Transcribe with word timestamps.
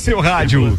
seu 0.00 0.18
rádio. 0.18 0.76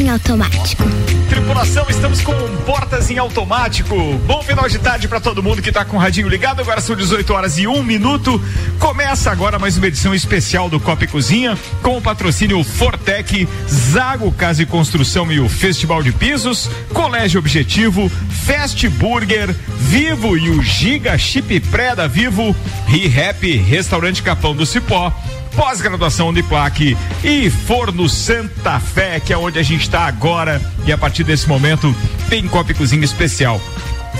Em 0.00 0.08
automático. 0.08 0.82
Tripulação, 1.28 1.84
estamos 1.90 2.22
com 2.22 2.32
Portas 2.64 3.10
em 3.10 3.18
Automático. 3.18 3.94
Bom 4.26 4.42
final 4.42 4.66
de 4.66 4.78
tarde 4.78 5.06
para 5.06 5.20
todo 5.20 5.42
mundo 5.42 5.60
que 5.60 5.70
tá 5.70 5.84
com 5.84 5.98
o 5.98 6.00
radinho 6.00 6.26
ligado. 6.26 6.60
Agora 6.62 6.80
são 6.80 6.96
18 6.96 7.30
horas 7.34 7.58
e 7.58 7.66
um 7.66 7.82
minuto. 7.82 8.42
Começa 8.78 9.30
agora 9.30 9.58
mais 9.58 9.76
uma 9.76 9.88
edição 9.88 10.14
especial 10.14 10.70
do 10.70 10.80
Copa 10.80 11.04
e 11.04 11.06
Cozinha 11.06 11.58
com 11.82 11.98
o 11.98 12.00
patrocínio 12.00 12.64
Fortec, 12.64 13.46
Zago 13.68 14.32
Casa 14.32 14.62
e 14.62 14.66
Construção 14.66 15.30
e 15.30 15.38
o 15.38 15.50
Festival 15.50 16.02
de 16.02 16.12
Pisos, 16.12 16.70
Colégio 16.94 17.38
Objetivo, 17.38 18.10
Fast 18.46 18.88
Burger, 18.88 19.54
Vivo 19.80 20.34
e 20.34 20.48
o 20.48 20.62
Giga 20.62 21.18
Chip 21.18 21.60
Pré 21.60 21.94
da 21.94 22.06
Vivo, 22.06 22.56
ReHap, 22.86 23.54
Restaurante 23.58 24.22
Capão 24.22 24.56
do 24.56 24.64
Cipó 24.64 25.12
pós-graduação 25.56 26.28
Uniplac 26.28 26.96
e 27.22 27.50
Forno 27.50 28.08
Santa 28.08 28.78
Fé, 28.80 29.20
que 29.20 29.32
é 29.32 29.38
onde 29.38 29.58
a 29.58 29.62
gente 29.62 29.82
está 29.82 30.06
agora. 30.06 30.60
E 30.86 30.92
a 30.92 30.98
partir 30.98 31.24
desse 31.24 31.48
momento 31.48 31.94
tem 32.28 32.46
Copa 32.48 32.72
e 32.72 32.74
Cozinha 32.74 33.04
especial. 33.04 33.60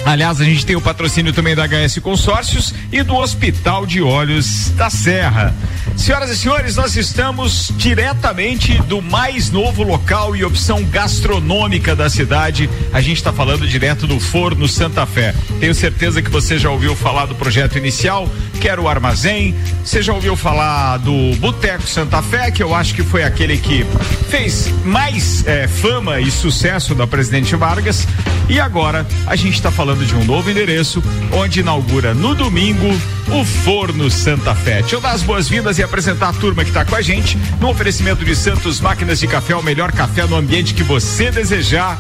Aliás, 0.05 0.41
a 0.41 0.45
gente 0.45 0.65
tem 0.65 0.77
o 0.77 0.81
patrocínio 0.81 1.33
também 1.33 1.55
da 1.55 1.67
HS 1.67 1.99
Consórcios 1.99 2.73
e 2.91 3.03
do 3.03 3.15
Hospital 3.15 3.85
de 3.85 4.01
Olhos 4.01 4.71
da 4.71 4.89
Serra. 4.89 5.55
Senhoras 5.97 6.31
e 6.31 6.37
senhores, 6.37 6.77
nós 6.77 6.97
estamos 6.97 7.71
diretamente 7.77 8.81
do 8.83 9.03
mais 9.03 9.51
novo 9.51 9.83
local 9.83 10.35
e 10.35 10.43
opção 10.43 10.83
gastronômica 10.85 11.95
da 11.95 12.09
cidade. 12.09 12.71
A 12.93 13.01
gente 13.03 13.19
está 13.19 13.33
falando 13.33 13.69
direto 13.69 14.07
do 14.07 14.19
Forno 14.19 14.67
Santa 14.67 15.05
Fé. 15.05 15.35
Tenho 15.59 15.75
certeza 15.75 16.23
que 16.23 16.31
você 16.31 16.59
já 16.59 16.71
ouviu 16.71 16.97
falar 16.97 17.27
do 17.27 17.35
projeto 17.35 17.77
inicial, 17.77 18.29
que 18.61 18.69
era 18.69 18.81
o 18.81 18.89
armazém. 18.89 19.55
Você 19.83 20.03
já 20.03 20.13
ouviu 20.13 20.37
falar 20.37 20.99
do 20.99 21.35
Boteco 21.37 21.89
Santa 21.89 22.21
Fé, 22.21 22.51
que 22.51 22.63
eu 22.63 22.75
acho 22.75 22.95
que 22.95 23.03
foi 23.03 23.25
aquele 23.25 23.57
que 23.57 23.87
fez 24.29 24.69
mais 24.85 25.45
eh, 25.47 25.67
fama 25.67 26.21
e 26.21 26.31
sucesso 26.31 26.95
da 26.95 27.07
Presidente 27.07 27.57
Vargas. 27.57 28.07
E 28.49 28.61
agora 28.61 29.07
a 29.27 29.35
gente 29.35 29.55
está 29.55 29.71
falando 29.71 30.05
de 30.05 30.15
um 30.15 30.25
novo 30.25 30.51
endereço, 30.51 31.03
onde 31.33 31.61
inaugura 31.61 32.13
no 32.13 32.35
domingo 32.35 32.87
o 33.33 33.45
Forno 33.45 34.11
Santa 34.11 34.55
Fé. 34.55 34.81
Deixa 34.81 34.97
eu 34.97 35.01
dar 35.01 35.13
as 35.13 35.23
boas-vindas 35.23 35.79
e 35.79 35.83
apresentar 35.83 36.29
a 36.29 36.33
turma 36.33 36.63
que 36.65 36.71
está 36.71 36.85
com 36.85 36.97
a 36.97 37.01
gente 37.01 37.39
no 37.61 37.71
oferecimento 37.71 38.25
de 38.25 38.35
Santos 38.35 38.81
Máquinas 38.81 39.21
de 39.21 39.27
Café, 39.27 39.55
o 39.55 39.63
melhor 39.63 39.93
café 39.93 40.27
no 40.27 40.37
ambiente 40.37 40.75
que 40.75 40.83
você 40.83 41.31
desejar. 41.31 41.99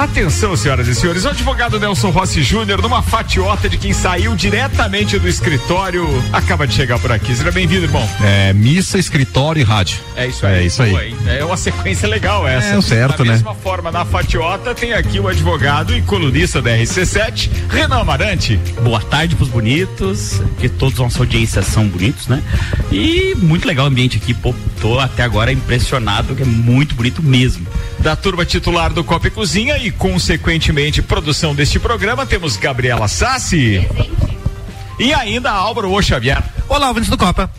Atenção, 0.00 0.56
senhoras 0.56 0.88
e 0.88 0.94
senhores, 0.94 1.26
o 1.26 1.28
advogado 1.28 1.78
Nelson 1.78 2.08
Rossi 2.08 2.42
Júnior, 2.42 2.80
numa 2.80 3.02
fatiota 3.02 3.68
de 3.68 3.76
quem 3.76 3.92
saiu 3.92 4.34
diretamente 4.34 5.18
do 5.18 5.28
escritório, 5.28 6.08
acaba 6.32 6.66
de 6.66 6.72
chegar 6.72 6.98
por 6.98 7.12
aqui. 7.12 7.36
Seja 7.36 7.52
bem-vindo, 7.52 7.84
irmão. 7.84 8.08
É, 8.22 8.50
missa, 8.54 8.98
escritório 8.98 9.60
e 9.60 9.62
rádio. 9.62 10.00
É 10.16 10.26
isso 10.26 10.46
aí. 10.46 10.54
É 10.54 10.62
isso 10.62 10.82
aí. 10.82 10.90
Boa, 10.90 11.04
hein? 11.04 11.16
É 11.26 11.44
uma 11.44 11.58
sequência 11.58 12.08
legal 12.08 12.48
essa. 12.48 12.68
É 12.68 12.78
o 12.78 12.80
certo, 12.80 13.18
da 13.18 13.24
né? 13.24 13.32
mesma 13.32 13.54
forma, 13.54 13.92
na 13.92 14.06
fatiota 14.06 14.74
tem 14.74 14.94
aqui 14.94 15.20
o 15.20 15.28
advogado 15.28 15.94
e 15.94 16.00
colunista 16.00 16.62
da 16.62 16.70
RC7, 16.70 17.50
Renan 17.68 18.00
Amarante. 18.00 18.58
Boa 18.82 19.02
tarde 19.02 19.36
pros 19.36 19.50
bonitos, 19.50 20.40
que 20.58 20.70
todos 20.70 20.98
nossa 20.98 21.18
audiência 21.18 21.60
são 21.60 21.86
bonitos, 21.86 22.26
né? 22.26 22.42
E 22.90 23.34
muito 23.36 23.68
legal 23.68 23.84
o 23.84 23.88
ambiente 23.88 24.16
aqui, 24.16 24.32
pô, 24.32 24.54
tô 24.80 24.98
até 24.98 25.22
agora 25.24 25.52
impressionado, 25.52 26.34
que 26.34 26.42
é 26.42 26.46
muito 26.46 26.94
bonito 26.94 27.22
mesmo. 27.22 27.66
Da 28.02 28.16
turma 28.16 28.46
titular 28.46 28.92
do 28.92 29.04
Copa 29.04 29.28
e 29.28 29.30
Cozinha 29.30 29.76
e, 29.76 29.90
consequentemente, 29.90 31.02
produção 31.02 31.54
deste 31.54 31.78
programa, 31.78 32.24
temos 32.24 32.56
Gabriela 32.56 33.06
Sassi. 33.06 33.86
E 34.98 35.12
ainda 35.12 35.50
Álvaro 35.50 35.92
O 35.92 36.02
Xavier. 36.02 36.42
Olá, 36.66 36.88
ouvintes 36.88 37.10
do 37.10 37.18
Copa. 37.18 37.50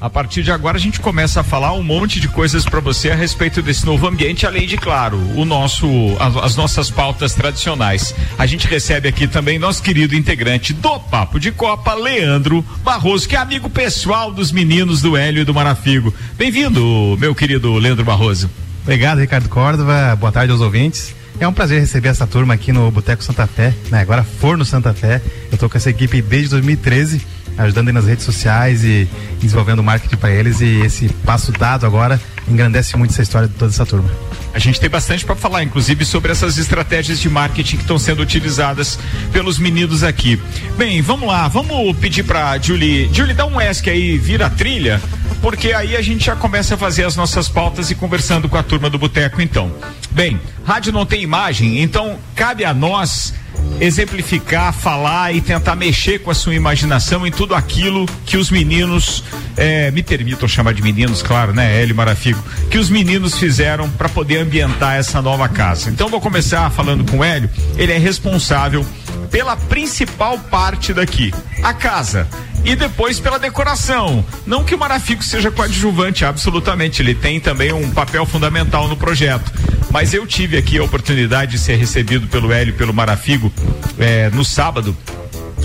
A 0.00 0.10
partir 0.10 0.42
de 0.42 0.50
agora 0.50 0.76
a 0.76 0.80
gente 0.80 1.00
começa 1.00 1.40
a 1.40 1.44
falar 1.44 1.72
um 1.72 1.84
monte 1.84 2.20
de 2.20 2.28
coisas 2.28 2.64
para 2.64 2.80
você 2.80 3.10
a 3.10 3.14
respeito 3.14 3.62
desse 3.62 3.86
novo 3.86 4.06
ambiente, 4.08 4.44
além 4.44 4.66
de, 4.66 4.76
claro, 4.76 5.18
o 5.36 5.44
nosso, 5.44 5.86
as, 6.18 6.36
as, 6.36 6.56
nossas 6.56 6.90
pautas 6.90 7.32
tradicionais. 7.34 8.14
A 8.36 8.44
gente 8.44 8.66
recebe 8.66 9.08
aqui 9.08 9.26
também 9.28 9.58
nosso 9.58 9.82
querido 9.82 10.16
integrante 10.16 10.74
do 10.74 10.98
Papo 10.98 11.38
de 11.38 11.52
Copa, 11.52 11.94
Leandro 11.94 12.62
Barroso, 12.82 13.28
que 13.28 13.36
é 13.36 13.38
amigo 13.38 13.70
pessoal 13.70 14.32
dos 14.32 14.50
meninos 14.50 15.00
do 15.00 15.16
Hélio 15.16 15.42
e 15.42 15.44
do 15.44 15.54
Marafigo. 15.54 16.12
Bem-vindo, 16.36 17.16
meu 17.18 17.34
querido 17.36 17.72
Leandro 17.74 18.04
Barroso. 18.04 18.50
Obrigado, 18.86 19.18
Ricardo 19.18 19.48
Córdova. 19.48 20.14
Boa 20.14 20.30
tarde 20.30 20.52
aos 20.52 20.60
ouvintes. 20.60 21.12
É 21.40 21.48
um 21.48 21.52
prazer 21.52 21.80
receber 21.80 22.08
essa 22.08 22.24
turma 22.24 22.54
aqui 22.54 22.70
no 22.70 22.88
Boteco 22.88 23.22
Santa 23.22 23.44
Fé, 23.44 23.74
né? 23.90 24.00
Agora 24.00 24.22
Forno 24.22 24.64
Santa 24.64 24.94
Fé. 24.94 25.20
Eu 25.50 25.58
tô 25.58 25.68
com 25.68 25.76
essa 25.76 25.90
equipe 25.90 26.22
desde 26.22 26.50
2013, 26.50 27.20
ajudando 27.58 27.92
nas 27.92 28.06
redes 28.06 28.24
sociais 28.24 28.84
e 28.84 29.08
desenvolvendo 29.40 29.82
marketing 29.82 30.16
para 30.16 30.30
eles 30.30 30.60
e 30.60 30.82
esse 30.82 31.08
passo 31.24 31.50
dado 31.50 31.84
agora 31.84 32.20
engrandece 32.46 32.96
muito 32.96 33.10
essa 33.10 33.22
história 33.22 33.48
de 33.48 33.54
toda 33.54 33.72
essa 33.72 33.84
turma. 33.84 34.08
A 34.56 34.58
gente 34.58 34.80
tem 34.80 34.88
bastante 34.88 35.22
para 35.22 35.36
falar, 35.36 35.62
inclusive, 35.62 36.02
sobre 36.06 36.32
essas 36.32 36.56
estratégias 36.56 37.20
de 37.20 37.28
marketing 37.28 37.76
que 37.76 37.82
estão 37.82 37.98
sendo 37.98 38.22
utilizadas 38.22 38.98
pelos 39.30 39.58
meninos 39.58 40.02
aqui. 40.02 40.40
Bem, 40.78 41.02
vamos 41.02 41.28
lá, 41.28 41.46
vamos 41.46 41.94
pedir 41.98 42.22
para 42.22 42.56
Julie, 42.56 43.10
Julie, 43.12 43.34
dá 43.34 43.44
um 43.44 43.60
ESC 43.60 43.90
aí, 43.90 44.16
vira 44.16 44.46
a 44.46 44.50
trilha, 44.50 44.98
porque 45.42 45.74
aí 45.74 45.94
a 45.94 46.00
gente 46.00 46.24
já 46.24 46.34
começa 46.34 46.74
a 46.74 46.78
fazer 46.78 47.04
as 47.04 47.14
nossas 47.16 47.50
pautas 47.50 47.90
e 47.90 47.94
conversando 47.94 48.48
com 48.48 48.56
a 48.56 48.62
turma 48.62 48.88
do 48.88 48.96
Boteco, 48.96 49.42
então. 49.42 49.70
Bem, 50.16 50.40
rádio 50.64 50.94
não 50.94 51.04
tem 51.04 51.20
imagem, 51.20 51.82
então 51.82 52.18
cabe 52.34 52.64
a 52.64 52.72
nós 52.72 53.34
exemplificar, 53.78 54.72
falar 54.72 55.34
e 55.34 55.42
tentar 55.42 55.76
mexer 55.76 56.20
com 56.20 56.30
a 56.30 56.34
sua 56.34 56.54
imaginação 56.54 57.26
em 57.26 57.30
tudo 57.30 57.54
aquilo 57.54 58.06
que 58.24 58.38
os 58.38 58.50
meninos, 58.50 59.22
eh, 59.58 59.90
me 59.90 60.02
permitam 60.02 60.48
chamar 60.48 60.72
de 60.72 60.80
meninos, 60.80 61.22
claro, 61.22 61.52
né, 61.52 61.82
Hélio 61.82 61.94
Marafigo, 61.94 62.42
que 62.70 62.78
os 62.78 62.88
meninos 62.88 63.38
fizeram 63.38 63.90
para 63.90 64.08
poder 64.08 64.38
ambientar 64.38 64.94
essa 64.94 65.20
nova 65.20 65.50
casa. 65.50 65.90
Então 65.90 66.08
vou 66.08 66.18
começar 66.18 66.70
falando 66.70 67.04
com 67.10 67.18
o 67.18 67.24
Hélio, 67.24 67.50
ele 67.76 67.92
é 67.92 67.98
responsável 67.98 68.86
pela 69.30 69.54
principal 69.54 70.38
parte 70.38 70.94
daqui, 70.94 71.30
a 71.62 71.74
casa 71.74 72.26
e 72.66 72.74
depois 72.74 73.20
pela 73.20 73.38
decoração. 73.38 74.24
Não 74.44 74.64
que 74.64 74.74
o 74.74 74.78
Marafico 74.78 75.22
seja 75.22 75.50
coadjuvante, 75.50 76.24
absolutamente, 76.24 77.00
ele 77.00 77.14
tem 77.14 77.38
também 77.38 77.72
um 77.72 77.90
papel 77.90 78.26
fundamental 78.26 78.88
no 78.88 78.96
projeto. 78.96 79.50
Mas 79.90 80.12
eu 80.12 80.26
tive 80.26 80.58
aqui 80.58 80.76
a 80.76 80.82
oportunidade 80.82 81.52
de 81.52 81.58
ser 81.58 81.76
recebido 81.76 82.26
pelo 82.26 82.52
Hélio 82.52 82.74
e 82.74 82.76
pelo 82.76 82.92
Marafigo 82.92 83.52
eh, 83.98 84.30
no 84.34 84.44
sábado 84.44 84.94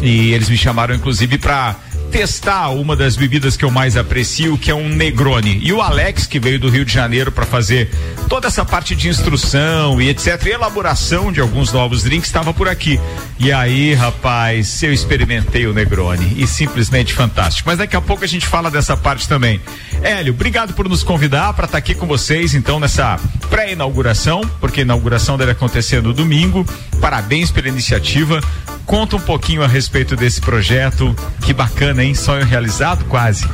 e 0.02 0.34
eles 0.34 0.50
me 0.50 0.58
chamaram 0.58 0.96
inclusive 0.96 1.38
para 1.38 1.76
testar 2.12 2.70
uma 2.70 2.94
das 2.94 3.16
bebidas 3.16 3.56
que 3.56 3.64
eu 3.64 3.72
mais 3.72 3.96
aprecio, 3.96 4.58
que 4.58 4.70
é 4.70 4.76
um 4.76 4.90
Negroni. 4.90 5.60
E 5.64 5.72
o 5.72 5.82
Alex, 5.82 6.28
que 6.28 6.40
veio 6.40 6.60
do 6.60 6.70
Rio 6.70 6.84
de 6.84 6.94
Janeiro 6.94 7.32
para 7.32 7.46
fazer 7.46 7.90
toda 8.28 8.48
essa 8.48 8.66
parte 8.66 8.94
de 8.96 9.08
instrução 9.08 10.00
e 10.02 10.10
etc, 10.10 10.46
e 10.46 10.50
elaboração 10.50 11.32
de 11.32 11.40
alguns 11.40 11.72
novos 11.72 12.04
drinks, 12.04 12.28
estava 12.28 12.54
por 12.54 12.68
aqui. 12.68 13.00
E 13.40 13.52
aí, 13.52 13.94
rapaz, 13.94 14.84
eu 14.84 14.92
experimentei 14.92 15.66
o 15.66 15.74
Negroni 15.74 16.36
e 16.38 16.46
simplesmente 16.46 17.14
fantástico. 17.14 17.70
Mas 17.70 17.78
daqui 17.78 17.96
a 17.96 18.02
pouco 18.02 18.26
a 18.26 18.28
gente 18.28 18.46
fala 18.46 18.70
dessa 18.70 18.98
parte 18.98 19.28
também. 19.28 19.62
Hélio, 20.04 20.34
obrigado 20.34 20.74
por 20.74 20.90
nos 20.90 21.04
convidar 21.04 21.54
para 21.54 21.66
estar 21.66 21.72
tá 21.74 21.78
aqui 21.78 21.96
com 21.96 22.06
vocês, 22.06 22.54
então, 22.54 22.80
nessa 22.80 23.18
pré-inauguração, 23.52 24.42
porque 24.62 24.80
a 24.80 24.84
inauguração 24.84 25.38
deve 25.38 25.52
acontecer 25.52 26.02
no 26.02 26.14
domingo. 26.14 26.66
Parabéns 27.02 27.52
pela 27.52 27.68
iniciativa. 27.68 28.42
Conta 28.86 29.18
um 29.18 29.20
pouquinho 29.20 29.62
a 29.62 29.68
respeito 29.68 30.16
desse 30.16 30.40
projeto. 30.42 31.14
Que 31.42 31.54
bacana, 31.54 32.04
hein? 32.04 32.16
Sonho 32.16 32.46
realizado, 32.46 33.04
quase. 33.06 33.46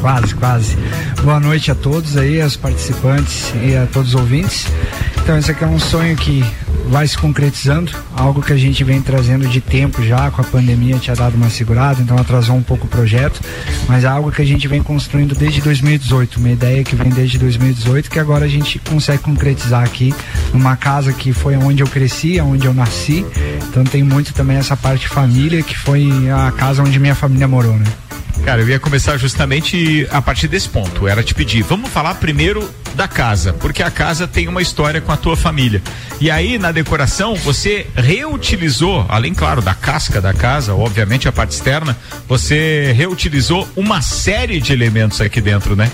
Quase, 0.00 0.34
quase. 0.36 0.76
Boa 1.22 1.40
noite 1.40 1.70
a 1.70 1.74
todos 1.74 2.16
aí, 2.16 2.40
aos 2.40 2.56
participantes 2.56 3.52
e 3.62 3.76
a 3.76 3.86
todos 3.86 4.14
os 4.14 4.20
ouvintes. 4.20 4.66
Então, 5.18 5.36
esse 5.36 5.50
aqui 5.50 5.64
é 5.64 5.66
um 5.66 5.80
sonho 5.80 6.16
que 6.16 6.44
vai 6.88 7.06
se 7.06 7.16
concretizando, 7.16 7.92
algo 8.14 8.42
que 8.42 8.52
a 8.52 8.56
gente 8.56 8.82
vem 8.84 9.00
trazendo 9.02 9.46
de 9.48 9.60
tempo 9.60 10.02
já, 10.02 10.30
com 10.30 10.40
a 10.40 10.44
pandemia 10.44 10.98
tinha 10.98 11.16
dado 11.16 11.34
uma 11.34 11.50
segurada, 11.50 12.00
então 12.00 12.16
atrasou 12.16 12.56
um 12.56 12.62
pouco 12.62 12.86
o 12.86 12.88
projeto, 12.88 13.40
mas 13.88 14.04
é 14.04 14.08
algo 14.08 14.30
que 14.30 14.42
a 14.42 14.44
gente 14.44 14.68
vem 14.68 14.82
construindo 14.82 15.34
desde 15.34 15.60
2018, 15.60 16.38
uma 16.38 16.50
ideia 16.50 16.84
que 16.84 16.94
vem 16.94 17.10
desde 17.10 17.38
2018, 17.38 18.10
que 18.10 18.18
agora 18.18 18.44
a 18.44 18.48
gente 18.48 18.78
consegue 18.78 19.22
concretizar 19.22 19.82
aqui, 19.82 20.14
numa 20.52 20.76
casa 20.76 21.12
que 21.12 21.32
foi 21.32 21.56
onde 21.56 21.82
eu 21.82 21.86
cresci, 21.88 22.40
onde 22.40 22.66
eu 22.66 22.74
nasci, 22.74 23.24
então 23.68 23.84
tem 23.84 24.02
muito 24.02 24.32
também 24.32 24.56
essa 24.56 24.76
parte 24.76 25.08
família, 25.08 25.62
que 25.62 25.76
foi 25.76 26.08
a 26.30 26.50
casa 26.52 26.82
onde 26.82 26.98
minha 26.98 27.14
família 27.14 27.48
morou, 27.48 27.76
né? 27.76 27.86
Cara, 28.44 28.60
eu 28.60 28.68
ia 28.68 28.78
começar 28.78 29.16
justamente 29.16 30.06
a 30.10 30.22
partir 30.22 30.46
desse 30.46 30.68
ponto. 30.68 31.08
Era 31.08 31.22
te 31.22 31.34
pedir, 31.34 31.62
vamos 31.62 31.90
falar 31.90 32.14
primeiro 32.14 32.70
da 32.94 33.08
casa, 33.08 33.52
porque 33.52 33.82
a 33.82 33.90
casa 33.90 34.28
tem 34.28 34.46
uma 34.46 34.62
história 34.62 35.00
com 35.00 35.10
a 35.10 35.16
tua 35.16 35.36
família. 35.36 35.82
E 36.20 36.30
aí, 36.30 36.58
na 36.66 36.72
decoração, 36.72 37.36
você 37.36 37.86
reutilizou, 37.94 39.06
além, 39.08 39.32
claro, 39.32 39.62
da 39.62 39.72
casca 39.72 40.20
da 40.20 40.34
casa, 40.34 40.74
obviamente 40.74 41.28
a 41.28 41.32
parte 41.32 41.52
externa, 41.52 41.96
você 42.26 42.92
reutilizou 42.92 43.68
uma 43.76 44.02
série 44.02 44.60
de 44.60 44.72
elementos 44.72 45.20
aqui 45.20 45.40
dentro, 45.40 45.76
né? 45.76 45.88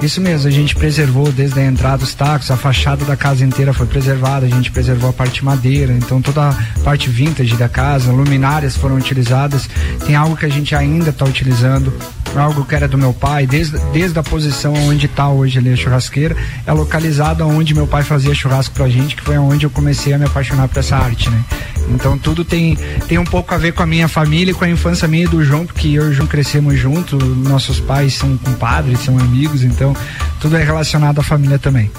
Isso 0.00 0.20
mesmo, 0.20 0.46
a 0.46 0.50
gente 0.50 0.76
preservou 0.76 1.32
desde 1.32 1.58
a 1.58 1.64
entrada 1.64 1.98
dos 1.98 2.14
tacos, 2.14 2.52
a 2.52 2.56
fachada 2.56 3.04
da 3.04 3.16
casa 3.16 3.44
inteira 3.44 3.72
foi 3.72 3.86
preservada, 3.86 4.46
a 4.46 4.48
gente 4.48 4.70
preservou 4.70 5.10
a 5.10 5.12
parte 5.12 5.44
madeira, 5.44 5.92
então 5.92 6.22
toda 6.22 6.50
a 6.50 6.54
parte 6.84 7.10
vintage 7.10 7.56
da 7.56 7.68
casa, 7.68 8.12
luminárias 8.12 8.76
foram 8.76 8.94
utilizadas. 8.94 9.68
Tem 10.06 10.14
algo 10.14 10.36
que 10.36 10.46
a 10.46 10.50
gente 10.50 10.72
ainda 10.76 11.10
está 11.10 11.24
utilizando, 11.24 11.92
algo 12.34 12.64
que 12.64 12.74
era 12.74 12.88
do 12.88 12.98
meu 12.98 13.12
pai, 13.12 13.46
desde, 13.46 13.78
desde 13.92 14.18
a 14.18 14.22
posição 14.22 14.74
onde 14.74 15.06
está 15.06 15.28
hoje 15.28 15.58
ali 15.58 15.72
a 15.72 15.76
churrasqueira, 15.76 16.36
é 16.66 16.72
localizado 16.72 17.46
onde 17.46 17.74
meu 17.74 17.86
pai 17.86 18.02
fazia 18.02 18.34
churrasco 18.34 18.74
pra 18.74 18.88
gente, 18.88 19.16
que 19.16 19.22
foi 19.22 19.38
onde 19.38 19.64
eu 19.64 19.70
comecei 19.70 20.12
a 20.12 20.18
me 20.18 20.24
apaixonar 20.24 20.68
por 20.68 20.78
essa 20.78 20.96
arte, 20.96 21.30
né? 21.30 21.44
Então 21.88 22.18
tudo 22.18 22.44
tem, 22.44 22.76
tem 23.06 23.18
um 23.18 23.24
pouco 23.24 23.54
a 23.54 23.58
ver 23.58 23.72
com 23.72 23.82
a 23.82 23.86
minha 23.86 24.08
família, 24.08 24.54
com 24.54 24.64
a 24.64 24.68
infância 24.68 25.06
minha 25.06 25.24
e 25.24 25.28
do 25.28 25.44
João, 25.44 25.66
porque 25.66 25.88
eu 25.88 26.06
e 26.06 26.10
o 26.10 26.12
João 26.12 26.26
crescemos 26.26 26.78
juntos, 26.78 27.22
nossos 27.38 27.80
pais 27.80 28.14
são 28.14 28.36
compadres, 28.38 29.00
são 29.00 29.18
amigos, 29.18 29.62
então 29.62 29.94
tudo 30.40 30.56
é 30.56 30.64
relacionado 30.64 31.20
à 31.20 31.22
família 31.22 31.58
também. 31.58 31.90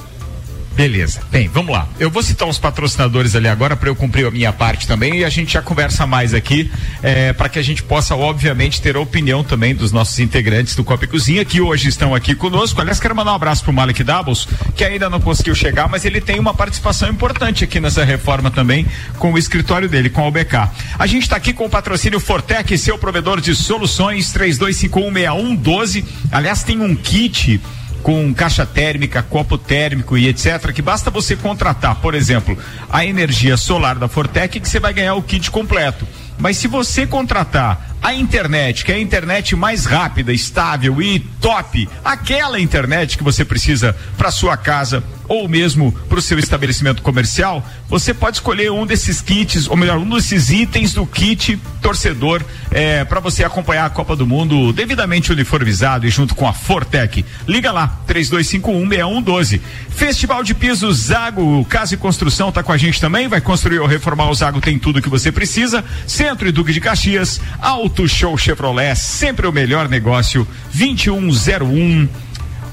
Beleza. 0.78 1.22
Bem, 1.32 1.48
vamos 1.48 1.74
lá. 1.74 1.88
Eu 2.00 2.12
vou 2.12 2.22
citar 2.22 2.48
uns 2.48 2.60
patrocinadores 2.60 3.36
ali 3.36 3.48
agora 3.48 3.76
para 3.76 3.90
eu 3.90 3.96
cumprir 3.96 4.28
a 4.28 4.30
minha 4.30 4.54
parte 4.54 4.86
também 4.86 5.18
e 5.18 5.26
a 5.26 5.30
gente 5.30 5.54
já 5.54 5.62
conversa 5.62 6.06
mais 6.06 6.36
aqui 6.36 6.72
é, 7.02 7.34
para 7.34 7.50
que 7.50 7.58
a 7.58 7.64
gente 7.64 7.82
possa, 7.82 8.16
obviamente, 8.16 8.80
ter 8.80 8.96
a 8.96 9.00
opinião 9.00 9.44
também 9.44 9.74
dos 9.74 9.92
nossos 9.92 10.20
integrantes 10.20 10.76
do 10.76 10.84
Copa 10.84 11.06
e 11.06 11.08
Cozinha 11.08 11.44
que 11.44 11.60
hoje 11.60 11.90
estão 11.90 12.14
aqui 12.14 12.36
conosco. 12.36 12.80
Aliás, 12.80 13.00
quero 13.00 13.16
mandar 13.16 13.32
um 13.32 13.36
abraço 13.36 13.64
pro 13.64 13.74
Malik 13.74 14.04
Doubles, 14.04 14.48
que 14.76 14.84
ainda 14.84 15.10
não 15.10 15.20
conseguiu 15.20 15.56
chegar, 15.56 15.90
mas 15.90 16.06
ele 16.06 16.22
tem 16.22 16.40
uma 16.40 16.54
participação 16.54 17.10
importante 17.10 17.64
aqui 17.64 17.80
nessa 17.80 18.06
reforma 18.06 18.52
também 18.52 18.86
com 19.18 19.34
o 19.34 19.38
escritório 19.38 19.90
dele, 19.90 20.12
com 20.12 20.22
a 20.22 20.28
OBK. 20.28 20.70
A 21.00 21.08
gente 21.08 21.24
está 21.24 21.38
aqui 21.38 21.54
com 21.54 21.66
o 21.66 21.70
patrocínio 21.72 22.20
Fortec, 22.20 22.78
seu 22.78 23.00
provedor 23.00 23.42
de 23.42 23.56
soluções 23.56 24.32
32516112. 24.32 26.06
Aliás, 26.32 26.62
tem 26.62 26.80
um 26.80 26.96
kit 26.96 27.60
com 28.08 28.34
caixa 28.34 28.66
térmica, 28.66 29.22
copo 29.22 29.58
térmico 29.58 30.18
e 30.18 30.30
etc, 30.30 30.72
que 30.72 30.82
basta 30.82 31.12
você 31.12 31.36
contratar, 31.36 31.96
por 31.96 32.16
exemplo, 32.16 32.58
a 32.90 33.06
energia 33.06 33.58
solar 33.58 33.98
da 34.00 34.08
Fortec 34.08 34.62
que 34.62 34.70
você 34.70 34.80
vai 34.80 34.94
ganhar 34.94 35.16
o 35.16 35.22
kit 35.22 35.52
completo. 35.52 36.08
Mas 36.40 36.56
se 36.56 36.70
você 36.70 37.06
contratar 37.06 37.97
a 38.02 38.14
internet, 38.14 38.86
que 38.86 38.92
é 38.92 38.96
a 38.96 39.00
internet 39.00 39.56
mais 39.56 39.86
rápida, 39.86 40.32
estável 40.32 41.02
e 41.02 41.20
top, 41.42 41.88
aquela 42.04 42.60
internet 42.60 43.18
que 43.18 43.24
você 43.24 43.44
precisa 43.44 43.96
para 44.18 44.32
sua 44.32 44.56
casa 44.56 45.04
ou 45.28 45.48
mesmo 45.48 45.92
para 46.08 46.20
o 46.20 46.22
seu 46.22 46.40
estabelecimento 46.40 47.02
comercial, 47.02 47.66
você 47.90 48.14
pode 48.14 48.38
escolher 48.38 48.72
um 48.72 48.86
desses 48.86 49.22
kits, 49.22 49.68
ou 49.68 49.76
melhor, 49.76 49.98
um 49.98 50.10
desses 50.10 50.50
itens 50.50 50.94
do 50.94 51.06
kit 51.06 51.60
torcedor 51.82 52.42
é, 52.72 53.04
para 53.04 53.20
você 53.20 53.44
acompanhar 53.44 53.86
a 53.86 53.90
Copa 53.90 54.16
do 54.16 54.26
Mundo 54.26 54.72
devidamente 54.74 55.32
uniformizado 55.32 56.06
e 56.06 56.10
junto 56.10 56.36
com 56.36 56.48
a 56.48 56.54
Fortec. 56.54 57.26
Liga 57.48 57.72
lá, 57.72 58.00
32516112. 58.08 59.62
Festival 59.90 60.44
de 60.44 60.54
Pisos 60.54 60.98
Zago, 60.98 61.66
Casa 61.66 61.96
e 61.96 61.98
Construção 61.98 62.52
tá 62.52 62.64
com 62.64 62.72
a 62.72 62.78
gente 62.78 63.02
também, 63.02 63.28
vai 63.28 63.42
construir 63.42 63.80
ou 63.80 63.88
reformar 63.88 64.30
o 64.30 64.36
Zago, 64.36 64.62
tem 64.62 64.78
tudo 64.78 65.02
que 65.02 65.10
você 65.10 65.32
precisa. 65.32 65.84
Centro 66.06 66.48
e 66.48 66.52
Duque 66.52 66.72
de 66.72 66.80
Caxias, 66.80 67.42
Auto 67.88 68.06
Show 68.06 68.38
Chevrolet, 68.38 68.98
sempre 68.98 69.48
o 69.48 69.52
melhor 69.54 69.88
negócio, 69.88 70.46
2101 70.74 72.10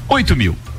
8000. 0.09 0.74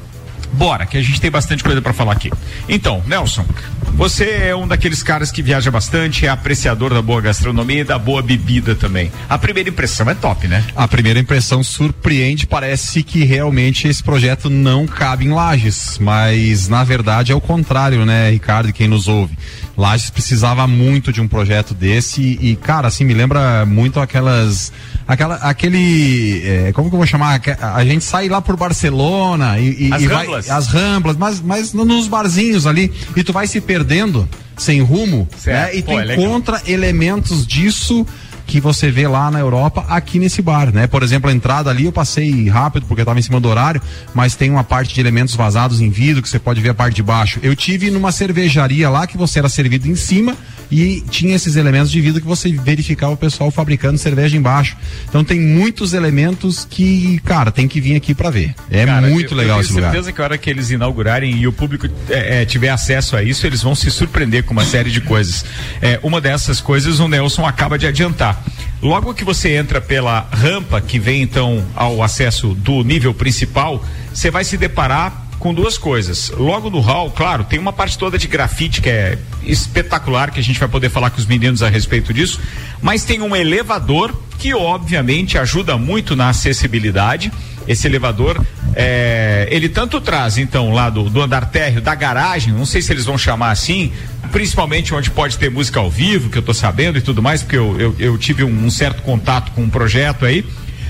Bora, 0.53 0.85
que 0.85 0.97
a 0.97 1.01
gente 1.01 1.19
tem 1.19 1.31
bastante 1.31 1.63
coisa 1.63 1.81
para 1.81 1.93
falar 1.93 2.13
aqui. 2.13 2.31
Então, 2.67 3.03
Nelson, 3.05 3.45
você 3.93 4.25
é 4.47 4.55
um 4.55 4.67
daqueles 4.67 5.01
caras 5.01 5.31
que 5.31 5.41
viaja 5.41 5.71
bastante, 5.71 6.25
é 6.25 6.29
apreciador 6.29 6.93
da 6.93 7.01
boa 7.01 7.21
gastronomia 7.21 7.81
e 7.81 7.83
da 7.83 7.97
boa 7.97 8.21
bebida 8.21 8.75
também. 8.75 9.11
A 9.29 9.37
primeira 9.37 9.69
impressão 9.69 10.09
é 10.09 10.13
top, 10.13 10.47
né? 10.47 10.63
A 10.75 10.87
primeira 10.87 11.19
impressão 11.19 11.63
surpreende, 11.63 12.45
parece 12.45 13.03
que 13.03 13.23
realmente 13.23 13.87
esse 13.87 14.03
projeto 14.03 14.49
não 14.49 14.85
cabe 14.85 15.25
em 15.25 15.31
Lages, 15.31 15.97
mas 15.99 16.67
na 16.67 16.83
verdade 16.83 17.31
é 17.31 17.35
o 17.35 17.41
contrário, 17.41 18.05
né, 18.05 18.29
Ricardo, 18.29 18.73
quem 18.73 18.87
nos 18.87 19.07
ouve. 19.07 19.37
Lages 19.77 20.09
precisava 20.09 20.67
muito 20.67 21.11
de 21.11 21.21
um 21.21 21.27
projeto 21.27 21.73
desse 21.73 22.21
e 22.41 22.55
cara, 22.55 22.87
assim, 22.87 23.03
me 23.03 23.13
lembra 23.13 23.65
muito 23.65 23.99
aquelas 23.99 24.71
aquela, 25.07 25.35
aquele, 25.35 26.41
é, 26.45 26.71
como 26.73 26.89
que 26.89 26.95
eu 26.95 26.99
vou 26.99 27.07
chamar? 27.07 27.41
A 27.61 27.83
gente 27.85 28.03
sai 28.03 28.27
lá 28.27 28.41
por 28.41 28.55
Barcelona 28.55 29.59
e, 29.59 29.87
e, 29.89 29.93
as 29.93 30.01
e 30.01 30.05
ramblas. 30.07 30.47
vai, 30.47 30.57
as 30.57 30.67
ramblas, 30.67 31.17
mas, 31.17 31.41
mas 31.41 31.73
nos 31.73 32.07
barzinhos 32.07 32.65
ali, 32.65 32.91
e 33.15 33.23
tu 33.23 33.31
vai 33.33 33.47
se 33.47 33.61
perdendo 33.61 34.27
sem 34.57 34.81
rumo, 34.81 35.27
Certo. 35.37 35.73
né? 35.73 35.75
E 35.77 35.81
Pô, 35.81 35.91
tu 35.93 35.99
é 35.99 36.05
legal. 36.05 36.25
encontra 36.25 36.61
elementos 36.67 37.45
disso 37.45 38.05
que 38.45 38.59
você 38.59 38.89
vê 38.91 39.07
lá 39.07 39.29
na 39.31 39.39
Europa, 39.39 39.85
aqui 39.89 40.19
nesse 40.19 40.41
bar, 40.41 40.71
né? 40.73 40.87
Por 40.87 41.01
exemplo, 41.03 41.29
a 41.29 41.33
entrada 41.33 41.69
ali 41.69 41.85
eu 41.85 41.91
passei 41.91 42.47
rápido 42.49 42.85
porque 42.87 43.01
eu 43.01 43.05
tava 43.05 43.19
em 43.19 43.21
cima 43.21 43.39
do 43.39 43.47
horário, 43.49 43.81
mas 44.13 44.35
tem 44.35 44.49
uma 44.51 44.63
parte 44.63 44.93
de 44.93 44.99
elementos 45.01 45.35
vazados 45.35 45.81
em 45.81 45.89
vidro 45.89 46.21
que 46.21 46.29
você 46.29 46.39
pode 46.39 46.61
ver 46.61 46.69
a 46.69 46.73
parte 46.73 46.95
de 46.95 47.03
baixo. 47.03 47.39
Eu 47.41 47.55
tive 47.55 47.89
numa 47.91 48.11
cervejaria 48.11 48.89
lá 48.89 49.07
que 49.07 49.17
você 49.17 49.39
era 49.39 49.49
servido 49.49 49.87
em 49.87 49.95
cima 49.95 50.35
e 50.71 51.03
tinha 51.11 51.35
esses 51.35 51.55
elementos 51.55 51.91
de 51.91 52.01
vidro 52.01 52.19
que 52.21 52.27
você 52.27 52.51
verificava 52.51 53.13
o 53.13 53.17
pessoal 53.17 53.51
fabricando 53.51 53.97
cerveja 53.99 54.35
embaixo. 54.35 54.75
Então 55.07 55.23
tem 55.23 55.39
muitos 55.39 55.93
elementos 55.93 56.65
que, 56.69 57.19
cara, 57.23 57.51
tem 57.51 57.67
que 57.67 57.79
vir 57.79 57.95
aqui 57.95 58.13
para 58.15 58.29
ver. 58.31 58.55
É 58.71 58.85
Cara, 58.85 59.07
muito 59.07 59.33
eu- 59.33 59.37
legal 59.37 59.57
eu 59.57 59.61
esse 59.61 59.73
lugar. 59.73 59.91
certeza 59.91 60.11
que 60.11 60.21
a 60.21 60.23
hora 60.23 60.37
que 60.37 60.49
eles 60.49 60.71
inaugurarem 60.71 61.35
e 61.37 61.47
o 61.47 61.53
público 61.53 61.87
é, 62.09 62.41
é, 62.41 62.45
tiver 62.45 62.69
acesso 62.69 63.15
a 63.15 63.21
isso, 63.23 63.45
eles 63.45 63.61
vão 63.61 63.75
se 63.75 63.89
surpreender 63.91 64.43
com 64.43 64.53
uma 64.53 64.65
série 64.65 64.89
de 64.89 65.01
coisas. 65.01 65.45
É, 65.81 65.99
uma 66.01 66.19
dessas 66.19 66.59
coisas 66.59 66.99
o 66.99 67.07
Nelson 67.07 67.45
acaba 67.45 67.77
de 67.77 67.85
adiantar. 67.85 68.34
Logo 68.81 69.13
que 69.13 69.23
você 69.23 69.55
entra 69.55 69.81
pela 69.81 70.27
rampa 70.31 70.79
que 70.79 70.99
vem 70.99 71.21
então 71.21 71.65
ao 71.75 72.03
acesso 72.03 72.53
do 72.53 72.83
nível 72.83 73.13
principal, 73.13 73.83
você 74.13 74.29
vai 74.29 74.43
se 74.43 74.57
deparar 74.57 75.25
com 75.39 75.53
duas 75.53 75.77
coisas. 75.77 76.29
Logo 76.29 76.69
no 76.69 76.79
hall, 76.79 77.11
claro, 77.11 77.43
tem 77.43 77.59
uma 77.59 77.73
parte 77.73 77.97
toda 77.97 78.17
de 78.17 78.27
grafite 78.27 78.81
que 78.81 78.89
é 78.89 79.17
espetacular, 79.43 80.31
que 80.31 80.39
a 80.39 80.43
gente 80.43 80.59
vai 80.59 80.67
poder 80.67 80.89
falar 80.89 81.09
com 81.09 81.17
os 81.17 81.25
meninos 81.25 81.61
a 81.61 81.69
respeito 81.69 82.13
disso, 82.13 82.39
mas 82.81 83.03
tem 83.03 83.21
um 83.21 83.35
elevador 83.35 84.13
que 84.37 84.53
obviamente 84.53 85.37
ajuda 85.37 85.77
muito 85.77 86.15
na 86.15 86.29
acessibilidade. 86.29 87.31
Esse 87.67 87.87
elevador, 87.87 88.43
é, 88.75 89.47
ele 89.49 89.69
tanto 89.69 90.01
traz, 90.01 90.37
então, 90.37 90.73
lá 90.73 90.89
do, 90.89 91.09
do 91.09 91.21
andar 91.21 91.49
térreo, 91.49 91.81
da 91.81 91.95
garagem, 91.95 92.53
não 92.53 92.65
sei 92.65 92.81
se 92.81 92.91
eles 92.91 93.05
vão 93.05 93.17
chamar 93.17 93.51
assim, 93.51 93.93
principalmente 94.31 94.93
onde 94.93 95.09
pode 95.09 95.37
ter 95.37 95.49
música 95.49 95.79
ao 95.79 95.89
vivo, 95.89 96.29
que 96.29 96.37
eu 96.37 96.41
tô 96.41 96.53
sabendo 96.53 96.97
e 96.97 97.01
tudo 97.01 97.23
mais, 97.23 97.41
porque 97.41 97.57
eu, 97.57 97.79
eu, 97.79 97.95
eu 97.97 98.17
tive 98.17 98.43
um, 98.43 98.65
um 98.65 98.69
certo 98.69 99.01
contato 99.01 99.51
com 99.53 99.63
um 99.63 99.69
projeto 99.69 100.25
aí, 100.25 100.45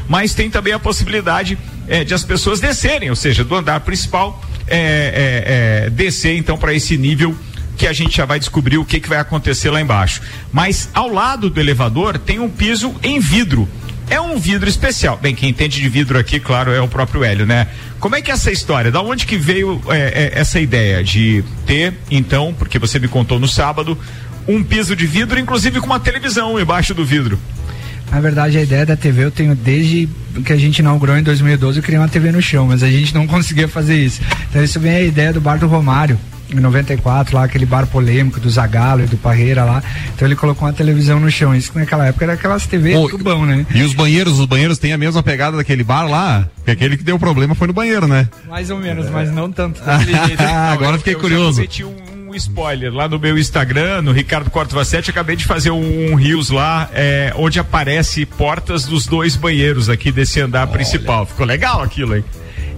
mas 0.10 0.34
tem 0.34 0.50
também 0.50 0.74
a 0.74 0.80
possibilidade 0.80 1.58
é, 1.88 2.04
de 2.04 2.14
as 2.14 2.24
pessoas 2.24 2.60
descerem, 2.60 3.10
ou 3.12 3.16
seja, 3.16 3.44
do 3.44 3.56
andar 3.56 3.80
principal, 3.82 4.42
é, 4.68 4.78
é, 4.78 5.86
é, 5.86 5.90
descer 5.92 6.36
então 6.36 6.58
para 6.58 6.74
esse 6.74 6.98
nível 6.98 7.36
que 7.78 7.86
a 7.86 7.94
gente 7.94 8.18
já 8.18 8.26
vai 8.26 8.40
descobrir 8.40 8.78
o 8.78 8.86
que, 8.86 9.00
que 9.00 9.10
vai 9.10 9.20
acontecer 9.20 9.70
lá 9.70 9.80
embaixo. 9.80 10.22
Mas 10.52 10.90
ao 10.94 11.10
lado 11.10 11.50
do 11.50 11.60
elevador 11.60 12.18
tem 12.18 12.40
um 12.40 12.50
piso 12.50 12.96
em 13.04 13.20
vidro. 13.20 13.68
É 14.10 14.22
um 14.22 14.38
vidro 14.38 14.70
especial. 14.70 15.18
Bem, 15.22 15.34
quem 15.34 15.50
entende 15.50 15.82
de 15.82 15.90
vidro 15.90 16.18
aqui, 16.18 16.40
claro, 16.40 16.72
é 16.72 16.80
o 16.80 16.88
próprio 16.88 17.24
Hélio, 17.24 17.46
né? 17.46 17.68
Como 18.00 18.16
é 18.16 18.22
que 18.22 18.30
é 18.30 18.34
essa 18.34 18.52
história? 18.52 18.92
Da 18.92 19.02
onde 19.02 19.26
que 19.26 19.38
veio 19.38 19.82
é, 19.90 20.32
é, 20.36 20.40
essa 20.40 20.60
ideia 20.60 21.04
de 21.04 21.44
ter, 21.66 21.94
então, 22.10 22.54
porque 22.58 22.78
você 22.78 23.00
me 23.00 23.08
contou 23.08 23.40
no 23.40 23.48
sábado, 23.48 23.98
um 24.48 24.64
piso 24.64 24.96
de 24.96 25.08
vidro, 25.08 25.40
inclusive 25.40 25.80
com 25.80 25.88
uma 25.88 26.00
televisão 26.00 26.60
embaixo 26.60 26.94
do 26.94 27.04
vidro? 27.04 27.40
Na 28.12 28.22
verdade, 28.22 28.58
a 28.58 28.62
ideia 28.62 28.86
da 28.86 28.96
TV 28.96 29.26
eu 29.26 29.32
tenho 29.32 29.56
desde 29.56 30.08
que 30.46 30.54
a 30.54 30.58
gente 30.58 30.80
inaugurou 30.80 31.18
em 31.18 31.24
2012, 31.24 31.80
eu 31.80 31.84
queria 31.84 32.00
uma 32.00 32.08
TV 32.08 32.32
no 32.32 32.42
chão, 32.42 32.68
mas 32.68 32.84
a 32.84 32.90
gente 32.90 33.14
não 33.14 33.26
conseguia 33.28 33.68
fazer 33.68 33.96
isso. 33.96 34.22
Então 34.50 34.64
isso 34.64 34.80
vem 34.80 34.96
a 34.96 35.02
ideia 35.02 35.34
do 35.34 35.42
bar 35.42 35.58
do 35.58 35.68
Romário, 35.68 36.20
em 36.50 36.60
94, 36.60 37.36
lá 37.36 37.44
aquele 37.44 37.66
bar 37.66 37.86
polêmico 37.88 38.40
do 38.40 38.50
Zagalo 38.50 39.04
e 39.04 39.08
do 39.08 39.18
Parreira 39.18 39.64
lá. 39.64 39.84
Então 40.14 40.28
ele 40.28 40.36
colocou 40.36 40.68
uma 40.68 40.74
televisão 40.74 41.20
no 41.20 41.30
chão. 41.32 41.56
Isso 41.56 41.72
que 41.72 41.80
naquela 41.80 42.06
época 42.08 42.26
era 42.26 42.34
aquelas 42.34 42.66
TV 42.66 42.96
Ô, 42.96 43.10
tubão, 43.10 43.46
né? 43.46 43.66
E 43.74 43.82
os 43.84 43.94
banheiros, 43.94 44.40
os 44.40 44.46
banheiros 44.46 44.78
têm 44.78 44.94
a 44.94 44.98
mesma 44.98 45.22
pegada 45.24 45.58
daquele 45.58 45.84
bar 45.84 46.06
lá, 46.08 46.48
que 46.64 46.72
aquele 46.72 46.98
que 46.98 47.04
deu 47.04 47.18
problema 47.20 47.56
foi 47.56 47.68
no 47.68 47.74
banheiro, 47.74 48.08
né? 48.08 48.28
Mais 48.48 48.70
ou 48.70 48.78
menos, 48.80 49.10
mas 49.10 49.32
não 49.32 49.52
tanto 49.52 49.82
jeito. 50.04 50.36
Ah, 50.46 50.72
agora 50.74 50.96
eu- 50.96 50.98
fiquei 51.00 51.16
curioso. 51.16 51.62
Um, 51.84 52.30
um 52.32 52.36
spoiler 52.36 52.94
lá 52.94 53.08
no 53.08 53.18
meu 53.20 53.38
Instagram, 53.38 54.02
no 54.02 54.12
Ricardo 54.12 54.50
Córdova 54.50 54.84
7, 54.86 55.10
acabei 55.10 55.36
de 55.36 55.46
fazer 55.46 55.72
um, 55.72 56.12
um 56.12 56.16
Rios 56.16 56.50
lá, 56.50 56.90
é, 56.94 57.34
onde 57.36 57.60
aparece 57.60 58.26
portas 58.26 58.86
dos 58.86 59.06
dois 59.06 59.36
banheiros 59.36 59.90
aqui 59.90 60.12
desse 60.12 60.40
andar 60.42 60.68
principal. 60.68 61.26
Ficou 61.26 61.46
legal 61.46 61.82
aquilo, 61.82 62.16
hein? 62.16 62.24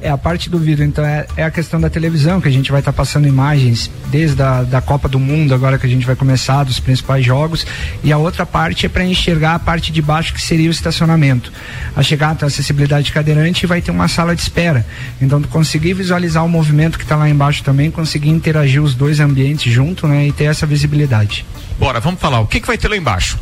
É, 0.01 0.09
a 0.09 0.17
parte 0.17 0.49
do 0.49 0.59
vidro, 0.59 0.83
então, 0.83 1.03
é, 1.03 1.25
é 1.35 1.43
a 1.43 1.51
questão 1.51 1.79
da 1.79 1.89
televisão, 1.89 2.39
que 2.39 2.47
a 2.47 2.51
gente 2.51 2.71
vai 2.71 2.79
estar 2.79 2.93
passando 2.93 3.27
imagens 3.27 3.89
desde 4.09 4.41
a 4.41 4.63
da 4.63 4.81
Copa 4.81 5.09
do 5.09 5.19
Mundo, 5.19 5.53
agora 5.53 5.77
que 5.77 5.85
a 5.85 5.89
gente 5.89 6.05
vai 6.05 6.15
começar, 6.15 6.63
dos 6.63 6.79
principais 6.79 7.25
jogos. 7.25 7.65
E 8.03 8.11
a 8.11 8.17
outra 8.17 8.45
parte 8.45 8.85
é 8.85 8.89
para 8.89 9.03
enxergar 9.03 9.55
a 9.55 9.59
parte 9.59 9.91
de 9.91 10.01
baixo, 10.01 10.33
que 10.33 10.41
seria 10.41 10.67
o 10.67 10.71
estacionamento. 10.71 11.51
A 11.95 12.03
chegada 12.03 12.35
tem 12.35 12.47
acessibilidade 12.47 13.11
cadeirante 13.11 13.65
vai 13.65 13.81
ter 13.81 13.91
uma 13.91 14.07
sala 14.07 14.35
de 14.35 14.41
espera. 14.41 14.85
Então, 15.21 15.41
tu 15.41 15.47
conseguir 15.47 15.93
visualizar 15.93 16.45
o 16.45 16.49
movimento 16.49 16.97
que 16.97 17.03
está 17.03 17.15
lá 17.15 17.29
embaixo 17.29 17.63
também, 17.63 17.91
conseguir 17.91 18.29
interagir 18.29 18.81
os 18.81 18.93
dois 18.93 19.19
ambientes 19.19 19.71
junto, 19.71 20.07
né, 20.07 20.27
e 20.27 20.31
ter 20.31 20.45
essa 20.45 20.65
visibilidade. 20.65 21.45
Bora, 21.79 21.99
vamos 21.99 22.19
falar. 22.19 22.39
O 22.39 22.47
que, 22.47 22.59
que 22.59 22.67
vai 22.67 22.77
ter 22.77 22.87
lá 22.87 22.97
embaixo? 22.97 23.37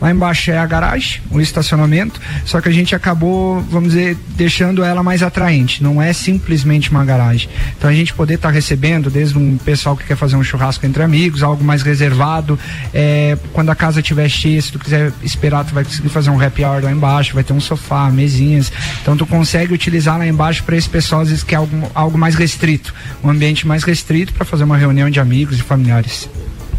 Lá 0.00 0.10
embaixo 0.10 0.50
é 0.50 0.58
a 0.58 0.66
garagem, 0.66 1.20
o 1.30 1.40
estacionamento, 1.40 2.20
só 2.44 2.60
que 2.60 2.68
a 2.68 2.72
gente 2.72 2.94
acabou, 2.94 3.60
vamos 3.62 3.90
dizer, 3.90 4.16
deixando 4.36 4.82
ela 4.82 5.02
mais 5.02 5.22
atraente. 5.22 5.82
Não 5.82 6.00
é 6.00 6.12
simplesmente 6.12 6.90
uma 6.90 7.04
garagem. 7.04 7.48
Então 7.76 7.88
a 7.88 7.92
gente 7.92 8.12
poder 8.12 8.34
estar 8.34 8.48
tá 8.48 8.54
recebendo 8.54 9.10
desde 9.10 9.38
um 9.38 9.56
pessoal 9.56 9.96
que 9.96 10.04
quer 10.04 10.16
fazer 10.16 10.36
um 10.36 10.42
churrasco 10.42 10.84
entre 10.86 11.02
amigos, 11.02 11.42
algo 11.42 11.64
mais 11.64 11.82
reservado. 11.82 12.58
É, 12.92 13.36
quando 13.52 13.70
a 13.70 13.74
casa 13.74 14.00
estiver 14.00 14.28
cheia, 14.28 14.60
se 14.60 14.72
tu 14.72 14.78
quiser 14.78 15.12
esperar, 15.22 15.64
tu 15.64 15.74
vai 15.74 15.84
conseguir 15.84 16.08
fazer 16.08 16.30
um 16.30 16.40
happy 16.40 16.64
hour 16.64 16.82
lá 16.82 16.92
embaixo, 16.92 17.34
vai 17.34 17.44
ter 17.44 17.52
um 17.52 17.60
sofá, 17.60 18.10
mesinhas. 18.10 18.72
Então 19.02 19.16
tu 19.16 19.26
consegue 19.26 19.72
utilizar 19.72 20.18
lá 20.18 20.26
embaixo 20.26 20.62
para 20.64 20.76
esse 20.76 20.88
pessoal 20.88 21.22
às 21.22 21.28
vezes 21.28 21.44
que 21.44 21.54
é 21.54 21.58
algo, 21.58 21.90
algo 21.94 22.18
mais 22.18 22.34
restrito, 22.34 22.94
um 23.22 23.30
ambiente 23.30 23.66
mais 23.66 23.84
restrito 23.84 24.32
para 24.32 24.44
fazer 24.44 24.64
uma 24.64 24.76
reunião 24.76 25.08
de 25.08 25.20
amigos 25.20 25.58
e 25.58 25.62
familiares. 25.62 26.28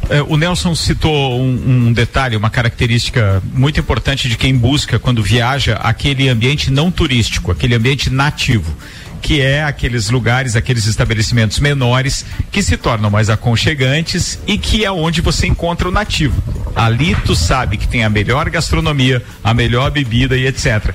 É, 0.10 0.22
o 0.22 0.38
Nelson 0.38 0.76
citou 0.76 1.42
um, 1.42 1.88
um, 1.88 1.94
detalhe, 1.94 2.38
uma 2.38 2.50
característica 2.50 3.42
muito 3.54 3.80
importante 3.80 4.30
de 4.30 4.38
quem 4.38 4.56
busca, 4.56 5.00
quando 5.00 5.24
viaja, 5.24 5.76
aquele 5.76 6.30
ambiente 6.30 6.72
não 6.72 6.92
turístico, 6.92 7.52
aquele 7.52 7.76
ambiente 7.76 8.10
nativo 8.10 8.76
que 9.26 9.42
é 9.42 9.64
aqueles 9.64 10.12
lugares, 10.12 10.56
aqueles 10.56 10.86
estabelecimentos 10.86 11.60
menores 11.60 12.24
que 12.52 12.62
se 12.62 12.78
tornam 12.78 13.10
mais 13.10 13.28
aconchegantes 13.28 14.38
e 14.46 14.56
que 14.56 14.86
é 14.86 14.92
onde 14.92 15.20
você 15.20 15.48
encontra 15.48 15.90
o 15.90 15.92
nativo. 15.92 16.40
Ali 16.76 17.16
tu 17.26 17.36
sabe 17.36 17.76
que 17.76 17.88
tem 17.88 18.04
a 18.04 18.10
melhor 18.10 18.48
gastronomia, 18.52 19.24
a 19.44 19.52
melhor 19.52 19.90
bebida 19.90 20.38
e 20.38 20.46
etc. 20.46 20.94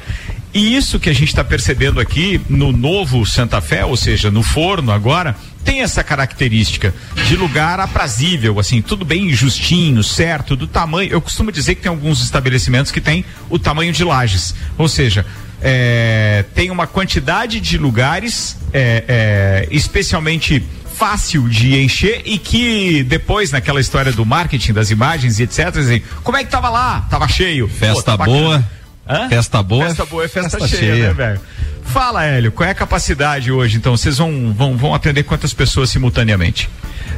E 0.52 0.75
isso 0.75 0.99
que 0.99 1.09
a 1.09 1.12
gente 1.12 1.28
está 1.28 1.45
percebendo 1.45 2.00
aqui 2.00 2.40
no 2.49 2.73
novo 2.73 3.25
Santa 3.25 3.61
Fé, 3.61 3.85
ou 3.85 3.97
seja, 3.97 4.30
no 4.30 4.42
forno 4.42 4.90
agora, 4.90 5.37
tem 5.64 5.83
essa 5.83 6.02
característica 6.02 6.92
de 7.28 7.37
lugar 7.37 7.78
aprazível, 7.78 8.59
assim, 8.59 8.83
tudo 8.83 9.04
bem 9.04 9.33
justinho, 9.33 10.02
certo, 10.02 10.57
do 10.57 10.66
tamanho. 10.66 11.12
Eu 11.12 11.21
costumo 11.21 11.52
dizer 11.52 11.76
que 11.76 11.83
tem 11.83 11.90
alguns 11.90 12.23
estabelecimentos 12.23 12.90
que 12.90 13.00
tem 13.00 13.25
o 13.49 13.59
tamanho 13.59 13.92
de 13.92 14.02
lajes, 14.02 14.54
ou 14.76 14.88
seja, 14.88 15.25
é, 15.62 16.45
tem 16.54 16.71
uma 16.71 16.87
quantidade 16.87 17.61
de 17.61 17.78
lugares, 17.78 18.57
é, 18.73 19.04
é, 19.07 19.69
especialmente 19.71 20.64
fácil 20.97 21.49
de 21.49 21.80
encher 21.80 22.23
e 22.26 22.38
que 22.38 23.02
depois, 23.04 23.50
naquela 23.50 23.80
história 23.80 24.12
do 24.12 24.26
marketing, 24.26 24.73
das 24.73 24.90
imagens 24.90 25.38
e 25.38 25.45
etc, 25.45 25.76
assim, 25.76 26.02
como 26.23 26.37
é 26.37 26.45
que 26.45 26.50
tava 26.50 26.69
lá? 26.69 27.07
Tava 27.09 27.26
cheio. 27.28 27.69
Festa 27.69 28.12
Pô, 28.12 28.19
tá 28.19 28.25
boa. 28.25 28.79
Hã? 29.11 29.29
Festa 29.29 29.62
boa. 29.62 29.87
Festa 29.87 30.07
boa 30.07 30.25
é 30.25 30.29
festa, 30.29 30.59
festa 30.59 30.69
cheia, 30.69 30.95
cheia, 30.95 31.09
né, 31.09 31.12
velho? 31.12 31.40
Fala, 31.83 32.25
Hélio, 32.25 32.52
qual 32.52 32.69
é 32.69 32.71
a 32.71 32.75
capacidade 32.75 33.50
hoje? 33.50 33.76
Então, 33.76 33.97
vocês 33.97 34.19
vão, 34.19 34.52
vão, 34.52 34.76
vão 34.76 34.95
atender 34.95 35.25
quantas 35.25 35.52
pessoas 35.52 35.90
simultaneamente? 35.90 36.71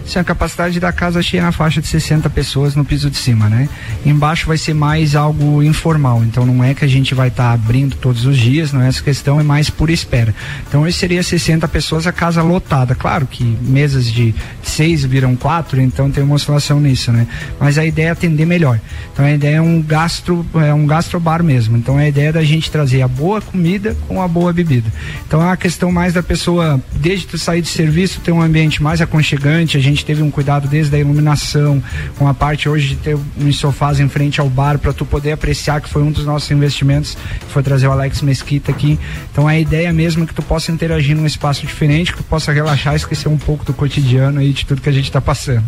Sim, 0.06 0.18
a 0.18 0.24
capacidade 0.24 0.78
da 0.80 0.92
casa 0.92 1.22
cheia 1.22 1.42
na 1.42 1.52
faixa 1.52 1.80
de 1.80 1.86
60 1.86 2.28
pessoas 2.30 2.74
no 2.74 2.84
piso 2.84 3.10
de 3.10 3.16
cima, 3.16 3.48
né? 3.48 3.68
Embaixo 4.04 4.46
vai 4.46 4.58
ser 4.58 4.74
mais 4.74 5.14
algo 5.14 5.62
informal, 5.62 6.22
então 6.24 6.44
não 6.44 6.62
é 6.62 6.74
que 6.74 6.84
a 6.84 6.88
gente 6.88 7.14
vai 7.14 7.28
estar 7.28 7.48
tá 7.48 7.52
abrindo 7.52 7.96
todos 7.96 8.26
os 8.26 8.36
dias, 8.36 8.72
não 8.72 8.82
é 8.82 8.88
essa 8.88 9.02
questão, 9.02 9.40
é 9.40 9.42
mais 9.42 9.70
por 9.70 9.90
espera. 9.90 10.34
Então 10.68 10.82
hoje 10.82 10.96
seria 10.96 11.22
60 11.22 11.66
pessoas, 11.68 12.06
a 12.06 12.12
casa 12.12 12.42
lotada. 12.42 12.94
Claro 12.94 13.26
que 13.26 13.44
mesas 13.44 14.06
de 14.06 14.34
seis 14.62 15.04
viram 15.04 15.36
quatro, 15.36 15.80
então 15.80 16.10
tem 16.10 16.22
uma 16.22 16.34
oscilação 16.34 16.80
nisso, 16.80 17.12
né? 17.12 17.26
Mas 17.58 17.78
a 17.78 17.84
ideia 17.84 18.08
é 18.08 18.10
atender 18.10 18.46
melhor. 18.46 18.80
Então 19.12 19.24
a 19.24 19.32
ideia 19.32 19.56
é 19.56 19.60
um 19.60 19.80
gastro, 19.82 20.44
é 20.54 20.72
um 20.74 20.86
gastrobar 20.86 21.42
mesmo. 21.42 21.76
Então 21.76 21.96
a 21.96 22.06
ideia 22.06 22.28
é 22.28 22.32
da 22.32 22.44
gente 22.44 22.70
trazer 22.70 23.02
a 23.02 23.08
boa 23.08 23.40
comida 23.40 23.96
com 24.08 24.22
a 24.22 24.28
boa 24.28 24.52
bebida. 24.52 24.92
Então 25.26 25.40
é 25.40 25.44
uma 25.44 25.56
questão 25.56 25.90
mais 25.92 26.14
da 26.14 26.22
pessoa, 26.22 26.80
desde 26.94 27.26
tu 27.26 27.38
sair 27.38 27.62
de 27.62 27.68
serviço, 27.68 28.20
ter 28.20 28.32
um 28.32 28.40
ambiente 28.40 28.82
mais 28.82 29.00
aconchegante, 29.00 29.76
gente 29.82 30.02
gente 30.02 30.04
teve 30.04 30.22
um 30.22 30.30
cuidado 30.30 30.66
desde 30.66 30.96
a 30.96 30.98
iluminação, 30.98 31.82
com 32.18 32.26
a 32.26 32.34
parte 32.34 32.68
hoje 32.68 32.88
de 32.88 32.96
ter 32.96 33.18
uns 33.38 33.58
sofás 33.58 34.00
em 34.00 34.08
frente 34.08 34.40
ao 34.40 34.48
bar 34.48 34.78
para 34.78 34.92
tu 34.92 35.04
poder 35.04 35.32
apreciar 35.32 35.80
que 35.80 35.88
foi 35.88 36.02
um 36.02 36.10
dos 36.10 36.24
nossos 36.24 36.50
investimentos, 36.50 37.16
que 37.40 37.52
foi 37.52 37.62
trazer 37.62 37.86
o 37.86 37.92
Alex 37.92 38.22
Mesquita 38.22 38.72
aqui. 38.72 38.98
Então 39.30 39.46
a 39.46 39.58
ideia 39.58 39.92
mesmo 39.92 40.24
é 40.24 40.26
que 40.26 40.34
tu 40.34 40.42
possa 40.42 40.72
interagir 40.72 41.16
num 41.16 41.26
espaço 41.26 41.64
diferente, 41.66 42.12
que 42.12 42.18
tu 42.18 42.24
possa 42.24 42.52
relaxar, 42.52 42.94
esquecer 42.94 43.28
um 43.28 43.38
pouco 43.38 43.64
do 43.64 43.72
cotidiano 43.72 44.40
aí 44.40 44.52
de 44.52 44.66
tudo 44.66 44.80
que 44.80 44.88
a 44.88 44.92
gente 44.92 45.04
está 45.04 45.20
passando. 45.20 45.64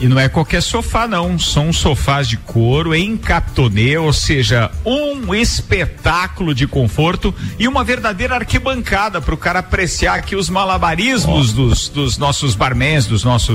E 0.00 0.08
não 0.08 0.18
é 0.18 0.28
qualquer 0.28 0.62
sofá 0.62 1.06
não, 1.06 1.38
são 1.38 1.72
sofás 1.72 2.28
de 2.28 2.36
couro 2.36 2.94
em 2.94 3.16
captonê, 3.16 3.98
ou 3.98 4.12
seja, 4.12 4.70
um 4.84 5.34
espetáculo 5.34 6.54
de 6.54 6.66
conforto 6.66 7.34
e 7.58 7.68
uma 7.68 7.84
verdadeira 7.84 8.36
arquibancada 8.36 9.20
para 9.20 9.34
o 9.34 9.38
cara 9.38 9.58
apreciar 9.58 10.14
aqui 10.14 10.36
os 10.36 10.48
malabarismos 10.48 11.50
oh. 11.50 11.54
dos, 11.54 11.88
dos 11.88 12.18
nossos 12.18 12.54
barmans, 12.54 13.06
dos 13.06 13.24
nossos 13.24 13.53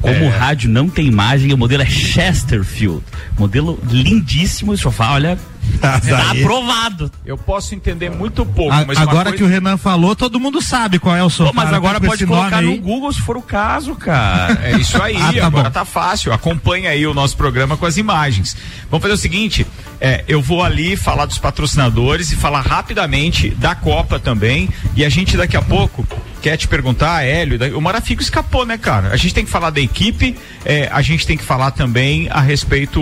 como 0.00 0.14
é... 0.14 0.26
o 0.26 0.30
rádio 0.30 0.70
não 0.70 0.88
tem 0.88 1.06
imagem, 1.06 1.52
o 1.52 1.58
modelo 1.58 1.82
é 1.82 1.86
Chesterfield. 1.86 3.02
Modelo 3.38 3.78
lindíssimo, 3.90 4.72
o 4.72 4.76
sofá, 4.76 5.12
olha, 5.12 5.38
Tá, 5.80 6.00
tá 6.00 6.30
aprovado. 6.30 7.10
Eu 7.26 7.36
posso 7.36 7.74
entender 7.74 8.10
muito 8.10 8.44
pouco, 8.46 8.72
A, 8.72 8.78
agora 8.78 9.24
coisa... 9.24 9.36
que 9.36 9.44
o 9.44 9.46
Renan 9.46 9.76
falou, 9.76 10.16
todo 10.16 10.40
mundo 10.40 10.62
sabe 10.62 10.98
qual 10.98 11.14
é 11.14 11.22
o 11.22 11.28
sofá. 11.28 11.50
Pô, 11.50 11.56
mas 11.56 11.72
agora 11.72 12.00
pode 12.00 12.26
colocar 12.26 12.62
no 12.62 12.76
Google 12.78 13.12
se 13.12 13.20
for 13.20 13.36
o 13.36 13.42
caso, 13.42 13.94
cara. 13.94 14.58
É 14.62 14.76
isso 14.78 15.00
aí, 15.02 15.16
ah, 15.20 15.32
tá 15.32 15.46
agora 15.46 15.64
bom. 15.64 15.70
tá 15.70 15.84
fácil. 15.84 16.32
Acompanha 16.32 16.90
aí 16.90 17.06
o 17.06 17.12
nosso 17.12 17.36
programa 17.36 17.76
com 17.76 17.86
as 17.86 17.96
imagens. 17.96 18.56
Vamos 18.90 19.02
fazer 19.02 19.14
o 19.14 19.18
seguinte, 19.18 19.66
é, 20.00 20.24
eu 20.26 20.40
vou 20.40 20.62
ali 20.62 20.96
falar 20.96 21.26
dos 21.26 21.38
patrocinadores 21.38 22.32
e 22.32 22.36
falar 22.36 22.60
rapidamente 22.60 23.50
da 23.50 23.74
Copa 23.74 24.18
também. 24.18 24.68
E 24.96 25.04
a 25.04 25.08
gente 25.08 25.36
daqui 25.36 25.56
a 25.56 25.62
pouco 25.62 26.06
quer 26.40 26.58
te 26.58 26.68
perguntar, 26.68 27.24
Hélio, 27.24 27.78
o 27.78 27.80
Marafico 27.80 28.20
escapou, 28.20 28.66
né, 28.66 28.76
cara? 28.76 29.08
A 29.08 29.16
gente 29.16 29.32
tem 29.32 29.46
que 29.46 29.50
falar 29.50 29.70
da 29.70 29.80
equipe, 29.80 30.36
é, 30.62 30.90
a 30.92 31.00
gente 31.00 31.26
tem 31.26 31.38
que 31.38 31.44
falar 31.44 31.70
também 31.70 32.28
a 32.30 32.40
respeito 32.40 33.00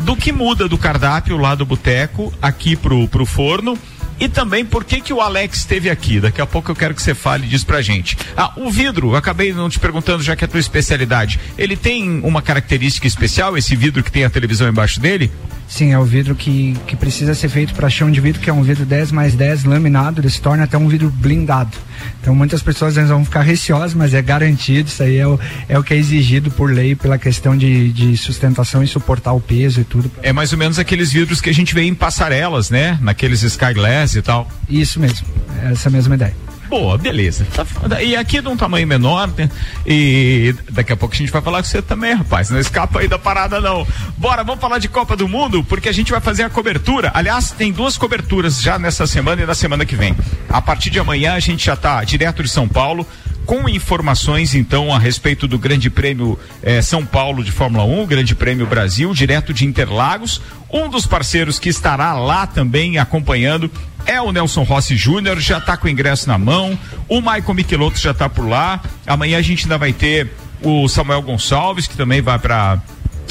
do 0.00 0.16
que 0.16 0.32
muda 0.32 0.68
do 0.68 0.78
cardápio 0.78 1.36
lá 1.36 1.54
do 1.54 1.66
boteco 1.66 2.32
aqui 2.40 2.76
pro, 2.76 3.08
pro 3.08 3.26
forno 3.26 3.78
e 4.20 4.28
também 4.28 4.64
por 4.64 4.84
que 4.84 5.00
que 5.00 5.12
o 5.12 5.20
Alex 5.20 5.58
esteve 5.58 5.88
aqui. 5.88 6.20
Daqui 6.20 6.40
a 6.40 6.46
pouco 6.46 6.70
eu 6.70 6.76
quero 6.76 6.94
que 6.94 7.02
você 7.02 7.14
fale 7.14 7.46
disso 7.46 7.66
pra 7.66 7.80
gente. 7.80 8.16
Ah, 8.36 8.52
o 8.56 8.70
vidro, 8.70 9.14
acabei 9.14 9.52
não 9.52 9.68
te 9.68 9.78
perguntando 9.78 10.22
já 10.22 10.34
que 10.34 10.44
é 10.44 10.46
a 10.46 10.48
tua 10.48 10.60
especialidade. 10.60 11.38
Ele 11.56 11.76
tem 11.76 12.20
uma 12.24 12.42
característica 12.42 13.06
especial, 13.06 13.56
esse 13.56 13.76
vidro 13.76 14.02
que 14.02 14.10
tem 14.10 14.24
a 14.24 14.30
televisão 14.30 14.68
embaixo 14.68 15.00
dele? 15.00 15.30
Sim, 15.68 15.92
é 15.92 15.98
o 15.98 16.04
vidro 16.04 16.34
que, 16.34 16.74
que 16.86 16.96
precisa 16.96 17.34
ser 17.34 17.50
feito 17.50 17.74
para 17.74 17.90
chão 17.90 18.10
de 18.10 18.20
vidro, 18.20 18.40
que 18.40 18.48
é 18.48 18.52
um 18.52 18.62
vidro 18.62 18.86
10 18.86 19.12
mais 19.12 19.34
10 19.34 19.64
laminado, 19.64 20.20
ele 20.20 20.30
se 20.30 20.40
torna 20.40 20.64
até 20.64 20.78
um 20.78 20.88
vidro 20.88 21.10
blindado. 21.10 21.76
Então 22.20 22.34
muitas 22.34 22.62
pessoas 22.62 22.94
vão 22.94 23.22
ficar 23.24 23.42
receosas, 23.42 23.92
mas 23.92 24.14
é 24.14 24.22
garantido, 24.22 24.88
isso 24.88 25.02
aí 25.02 25.18
é 25.18 25.26
o, 25.26 25.38
é 25.68 25.78
o 25.78 25.84
que 25.84 25.92
é 25.92 25.96
exigido 25.98 26.50
por 26.50 26.72
lei 26.72 26.94
pela 26.94 27.18
questão 27.18 27.56
de, 27.56 27.92
de 27.92 28.16
sustentação 28.16 28.82
e 28.82 28.86
suportar 28.86 29.32
o 29.32 29.40
peso 29.40 29.82
e 29.82 29.84
tudo. 29.84 30.10
É 30.22 30.32
mais 30.32 30.52
ou 30.52 30.58
menos 30.58 30.78
aqueles 30.78 31.12
vidros 31.12 31.40
que 31.40 31.50
a 31.50 31.54
gente 31.54 31.74
vê 31.74 31.82
em 31.82 31.94
passarelas, 31.94 32.70
né? 32.70 32.98
Naqueles 33.02 33.42
Skyglass 33.42 34.14
e 34.14 34.22
tal. 34.22 34.48
Isso 34.70 34.98
mesmo, 34.98 35.26
essa 35.70 35.90
mesma 35.90 36.14
ideia. 36.14 36.34
Boa, 36.68 36.98
beleza. 36.98 37.46
Tá, 37.54 38.02
e 38.02 38.14
aqui 38.14 38.40
de 38.40 38.48
um 38.48 38.56
tamanho 38.56 38.86
menor, 38.86 39.28
né? 39.36 39.50
E 39.86 40.54
daqui 40.70 40.92
a 40.92 40.96
pouco 40.96 41.14
a 41.14 41.18
gente 41.18 41.32
vai 41.32 41.40
falar 41.40 41.62
com 41.62 41.68
você 41.68 41.80
também, 41.80 42.14
rapaz. 42.14 42.50
Não 42.50 42.58
escapa 42.58 43.00
aí 43.00 43.08
da 43.08 43.18
parada, 43.18 43.60
não. 43.60 43.86
Bora, 44.16 44.44
vamos 44.44 44.60
falar 44.60 44.78
de 44.78 44.88
Copa 44.88 45.16
do 45.16 45.26
Mundo, 45.26 45.64
porque 45.64 45.88
a 45.88 45.92
gente 45.92 46.10
vai 46.10 46.20
fazer 46.20 46.42
a 46.42 46.50
cobertura. 46.50 47.10
Aliás, 47.14 47.50
tem 47.50 47.72
duas 47.72 47.96
coberturas 47.96 48.60
já 48.60 48.78
nessa 48.78 49.06
semana 49.06 49.42
e 49.42 49.46
na 49.46 49.54
semana 49.54 49.86
que 49.86 49.96
vem. 49.96 50.14
A 50.48 50.60
partir 50.60 50.90
de 50.90 50.98
amanhã 50.98 51.34
a 51.34 51.40
gente 51.40 51.64
já 51.64 51.76
tá 51.76 52.04
direto 52.04 52.42
de 52.42 52.48
São 52.48 52.68
Paulo 52.68 53.06
com 53.48 53.66
informações 53.66 54.54
então 54.54 54.94
a 54.94 54.98
respeito 54.98 55.48
do 55.48 55.58
Grande 55.58 55.88
Prêmio 55.88 56.38
eh, 56.62 56.82
São 56.82 57.06
Paulo 57.06 57.42
de 57.42 57.50
Fórmula 57.50 57.82
1, 57.82 58.04
Grande 58.04 58.34
Prêmio 58.34 58.66
Brasil, 58.66 59.14
direto 59.14 59.54
de 59.54 59.64
Interlagos. 59.64 60.42
Um 60.70 60.86
dos 60.86 61.06
parceiros 61.06 61.58
que 61.58 61.70
estará 61.70 62.12
lá 62.12 62.46
também 62.46 62.98
acompanhando 62.98 63.70
é 64.04 64.20
o 64.20 64.32
Nelson 64.32 64.64
Rossi 64.64 64.98
Júnior, 64.98 65.40
já 65.40 65.56
está 65.56 65.78
com 65.78 65.86
o 65.86 65.90
ingresso 65.90 66.28
na 66.28 66.36
mão. 66.36 66.78
O 67.08 67.22
Maicon 67.22 67.54
Michelotto 67.54 67.98
já 67.98 68.10
está 68.10 68.28
por 68.28 68.46
lá. 68.46 68.82
Amanhã 69.06 69.38
a 69.38 69.42
gente 69.42 69.64
ainda 69.64 69.78
vai 69.78 69.94
ter 69.94 70.30
o 70.62 70.86
Samuel 70.86 71.22
Gonçalves, 71.22 71.86
que 71.86 71.96
também 71.96 72.20
vai 72.20 72.38
para. 72.38 72.82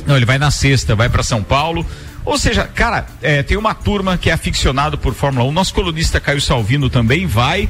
Não, 0.07 0.17
ele 0.17 0.25
vai 0.25 0.39
na 0.39 0.49
sexta, 0.49 0.95
vai 0.95 1.09
para 1.09 1.21
São 1.21 1.43
Paulo. 1.43 1.85
Ou 2.27 2.37
seja, 2.37 2.65
cara, 2.65 3.05
é, 3.21 3.41
tem 3.41 3.55
uma 3.55 3.73
turma 3.73 4.17
que 4.17 4.29
é 4.29 4.33
aficionado 4.33 4.97
por 4.97 5.13
Fórmula 5.13 5.45
1. 5.45 5.51
Nosso 5.53 5.73
colunista 5.73 6.19
Caio 6.19 6.41
Salvino 6.41 6.89
também 6.89 7.25
vai. 7.25 7.69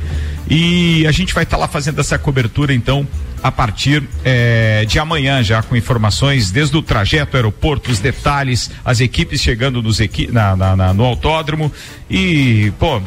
E 0.49 1.05
a 1.05 1.11
gente 1.11 1.31
vai 1.31 1.43
estar 1.43 1.57
tá 1.57 1.61
lá 1.61 1.67
fazendo 1.67 2.01
essa 2.01 2.17
cobertura, 2.17 2.73
então, 2.73 3.07
a 3.43 3.51
partir 3.51 4.03
é, 4.25 4.83
de 4.85 4.97
amanhã, 4.97 5.43
já 5.43 5.61
com 5.61 5.75
informações 5.75 6.49
desde 6.49 6.75
o 6.75 6.81
trajeto, 6.81 7.37
aeroporto, 7.37 7.91
os 7.91 7.99
detalhes, 7.99 8.71
as 8.83 8.99
equipes 8.99 9.41
chegando 9.41 9.79
nos 9.83 9.99
equi 9.99 10.27
na, 10.31 10.55
na, 10.55 10.75
na, 10.75 10.91
no 10.91 11.03
autódromo. 11.05 11.71
E, 12.09 12.73
pô, 12.79 12.99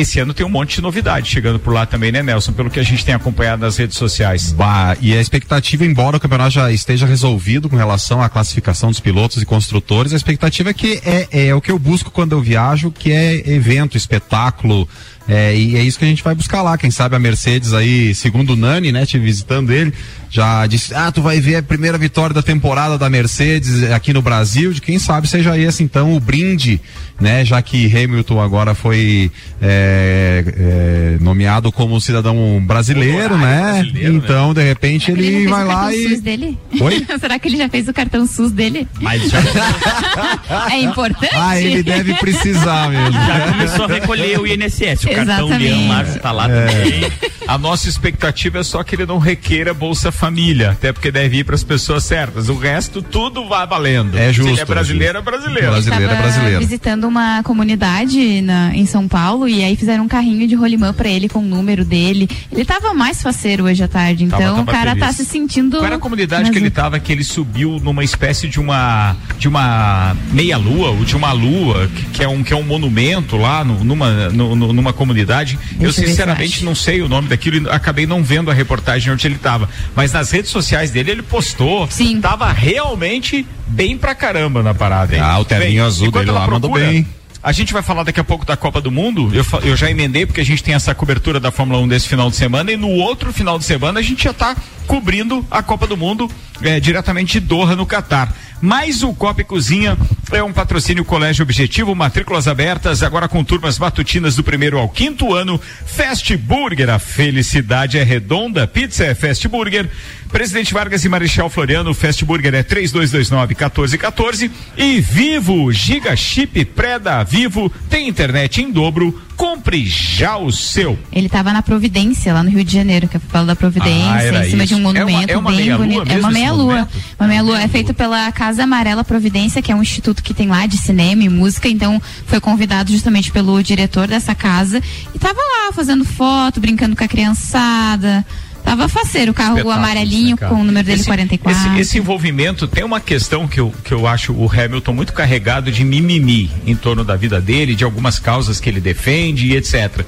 esse 0.00 0.18
ano 0.18 0.34
tem 0.34 0.44
um 0.44 0.50
monte 0.50 0.76
de 0.76 0.82
novidade 0.82 1.30
chegando 1.30 1.58
por 1.58 1.72
lá 1.72 1.86
também, 1.86 2.10
né, 2.12 2.22
Nelson? 2.22 2.52
Pelo 2.52 2.70
que 2.70 2.80
a 2.80 2.82
gente 2.82 3.04
tem 3.04 3.14
acompanhado 3.14 3.62
nas 3.62 3.76
redes 3.76 3.96
sociais. 3.96 4.52
Bah, 4.52 4.96
e 5.00 5.14
a 5.14 5.20
expectativa, 5.20 5.84
embora 5.84 6.16
o 6.16 6.20
campeonato 6.20 6.50
já 6.50 6.70
esteja 6.72 7.06
resolvido 7.06 7.68
com 7.68 7.76
relação 7.76 8.22
à 8.22 8.28
classificação 8.28 8.90
dos 8.90 9.00
pilotos 9.00 9.42
e 9.42 9.46
construtores, 9.46 10.12
a 10.12 10.16
expectativa 10.16 10.70
é 10.70 10.74
que 10.74 11.00
é, 11.04 11.48
é 11.48 11.54
o 11.54 11.60
que 11.60 11.70
eu 11.70 11.78
busco 11.78 12.10
quando 12.10 12.32
eu 12.32 12.40
viajo, 12.40 12.90
que 12.90 13.12
é 13.12 13.50
evento, 13.50 13.96
espetáculo, 13.96 14.88
É, 15.28 15.54
e 15.54 15.76
é 15.76 15.82
isso 15.82 15.96
que 15.96 16.04
a 16.04 16.08
gente 16.08 16.24
vai 16.24 16.34
buscar 16.34 16.60
lá. 16.60 16.76
Quem 16.76 16.90
sabe 16.90 17.14
a 17.14 17.18
Mercedes 17.18 17.72
aí, 17.72 18.12
segundo 18.16 18.54
o 18.54 18.56
Nani, 18.56 18.90
né, 18.90 19.06
te 19.06 19.16
visitando 19.16 19.70
ele, 19.70 19.92
já 20.30 20.64
disse: 20.66 20.94
Ah, 20.94 21.10
tu 21.10 21.20
vai 21.20 21.40
ver 21.40 21.56
a 21.56 21.62
primeira 21.62 21.98
vitória 21.98 22.32
da 22.32 22.42
temporada 22.42 22.96
da 22.96 23.10
Mercedes 23.10 23.90
aqui 23.90 24.12
no 24.12 24.22
Brasil. 24.22 24.72
De 24.72 24.80
quem 24.80 24.98
sabe 24.98 25.28
seja 25.28 25.58
esse 25.58 25.82
então 25.82 26.14
o 26.14 26.20
brinde, 26.20 26.80
né? 27.20 27.44
Já 27.44 27.60
que 27.60 27.86
Hamilton 27.86 28.40
agora 28.40 28.74
foi 28.74 29.30
é, 29.60 30.44
é, 30.46 31.18
nomeado 31.20 31.72
como 31.72 32.00
cidadão 32.00 32.62
brasileiro, 32.64 33.36
né? 33.36 33.72
brasileiro, 33.82 34.16
então, 34.16 34.54
de 34.54 34.62
repente, 34.62 35.10
ele, 35.10 35.26
ele 35.26 35.48
vai 35.48 35.64
lá 35.64 35.74
cartão 35.74 35.92
e. 35.92 36.08
SUS 36.08 36.20
dele? 36.20 36.58
Oi? 36.80 37.06
Será 37.20 37.38
que 37.38 37.48
ele 37.48 37.56
já 37.56 37.68
fez 37.68 37.88
o 37.88 37.92
cartão 37.92 38.26
SUS 38.26 38.52
dele? 38.52 38.86
Mas 39.00 39.28
já, 39.28 39.40
É 40.70 40.80
importante? 40.80 41.34
Ah, 41.34 41.60
ele 41.60 41.82
deve 41.82 42.14
precisar 42.14 42.88
mesmo. 42.88 43.12
já 43.26 43.48
começou 43.50 43.84
a 43.84 43.88
recolher 43.88 44.38
o 44.38 44.46
INSS. 44.46 45.04
O 45.04 45.08
cartão 45.08 45.46
Exatamente. 45.46 45.64
Leão 45.64 45.88
lá 45.88 46.04
já 46.04 46.18
tá 46.18 46.32
lá 46.32 46.48
também. 46.48 47.12
A 47.46 47.58
nossa 47.58 47.88
expectativa 47.88 48.60
é 48.60 48.62
só 48.62 48.84
que 48.84 48.94
ele 48.94 49.06
não 49.06 49.18
requeira 49.18 49.74
Bolsa 49.74 50.12
Família, 50.20 50.70
até 50.72 50.92
porque 50.92 51.10
deve 51.10 51.38
ir 51.38 51.44
para 51.44 51.54
as 51.54 51.64
pessoas 51.64 52.04
certas. 52.04 52.48
O 52.50 52.54
resto 52.58 53.00
tudo 53.00 53.48
vai 53.48 53.66
valendo. 53.66 54.18
É 54.18 54.26
Se 54.28 54.34
justo, 54.34 54.52
ele 54.52 54.60
é 54.60 54.64
brasileiro, 54.66 55.16
é 55.16 55.20
é 55.20 55.22
brasileiro. 55.22 55.70
Brasileiro 55.70 56.12
é 56.12 56.16
brasileiro. 56.16 56.58
visitando 56.60 57.04
uma 57.08 57.42
comunidade 57.42 58.42
na, 58.42 58.74
em 58.76 58.84
São 58.84 59.08
Paulo 59.08 59.48
e 59.48 59.64
aí 59.64 59.76
fizeram 59.76 60.04
um 60.04 60.08
carrinho 60.08 60.46
de 60.46 60.54
rolimã 60.54 60.92
pra 60.92 61.08
ele 61.08 61.28
com 61.28 61.38
o 61.38 61.42
número 61.42 61.84
dele. 61.84 62.28
Ele 62.52 62.64
tava 62.64 62.92
mais 62.92 63.22
faceiro 63.22 63.64
hoje 63.64 63.82
à 63.82 63.88
tarde, 63.88 64.24
então 64.24 64.38
Tava- 64.38 64.52
o 64.52 64.56
tava 64.64 64.72
cara 64.72 64.90
tá 64.96 65.06
feliz. 65.12 65.16
se 65.16 65.24
sentindo. 65.24 65.78
Qual 65.78 65.86
era 65.86 65.96
a 65.96 65.98
comunidade 65.98 66.42
nas- 66.44 66.50
que 66.50 66.58
ele 66.58 66.70
tava 66.70 66.98
que 67.00 67.10
ele 67.12 67.24
subiu 67.24 67.80
numa 67.82 68.04
espécie 68.04 68.46
de 68.46 68.60
uma 68.60 69.16
de 69.38 69.48
uma 69.48 70.14
meia 70.32 70.58
lua 70.58 70.90
ou 70.90 71.04
de 71.04 71.16
uma 71.16 71.32
lua 71.32 71.88
que, 71.94 72.04
que 72.18 72.22
é 72.22 72.28
um 72.28 72.42
que 72.42 72.52
é 72.52 72.56
um 72.56 72.62
monumento 72.62 73.36
lá 73.38 73.64
no- 73.64 73.82
numa 73.82 74.28
no- 74.28 74.54
numa 74.72 74.92
comunidade. 74.92 75.58
Deixa 75.72 75.84
eu 75.84 75.92
se 75.92 76.06
sinceramente 76.06 76.64
não 76.64 76.74
sei 76.74 77.00
o 77.00 77.08
nome 77.08 77.28
daquilo 77.28 77.56
e 77.66 77.70
acabei 77.70 78.06
não 78.06 78.22
vendo 78.22 78.50
a 78.50 78.54
reportagem 78.54 79.12
onde 79.12 79.26
ele 79.26 79.36
tava, 79.38 79.68
mas 79.96 80.09
nas 80.12 80.30
redes 80.30 80.50
sociais 80.50 80.90
dele 80.90 81.10
ele 81.10 81.22
postou, 81.22 81.88
Sim. 81.90 82.20
tava 82.20 82.50
realmente 82.52 83.46
bem 83.66 83.96
pra 83.96 84.14
caramba 84.14 84.62
na 84.62 84.74
parada. 84.74 85.14
hein? 85.14 85.20
Ah, 85.22 85.38
o 85.38 85.44
terninho 85.44 85.70
Bem, 85.70 85.80
azul 85.80 86.10
dele 86.10 86.30
lá 86.30 86.46
mandou 86.46 86.72
bem. 86.72 87.06
A 87.42 87.52
gente 87.52 87.72
vai 87.72 87.80
falar 87.80 88.02
daqui 88.02 88.20
a 88.20 88.24
pouco 88.24 88.44
da 88.44 88.54
Copa 88.54 88.82
do 88.82 88.90
Mundo. 88.90 89.30
Eu, 89.34 89.44
eu 89.62 89.74
já 89.74 89.90
emendei 89.90 90.26
porque 90.26 90.42
a 90.42 90.44
gente 90.44 90.62
tem 90.62 90.74
essa 90.74 90.94
cobertura 90.94 91.40
da 91.40 91.50
Fórmula 91.50 91.80
1 91.80 91.88
desse 91.88 92.06
final 92.06 92.28
de 92.28 92.36
semana 92.36 92.70
e 92.70 92.76
no 92.76 92.88
outro 92.88 93.32
final 93.32 93.58
de 93.58 93.64
semana 93.64 93.98
a 94.00 94.02
gente 94.02 94.24
já 94.24 94.30
está 94.30 94.54
cobrindo 94.86 95.42
a 95.50 95.62
Copa 95.62 95.86
do 95.86 95.96
Mundo 95.96 96.30
eh, 96.60 96.78
diretamente 96.80 97.40
de 97.40 97.46
Doha, 97.46 97.74
no 97.74 97.86
Catar. 97.86 98.34
Mas 98.60 99.02
o 99.02 99.14
Copa 99.14 99.40
e 99.40 99.44
Cozinha 99.44 99.96
é 100.32 100.42
um 100.42 100.52
patrocínio 100.52 101.04
Colégio 101.04 101.42
Objetivo, 101.42 101.94
matrículas 101.94 102.46
abertas, 102.46 103.02
agora 103.02 103.28
com 103.28 103.42
turmas 103.42 103.78
matutinas 103.78 104.36
do 104.36 104.44
primeiro 104.44 104.78
ao 104.78 104.88
quinto 104.88 105.34
ano. 105.34 105.60
Fast 105.86 106.36
Burger, 106.36 106.90
a 106.90 106.98
felicidade 106.98 107.98
é 107.98 108.02
redonda. 108.02 108.66
Pizza 108.66 109.04
é 109.04 109.14
Fast 109.14 109.46
Burger. 109.48 109.88
Presidente 110.30 110.72
Vargas 110.72 111.04
e 111.04 111.08
Marechal 111.08 111.50
Floriano, 111.50 111.92
Fast 111.92 112.24
Burger 112.24 112.54
é 112.54 112.62
3229-1414. 112.62 114.48
E 114.76 115.00
Vivo, 115.00 115.72
Giga 115.72 116.14
Chip 116.14 116.64
pré-da 116.66 117.22
Vivo, 117.24 117.68
tem 117.88 118.08
internet 118.08 118.62
em 118.62 118.70
dobro. 118.70 119.20
Compre 119.36 119.86
já 119.86 120.36
o 120.36 120.52
seu. 120.52 120.98
Ele 121.10 121.26
tava 121.28 121.50
na 121.52 121.62
Providência, 121.62 122.32
lá 122.34 122.42
no 122.42 122.50
Rio 122.50 122.62
de 122.62 122.74
Janeiro, 122.74 123.08
que 123.08 123.16
é 123.16 123.18
o 123.18 123.22
Palo 123.22 123.46
da 123.46 123.56
Providência, 123.56 124.38
Ah, 124.38 124.46
em 124.46 124.50
cima 124.50 124.64
isso. 124.64 124.74
de 124.74 124.74
um 124.74 124.76
É 124.76 124.80
uma- 124.90 124.92
monumento 124.92 125.32
é 125.32 125.36
uma 125.38 125.50
bem 125.50 125.60
meia-lua 125.64 125.86
bonito. 125.86 126.12
É 126.12 126.18
uma 126.18 126.30
meia-lua. 126.30 126.88
Uma 127.18 127.26
meia-lua. 127.28 127.62
É 127.62 127.66
feito 127.66 127.94
pela 127.94 128.30
Casa 128.32 128.64
Amarela 128.64 129.02
Providência, 129.02 129.62
que 129.62 129.72
é 129.72 129.74
um 129.74 129.80
instituto 129.80 130.19
que 130.22 130.34
tem 130.34 130.48
lá 130.48 130.66
de 130.66 130.76
cinema 130.76 131.22
e 131.22 131.28
música. 131.28 131.68
Então, 131.68 132.00
foi 132.26 132.40
convidado 132.40 132.90
justamente 132.92 133.30
pelo 133.30 133.62
diretor 133.62 134.06
dessa 134.06 134.34
casa. 134.34 134.80
E 135.14 135.18
tava 135.18 135.38
lá 135.40 135.72
fazendo 135.72 136.04
foto, 136.04 136.60
brincando 136.60 136.94
com 136.96 137.04
a 137.04 137.08
criançada. 137.08 138.24
Tava 138.62 138.88
faceiro, 138.88 139.32
o 139.32 139.34
carro 139.34 139.70
amarelinho 139.70 140.36
né, 140.38 140.46
com 140.48 140.56
o 140.56 140.64
número 140.64 140.84
dele 140.86 141.00
Esse- 141.00 141.06
44. 141.08 141.72
Esse, 141.72 141.80
esse 141.80 141.98
envolvimento 141.98 142.68
tem 142.68 142.84
uma 142.84 143.00
questão 143.00 143.48
que 143.48 143.58
eu, 143.58 143.72
que 143.82 143.92
eu 143.92 144.06
acho 144.06 144.34
o 144.34 144.50
Hamilton 144.52 144.92
muito 144.92 145.12
carregado 145.14 145.72
de 145.72 145.82
mimimi 145.82 146.50
em 146.66 146.76
torno 146.76 147.02
da 147.02 147.16
vida 147.16 147.40
dele, 147.40 147.74
de 147.74 147.84
algumas 147.84 148.18
causas 148.18 148.60
que 148.60 148.68
ele 148.68 148.78
defende 148.80 149.46
e 149.46 149.56
etc. 149.56 150.04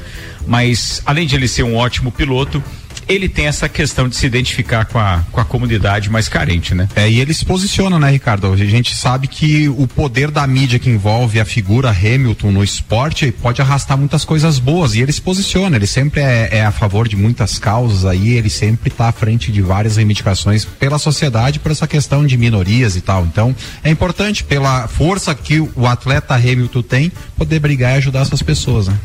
Mas, 0.46 1.00
além 1.06 1.26
de 1.26 1.34
ele 1.34 1.48
ser 1.48 1.62
um 1.62 1.74
ótimo 1.76 2.12
piloto, 2.12 2.62
ele 3.08 3.28
tem 3.28 3.46
essa 3.46 3.68
questão 3.68 4.08
de 4.08 4.16
se 4.16 4.26
identificar 4.26 4.84
com 4.84 4.98
a, 4.98 5.22
com 5.30 5.40
a 5.40 5.44
comunidade 5.44 6.10
mais 6.10 6.28
carente, 6.28 6.74
né? 6.74 6.88
É, 6.94 7.10
e 7.10 7.20
ele 7.20 7.34
se 7.34 7.44
posiciona, 7.44 7.98
né, 7.98 8.10
Ricardo? 8.10 8.52
A 8.52 8.56
gente 8.56 8.94
sabe 8.94 9.28
que 9.28 9.68
o 9.68 9.86
poder 9.86 10.30
da 10.30 10.46
mídia 10.46 10.78
que 10.78 10.90
envolve 10.90 11.40
a 11.40 11.44
figura 11.44 11.90
Hamilton 11.90 12.50
no 12.52 12.64
esporte 12.64 13.32
pode 13.32 13.60
arrastar 13.60 13.96
muitas 13.96 14.24
coisas 14.24 14.58
boas. 14.58 14.94
E 14.94 15.00
ele 15.00 15.12
se 15.12 15.20
posiciona, 15.20 15.76
ele 15.76 15.86
sempre 15.86 16.20
é, 16.20 16.48
é 16.52 16.64
a 16.64 16.70
favor 16.70 17.08
de 17.08 17.16
muitas 17.16 17.58
causas 17.58 18.04
aí, 18.04 18.30
ele 18.30 18.50
sempre 18.50 18.90
está 18.90 19.08
à 19.08 19.12
frente 19.12 19.52
de 19.52 19.62
várias 19.62 19.96
reivindicações 19.96 20.64
pela 20.64 20.98
sociedade, 20.98 21.58
por 21.58 21.72
essa 21.72 21.86
questão 21.86 22.26
de 22.26 22.36
minorias 22.36 22.96
e 22.96 23.00
tal. 23.00 23.24
Então, 23.24 23.54
é 23.82 23.90
importante, 23.90 24.44
pela 24.44 24.88
força 24.88 25.34
que 25.34 25.60
o 25.60 25.86
atleta 25.86 26.34
Hamilton 26.34 26.82
tem, 26.82 27.12
poder 27.36 27.58
brigar 27.58 27.94
e 27.94 27.96
ajudar 27.96 28.22
essas 28.22 28.42
pessoas, 28.42 28.88
né? 28.88 28.98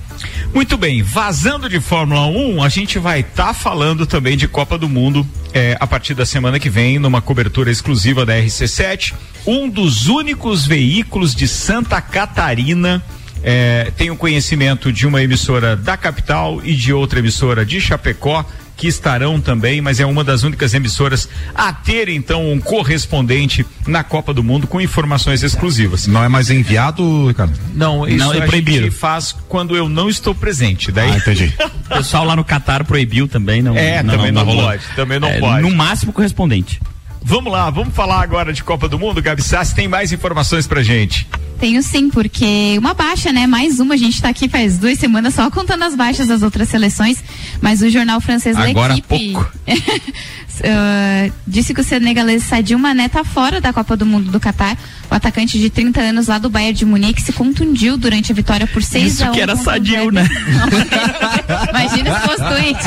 Muito 0.54 0.78
bem, 0.78 1.02
vazando 1.02 1.70
de 1.70 1.80
Fórmula 1.80 2.26
1, 2.28 2.64
a 2.64 2.70
gente 2.70 2.98
vai 3.00 3.20
estar 3.22 3.54
falando 3.54 4.06
também 4.06 4.36
de 4.38 4.48
Copa 4.48 4.78
do 4.78 4.90
Mundo 4.90 5.28
eh, 5.54 5.78
a 5.80 5.86
partir 5.86 6.14
da 6.14 6.26
semana 6.26 6.60
que 6.60 6.70
vem, 6.70 7.00
numa 7.00 7.22
cobertura 7.22 7.70
exclusiva 7.72 8.26
da 8.26 8.34
RC7. 8.34 9.14
Um 9.46 9.70
dos 9.70 10.08
únicos 10.08 10.66
veículos 10.66 11.36
de 11.36 11.48
Santa 11.48 12.02
Catarina. 12.02 13.04
eh, 13.44 13.92
tem 13.96 14.10
o 14.10 14.16
conhecimento 14.16 14.92
de 14.92 15.06
uma 15.06 15.22
emissora 15.22 15.76
da 15.76 15.96
capital 15.96 16.60
e 16.64 16.74
de 16.74 16.92
outra 16.92 17.20
emissora 17.20 17.64
de 17.64 17.80
Chapecó 17.80 18.44
que 18.78 18.88
estarão 18.88 19.42
também, 19.42 19.82
mas 19.82 20.00
é 20.00 20.06
uma 20.06 20.24
das 20.24 20.44
únicas 20.44 20.74
emissoras 20.76 21.28
a 21.56 21.74
ter 21.74 22.08
então 22.10 22.50
um 22.54 22.60
correspondente 22.60 23.66
na 23.88 24.04
Copa 24.04 24.34
do 24.34 24.44
Mundo 24.44 24.68
com 24.68 24.80
informações 24.80 25.42
exclusivas. 25.44 26.06
Não 26.08 26.24
é 26.24 26.30
mais 26.30 26.50
enviado, 26.52 27.28
Ricardo? 27.28 27.54
Não, 27.74 28.08
isso 28.08 28.18
Não, 28.20 28.34
é 28.34 28.44
a 28.44 28.46
proibido. 28.48 28.84
gente 28.86 28.92
faz 28.96 29.36
quando 29.50 29.76
eu 29.76 29.90
não 29.90 30.08
estou 30.08 30.36
presente. 30.36 30.92
Daí 30.92 31.12
Ah, 31.12 31.18
entendi. 31.18 31.54
O 31.88 31.96
pessoal 31.98 32.26
lá 32.26 32.36
no 32.36 32.44
Catar 32.44 32.84
proibiu 32.84 33.28
também, 33.30 33.62
não. 33.62 33.76
É, 33.76 34.04
também 34.04 34.30
não 34.32 34.44
rolou. 34.44 34.64
pode, 34.66 34.84
também 34.94 35.20
não 35.22 35.28
É, 35.30 35.40
pode. 35.40 35.62
No 35.62 35.74
máximo 35.74 36.12
correspondente. 36.12 36.82
Vamos 37.24 37.52
lá, 37.52 37.70
vamos 37.70 37.96
falar 37.96 38.22
agora 38.22 38.52
de 38.54 38.62
Copa 38.64 38.88
do 38.90 39.00
Mundo. 39.00 39.22
Gabi 39.22 39.42
Sassi 39.42 39.74
tem 39.74 39.88
mais 39.88 40.12
informações 40.12 40.68
pra 40.68 40.84
gente. 40.84 41.26
Tenho 41.60 41.82
sim, 41.82 42.10
porque 42.10 42.78
uma 42.78 42.94
baixa, 42.94 43.32
né? 43.32 43.48
Mais 43.48 43.80
uma, 43.80 43.96
a 43.96 43.98
gente 43.98 44.22
tá 44.22 44.30
aqui 44.30 44.48
faz 44.48 44.78
duas 44.78 45.00
semanas 45.00 45.34
só 45.34 45.50
contando 45.50 45.84
as 45.84 45.96
baixas 45.96 46.28
das 46.28 46.44
outras 46.44 46.70
seleções, 46.70 47.24
mas 47.62 47.82
o 47.82 47.90
jornal 47.90 48.22
francês 48.22 48.56
Agora 48.56 48.94
há 48.94 48.96
L'Equipe 48.96 49.34
pouco. 49.34 49.52
eh, 50.62 51.32
disse 51.48 51.74
que 51.74 51.82
o 51.82 51.84
senegalês 51.84 52.44
Sadio 52.44 52.78
Mané 52.78 53.10
tá 53.10 53.24
fora 53.24 53.60
da 53.60 53.74
Copa 53.74 53.98
do 53.98 54.06
Mundo 54.06 54.32
do 54.32 54.40
Catar. 54.40 54.78
O 55.10 55.16
atacante 55.16 55.58
de 55.58 55.70
30 55.70 56.02
anos 56.02 56.28
lá 56.28 56.38
do 56.38 56.50
Bayern 56.50 56.74
de 56.74 56.86
Munique 56.86 57.22
se 57.22 57.32
contundiu 57.32 57.98
durante 57.98 58.32
a 58.32 58.36
vitória 58.36 58.68
por 58.68 58.84
6 58.84 59.14
Isso 59.14 59.24
a 59.26 59.30
1 59.30 59.32
que 59.32 59.42
era 59.42 59.54
o 59.54 59.58
sadio, 59.58 60.12
né? 60.12 60.28
Imagina 61.70 62.20
se 62.20 62.28
fosse 62.28 62.44
doente. 62.44 62.86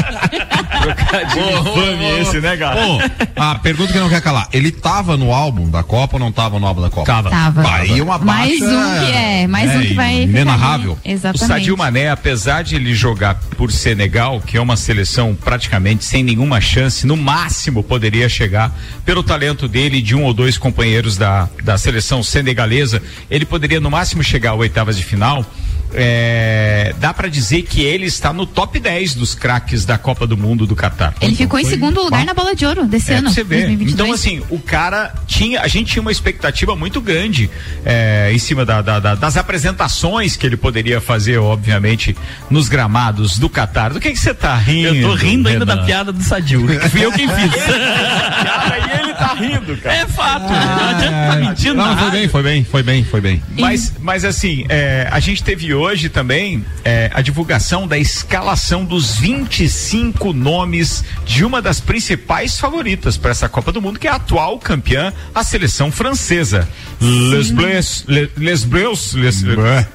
Infame 1.60 2.20
esse, 2.20 2.40
né, 2.40 2.56
Gabi? 2.56 2.80
Pô, 2.80 3.42
a 3.42 3.54
pergunta 3.56 3.92
que 3.92 3.98
não 3.98 4.08
quer 4.08 4.20
calar. 4.20 4.48
Ele 4.52 4.70
tava 4.70 5.16
no 5.16 5.32
álbum 5.32 5.68
da 5.68 5.82
Copa 5.82 6.16
ou 6.16 6.20
não 6.20 6.30
tava 6.30 6.58
no 6.58 6.66
álbum 6.66 6.82
da 6.82 6.90
Copa? 6.90 7.06
Tava. 7.06 7.30
Tava. 7.30 7.74
Aí 7.74 8.00
uma 8.00 8.18
baixa. 8.18 8.40
Mais 8.40 8.60
um 8.62 9.06
que 9.06 9.12
é, 9.12 9.46
mais 9.46 9.76
um 9.76 9.80
que 9.80 9.94
vai. 9.94 10.22
Inenarrável. 10.22 10.92
O 10.92 10.98
Exatamente. 11.04 11.46
Sadio 11.46 11.76
Mané, 11.76 12.10
apesar 12.10 12.62
de 12.62 12.76
ele 12.76 12.94
jogar 12.94 13.36
por 13.56 13.72
Senegal, 13.72 14.40
que 14.40 14.56
é 14.56 14.60
uma 14.60 14.76
seleção 14.76 15.34
praticamente 15.34 16.04
sem 16.04 16.22
nenhuma 16.22 16.60
chance, 16.60 17.06
no 17.06 17.16
máximo 17.16 17.82
poderia 17.82 18.28
chegar 18.28 18.74
pelo 19.04 19.22
talento 19.22 19.66
dele 19.66 19.98
e 19.98 20.02
de 20.02 20.14
um 20.14 20.24
ou 20.24 20.34
dois 20.34 20.58
companheiros 20.58 21.16
da, 21.16 21.48
da 21.62 21.78
seleção 21.78 22.09
senegalesa, 22.22 23.00
ele 23.30 23.44
poderia 23.46 23.78
no 23.80 23.90
máximo 23.90 24.22
chegar 24.24 24.50
a 24.50 24.54
oitavas 24.54 24.96
de 24.96 25.04
final. 25.04 25.44
É, 25.92 26.94
dá 27.00 27.12
pra 27.12 27.26
dizer 27.26 27.62
que 27.62 27.80
ele 27.82 28.06
está 28.06 28.32
no 28.32 28.46
top 28.46 28.78
10 28.78 29.14
dos 29.16 29.34
craques 29.34 29.84
da 29.84 29.98
Copa 29.98 30.24
do 30.24 30.36
Mundo 30.36 30.64
do 30.64 30.76
Catar. 30.76 31.12
Ele 31.20 31.34
ficou 31.34 31.58
em 31.58 31.64
segundo 31.64 32.00
lugar 32.00 32.24
na 32.24 32.32
bola 32.32 32.54
de 32.54 32.64
ouro 32.64 32.86
desse 32.86 33.12
É, 33.12 33.16
ano. 33.16 33.28
você. 33.28 33.42
2022. 33.42 33.92
Então, 33.92 34.12
assim, 34.12 34.40
o 34.50 34.60
cara 34.60 35.12
tinha. 35.26 35.60
A 35.60 35.66
gente 35.66 35.90
tinha 35.90 36.00
uma 36.00 36.12
expectativa 36.12 36.76
muito 36.76 37.00
grande 37.00 37.50
é, 37.84 38.30
em 38.32 38.38
cima 38.38 38.64
da- 38.64 38.80
da- 38.82 39.00
da- 39.00 39.14
das 39.16 39.36
apresentações 39.36 40.36
que 40.36 40.46
ele 40.46 40.56
poderia 40.56 41.00
fazer, 41.00 41.38
obviamente, 41.38 42.16
nos 42.48 42.68
gramados 42.68 43.36
do 43.36 43.48
Catar. 43.48 43.92
Do 43.92 43.98
que 43.98 44.12
que 44.12 44.16
você 44.18 44.32
tá 44.32 44.54
rindo? 44.56 44.94
Eu 44.94 45.08
tô 45.08 45.14
rindo 45.16 45.48
ainda 45.48 45.64
Renan? 45.64 45.76
da 45.76 45.82
piada 45.84 46.12
do 46.12 46.22
Sadio. 46.22 46.68
que 46.68 46.88
Fui 46.88 47.04
eu 47.04 47.10
quem 47.10 47.26
fiz. 47.28 47.50
tá 49.20 49.34
rindo, 49.34 49.76
cara. 49.76 49.94
É 49.96 50.06
fato. 50.06 50.50
não 50.50 50.88
adianta 50.88 51.32
tá 51.32 51.36
mentindo. 51.36 51.74
Não, 51.74 51.96
foi 51.96 52.10
bem, 52.10 52.28
foi 52.28 52.42
bem, 52.42 52.64
foi 52.64 52.82
bem, 52.82 53.04
foi 53.04 53.20
bem. 53.20 53.42
Mas, 53.58 53.92
mas 54.00 54.24
assim, 54.24 54.64
é, 54.68 55.08
a 55.10 55.20
gente 55.20 55.42
teve 55.42 55.72
hoje 55.74 56.08
também 56.08 56.64
é, 56.84 57.10
a 57.12 57.20
divulgação 57.20 57.86
da 57.86 57.98
escalação 57.98 58.84
dos 58.84 59.16
25 59.16 60.32
nomes 60.32 61.04
de 61.24 61.44
uma 61.44 61.60
das 61.62 61.80
principais 61.80 62.58
favoritas 62.58 63.16
para 63.16 63.30
essa 63.30 63.48
Copa 63.48 63.72
do 63.72 63.80
Mundo, 63.80 63.98
que 63.98 64.08
é 64.08 64.10
a 64.10 64.16
atual 64.16 64.58
campeã, 64.58 65.12
a 65.34 65.42
seleção 65.44 65.90
francesa. 65.92 66.68
Les 67.00 67.50
Bleus, 67.50 68.04
Les, 68.06 68.28
les 68.36 68.64
Bleus, 68.64 69.14
Les, 69.14 69.42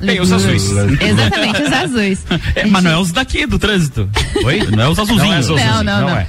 bem, 0.02 0.20
os 0.20 0.32
azuis. 0.32 0.72
Exatamente, 0.72 1.62
os 1.62 1.72
azuis. 1.72 2.26
É, 2.56 2.66
mas 2.66 2.84
não 2.84 2.92
é 2.92 2.98
os 2.98 3.12
daqui 3.12 3.46
do 3.46 3.60
trânsito. 3.60 4.10
Oi? 4.44 4.66
Não 4.72 4.84
é 4.84 4.90
os 4.90 4.98
azulzinhos. 5.00 5.50
Não 5.50 5.58
é 5.58 5.66
Não, 5.66 5.84
não, 5.84 6.02
não 6.02 6.08
não. 6.10 6.18
é. 6.18 6.28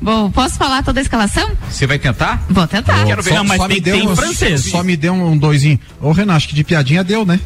Bom, 0.00 0.30
posso 0.30 0.56
falar 0.56 0.82
toda 0.82 1.00
a 1.00 1.02
escalação? 1.02 1.50
Você 1.68 1.86
vai 1.86 1.98
tentar? 1.98 2.44
Vou 2.48 2.66
tentar. 2.66 3.04
Quero 3.04 3.22
ver. 3.22 3.34
Não, 3.34 3.44
mas 3.44 3.62
tem, 3.66 3.82
tem 3.82 4.08
um, 4.08 4.14
francês. 4.14 4.64
Só 4.64 4.82
me 4.82 4.96
deu 4.96 5.12
um 5.12 5.36
doisinho. 5.36 5.78
Ô, 6.00 6.12
Renan, 6.12 6.34
acho 6.34 6.48
que 6.48 6.54
de 6.54 6.64
piadinha 6.64 7.02
deu, 7.02 7.26
né? 7.26 7.40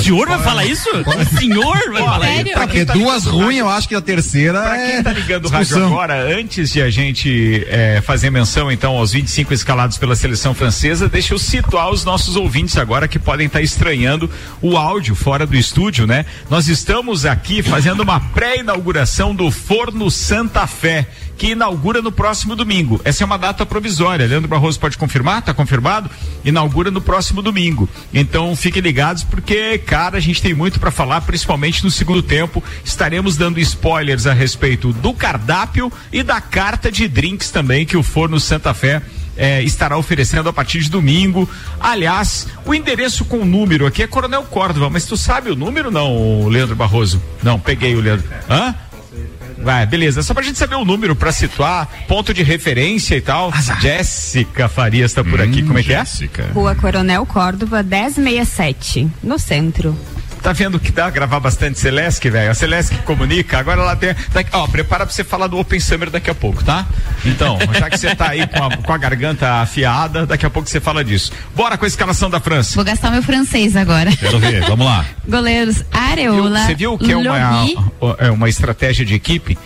O 0.00 0.02
senhor 0.02 0.28
vai 0.28 0.38
falar 0.38 0.64
isso? 0.64 0.88
O 0.90 1.38
senhor 1.38 1.92
vai 1.92 2.02
falar 2.02 2.30
isso? 2.30 2.36
Sério? 2.36 2.52
Porque 2.54 2.84
tá 2.84 2.92
duas 2.92 3.24
ruins, 3.24 3.58
eu 3.58 3.68
acho 3.68 3.88
que 3.88 3.94
a 3.94 4.00
terceira 4.00 4.60
Pra 4.62 4.76
é 4.78 4.92
quem 4.92 5.02
tá 5.02 5.12
ligando 5.12 5.46
o 5.46 5.48
rádio 5.48 5.84
agora, 5.84 6.38
antes 6.38 6.70
de 6.70 6.82
a 6.82 6.90
gente 6.90 7.64
eh, 7.68 8.00
fazer 8.04 8.30
menção 8.30 8.70
então 8.70 8.96
aos 8.96 9.12
25 9.12 9.52
escalados 9.54 9.98
pela 9.98 10.14
seleção 10.16 10.54
francesa, 10.54 11.08
deixa 11.08 11.34
eu 11.34 11.38
situar 11.38 11.90
os 11.90 12.04
nossos 12.04 12.36
ouvintes 12.36 12.76
agora 12.76 13.06
que 13.08 13.18
podem 13.18 13.46
estar 13.46 13.60
estranhando 13.60 14.30
o 14.60 14.76
áudio 14.76 15.14
fora 15.14 15.46
do 15.46 15.56
estúdio, 15.56 16.06
né? 16.06 16.24
Nós 16.48 16.68
estamos 16.68 17.24
aqui 17.24 17.62
fazendo 17.62 18.00
uma 18.00 18.20
pré-inauguração 18.20 19.34
do 19.34 19.50
Forno 19.50 20.10
Santa 20.10 20.66
Fé, 20.66 21.06
que 21.36 21.52
inaugura 21.52 22.02
no 22.02 22.12
próximo 22.12 22.54
domingo. 22.54 23.00
Essa 23.02 23.24
é 23.24 23.26
uma 23.26 23.38
data 23.38 23.64
provisória. 23.64 24.26
Leandro 24.26 24.48
Barroso 24.48 24.78
pode 24.78 24.98
confirmar? 24.98 25.40
Tá 25.40 25.54
confirmado? 25.54 26.10
Inaugura 26.44 26.90
no 26.90 27.00
próximo 27.00 27.40
domingo. 27.40 27.88
Então 28.12 28.54
fiquem 28.54 28.82
ligados 28.82 29.24
porque, 29.24 29.56
cara, 29.78 30.18
a 30.18 30.20
gente 30.20 30.42
tem 30.42 30.54
muito 30.54 30.78
para 30.80 30.90
falar, 30.90 31.20
principalmente 31.22 31.84
no 31.84 31.90
segundo 31.90 32.22
tempo. 32.22 32.62
Estaremos 32.84 33.36
dando 33.36 33.60
spoilers 33.60 34.26
a 34.26 34.32
respeito 34.32 34.92
do 34.92 35.12
cardápio 35.12 35.92
e 36.12 36.22
da 36.22 36.40
carta 36.40 36.90
de 36.90 37.08
drinks 37.08 37.50
também 37.50 37.86
que 37.86 37.96
o 37.96 38.02
Forno 38.02 38.38
Santa 38.38 38.74
Fé 38.74 39.02
eh, 39.36 39.62
estará 39.62 39.96
oferecendo 39.96 40.48
a 40.48 40.52
partir 40.52 40.80
de 40.80 40.90
domingo. 40.90 41.48
Aliás, 41.78 42.46
o 42.64 42.74
endereço 42.74 43.24
com 43.24 43.38
o 43.38 43.44
número 43.44 43.86
aqui 43.86 44.02
é 44.02 44.06
Coronel 44.06 44.42
Córdova, 44.44 44.90
mas 44.90 45.06
tu 45.06 45.16
sabe 45.16 45.50
o 45.50 45.56
número 45.56 45.90
não, 45.90 46.46
Leandro 46.48 46.76
Barroso? 46.76 47.22
Não, 47.42 47.58
peguei 47.58 47.94
o 47.94 48.00
Leandro. 48.00 48.26
Hã? 48.48 48.74
Vai, 49.62 49.86
beleza. 49.86 50.22
Só 50.22 50.32
pra 50.34 50.42
gente 50.42 50.58
saber 50.58 50.76
o 50.76 50.84
número 50.84 51.14
pra 51.14 51.32
situar, 51.32 51.88
ponto 52.08 52.32
de 52.32 52.42
referência 52.42 53.14
e 53.16 53.20
tal. 53.20 53.52
Jéssica 53.80 54.68
Farias 54.68 55.12
tá 55.12 55.22
por 55.22 55.40
aqui, 55.40 55.62
como 55.62 55.78
é 55.78 55.82
que 55.82 55.92
é? 55.92 55.96
Rua 56.52 56.74
Coronel 56.74 57.24
Córdova, 57.26 57.82
1067, 57.82 59.08
no 59.22 59.38
centro. 59.38 59.96
Tá 60.42 60.52
vendo 60.52 60.80
que 60.80 60.90
dá 60.90 61.10
gravar 61.10 61.38
bastante 61.38 61.78
Celeste, 61.78 62.30
velho? 62.30 62.50
A 62.50 62.54
Celeste 62.54 62.96
comunica, 63.04 63.58
agora 63.58 63.82
ela 63.82 63.94
tem. 63.94 64.14
Daqui, 64.32 64.50
ó, 64.52 64.66
prepara 64.66 65.04
pra 65.04 65.14
você 65.14 65.22
falar 65.22 65.46
do 65.46 65.58
Open 65.58 65.78
Summer 65.78 66.10
daqui 66.10 66.30
a 66.30 66.34
pouco, 66.34 66.64
tá? 66.64 66.86
Então, 67.24 67.58
já 67.78 67.90
que 67.90 67.98
você 67.98 68.14
tá 68.14 68.30
aí 68.30 68.46
com 68.46 68.64
a, 68.64 68.76
com 68.78 68.92
a 68.92 68.98
garganta 68.98 69.60
afiada, 69.60 70.24
daqui 70.24 70.46
a 70.46 70.50
pouco 70.50 70.68
você 70.68 70.80
fala 70.80 71.04
disso. 71.04 71.32
Bora 71.54 71.76
com 71.76 71.84
a 71.84 71.88
escalação 71.88 72.30
da 72.30 72.40
França. 72.40 72.74
Vou 72.74 72.84
gastar 72.84 73.10
meu 73.10 73.22
francês 73.22 73.76
agora. 73.76 74.10
Quero 74.16 74.38
ver, 74.38 74.62
vamos 74.62 74.86
lá. 74.86 75.04
Goleiros 75.28 75.84
Areola. 75.92 76.60
Você 76.60 76.74
viu 76.74 76.96
que 76.96 77.12
é 77.12 77.16
uma, 77.16 77.66
é 78.18 78.30
uma 78.30 78.48
estratégia 78.48 79.04
de 79.04 79.14
equipe? 79.14 79.58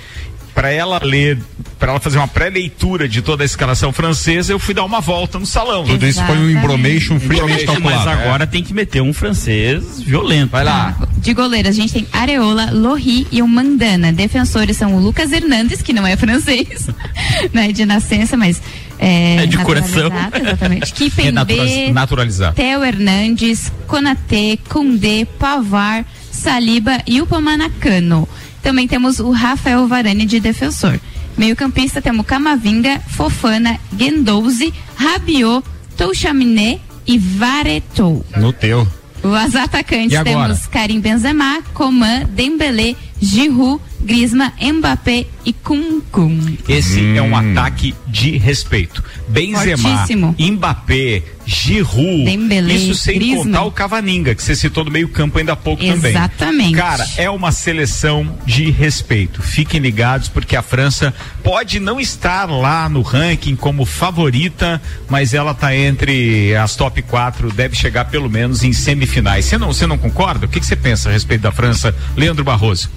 Para 0.55 0.71
ela 0.71 1.01
ler, 1.03 1.39
para 1.81 1.91
ela 1.91 2.01
fazer 2.01 2.17
uma 2.19 2.29
pré-leitura 2.29 3.09
de 3.09 3.21
toda 3.23 3.43
a 3.43 3.47
escalação 3.47 3.93
francesa, 3.93 4.53
eu 4.53 4.59
fui 4.59 4.73
dar 4.73 4.85
uma 4.85 5.01
volta 5.01 5.39
no 5.39 5.45
salão. 5.47 5.85
Tudo 5.85 6.07
isso 6.07 6.25
foi 6.25 6.39
um 6.39 6.49
embromation 6.51 7.19
friamente 7.19 7.67
calculado. 7.67 8.05
Mas 8.07 8.19
agora 8.21 8.47
tem 8.47 8.63
que 8.63 8.73
meter 8.73 9.03
um 9.03 9.13
francês 9.13 10.01
violento. 10.01 10.51
Vai 10.53 10.63
lá. 10.65 10.97
De 11.19 11.35
goleiros, 11.35 11.71
a 11.71 11.73
gente 11.73 11.93
tem 11.93 12.07
Areola, 12.13 12.71
Lohri 12.71 13.27
e 13.33 13.43
o 13.43 13.49
Mandana. 13.49 14.13
Defensores 14.13 14.77
são 14.77 14.95
o 14.95 15.01
Lucas 15.01 15.33
Hernandes, 15.33 15.83
que 15.83 15.93
não 15.93 16.07
é 16.07 16.17
francês, 16.17 16.87
né, 17.53 17.73
de 17.73 17.85
nascença, 17.85 18.37
mas 18.37 18.63
é, 18.99 19.39
É 19.43 19.47
de 19.47 19.59
coração. 19.59 20.11
Exatamente. 20.33 20.93
É 20.95 20.97
Kipembe, 20.97 21.33
natura- 21.33 21.93
naturalizado. 21.93 22.55
Theo 22.55 22.85
Hernandes, 22.85 23.73
Konatê, 23.89 24.59
Koundé, 24.69 25.25
Pavar, 25.39 26.05
Saliba 26.31 26.99
e 27.07 27.21
o 27.21 27.27
Pamanacano. 27.27 28.29
Também 28.65 28.89
temos 28.89 29.21
o 29.21 29.31
Rafael 29.31 29.87
Varane 29.87 30.25
de 30.25 30.41
defensor. 30.41 30.99
Meio 31.37 31.55
campista 31.55 32.01
temos 32.01 32.25
Camavinga, 32.25 32.99
Fofana, 33.11 33.79
Guendouzi, 33.93 34.73
Rabiot, 34.97 35.63
Touchaminé 35.99 36.81
e 37.07 37.19
Varetou. 37.19 38.25
No 38.39 38.55
teu. 38.55 38.89
Os 39.23 39.55
atacantes 39.55 40.19
temos 40.23 40.67
Karim 40.67 40.99
Benzema, 40.99 41.63
Coman, 41.75 42.25
Dembélé, 42.31 42.97
Giroud, 43.21 43.83
Griezmann, 44.05 44.53
Mbappé 44.61 45.27
e 45.45 45.53
Kunkun. 45.53 46.57
Esse 46.69 47.17
é 47.17 47.23
um 47.23 47.37
ataque 47.37 47.95
de 48.07 48.37
respeito. 48.37 49.03
Benzema, 49.29 49.89
Fortíssimo. 49.89 50.37
Mbappé, 50.39 51.23
Giroud, 51.47 52.25
Dembélé, 52.25 52.75
isso 52.75 52.95
sem 52.95 53.19
Griezmann. 53.19 53.47
contar 53.47 53.65
o 53.65 53.73
Cavaninga, 53.73 54.35
que 54.35 54.43
você 54.43 54.55
citou 54.55 54.85
do 54.85 54.91
meio 54.91 55.09
campo 55.09 55.39
ainda 55.39 55.53
há 55.53 55.57
pouco 55.57 55.85
também. 55.85 56.11
Exatamente. 56.11 56.75
Cara, 56.75 57.07
é 57.17 57.29
uma 57.29 57.51
seleção 57.53 58.37
de 58.47 58.71
respeito. 58.71 59.43
Fiquem 59.43 59.81
ligados 59.81 60.29
porque 60.29 60.57
a 60.57 60.63
França 60.63 61.13
pode 61.43 61.81
não 61.81 61.99
estar 62.01 62.49
lá 62.51 62.89
no 62.89 63.03
ranking 63.03 63.57
como 63.57 63.85
favorita, 63.85 64.81
mas 65.09 65.35
ela 65.35 65.55
tá 65.55 65.75
entre 65.75 66.55
as 66.57 66.77
top 66.77 67.03
4, 67.03 67.53
deve 67.53 67.75
chegar 67.77 68.07
pelo 68.07 68.29
menos 68.31 68.63
em 68.63 68.73
semifinais. 68.73 69.47
Você 69.47 69.59
não, 69.59 69.73
você 69.73 69.87
não 69.87 69.99
concorda? 69.99 70.47
O 70.47 70.49
que 70.49 70.61
que 70.61 70.67
você 70.67 70.77
pensa 70.77 71.09
a 71.09 71.13
respeito 71.13 71.43
da 71.43 71.53
França, 71.53 71.95
Leandro 72.17 72.45
Barroso? 72.45 72.91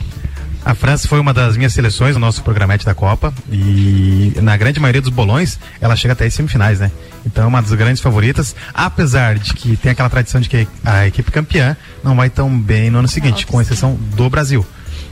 A 0.67 0.75
França 0.75 1.07
foi 1.07 1.17
uma 1.17 1.33
das 1.33 1.55
minhas 1.55 1.71
seleções 1.71 2.15
no 2.15 2.19
nosso 2.19 2.43
programete 2.43 2.85
da 2.85 2.93
Copa 2.93 3.33
e 3.49 4.33
na 4.41 4.57
grande 4.57 4.81
maioria 4.81 5.01
dos 5.01 5.09
bolões 5.09 5.57
ela 5.79 5.95
chega 5.95 6.11
até 6.11 6.25
as 6.25 6.33
semifinais, 6.33 6.81
né? 6.81 6.91
Então 7.25 7.45
é 7.45 7.47
uma 7.47 7.61
das 7.61 7.71
grandes 7.71 8.01
favoritas, 8.01 8.53
apesar 8.73 9.39
de 9.39 9.53
que 9.53 9.77
tem 9.77 9.93
aquela 9.93 10.09
tradição 10.09 10.41
de 10.41 10.49
que 10.49 10.67
a 10.83 11.07
equipe 11.07 11.31
campeã 11.31 11.77
não 12.03 12.17
vai 12.17 12.29
tão 12.29 12.59
bem 12.59 12.89
no 12.89 12.99
ano 12.99 13.07
seguinte, 13.07 13.47
com 13.47 13.61
exceção 13.61 13.95
do 13.95 14.29
Brasil. 14.29 14.65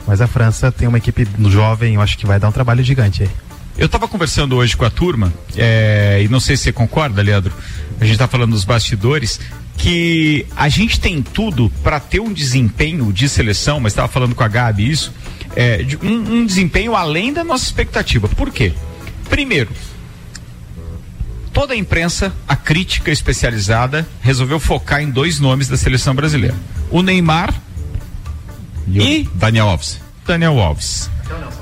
Mas 0.06 0.20
a 0.20 0.26
França 0.26 0.70
tem 0.70 0.86
uma 0.88 0.98
equipe 0.98 1.26
jovem, 1.48 1.94
eu 1.94 2.02
acho 2.02 2.18
que 2.18 2.26
vai 2.26 2.38
dar 2.38 2.50
um 2.50 2.52
trabalho 2.52 2.84
gigante 2.84 3.22
aí. 3.22 3.30
Eu 3.78 3.86
estava 3.86 4.06
conversando 4.06 4.56
hoje 4.56 4.76
com 4.76 4.84
a 4.84 4.90
turma, 4.90 5.32
é, 5.56 6.20
e 6.22 6.28
não 6.28 6.38
sei 6.38 6.58
se 6.58 6.64
você 6.64 6.72
concorda, 6.72 7.22
Leandro, 7.22 7.54
a 7.98 8.04
gente 8.04 8.12
está 8.12 8.28
falando 8.28 8.50
dos 8.50 8.64
bastidores, 8.64 9.40
que 9.78 10.46
a 10.54 10.68
gente 10.68 11.00
tem 11.00 11.22
tudo 11.22 11.70
para 11.82 11.98
ter 11.98 12.20
um 12.20 12.32
desempenho 12.32 13.10
de 13.10 13.26
seleção, 13.26 13.80
mas 13.80 13.92
estava 13.92 14.08
falando 14.08 14.34
com 14.34 14.42
a 14.42 14.48
Gabi 14.48 14.90
isso, 14.90 15.12
é, 15.54 15.84
um, 16.02 16.40
um 16.40 16.46
desempenho 16.46 16.94
além 16.94 17.32
da 17.32 17.44
nossa 17.44 17.64
expectativa. 17.64 18.28
Por 18.28 18.50
quê? 18.50 18.72
Primeiro, 19.28 19.70
toda 21.52 21.74
a 21.74 21.76
imprensa, 21.76 22.32
a 22.46 22.54
crítica 22.54 23.10
especializada, 23.10 24.06
resolveu 24.20 24.60
focar 24.60 25.02
em 25.02 25.10
dois 25.10 25.40
nomes 25.40 25.68
da 25.68 25.76
seleção 25.76 26.14
brasileira: 26.14 26.54
o 26.90 27.02
Neymar 27.02 27.54
E, 28.86 28.98
o 28.98 29.02
E? 29.02 29.30
Daniel 29.34 29.68
Alves. 29.68 30.00
Daniel 30.26 30.58
Alves. 30.58 31.10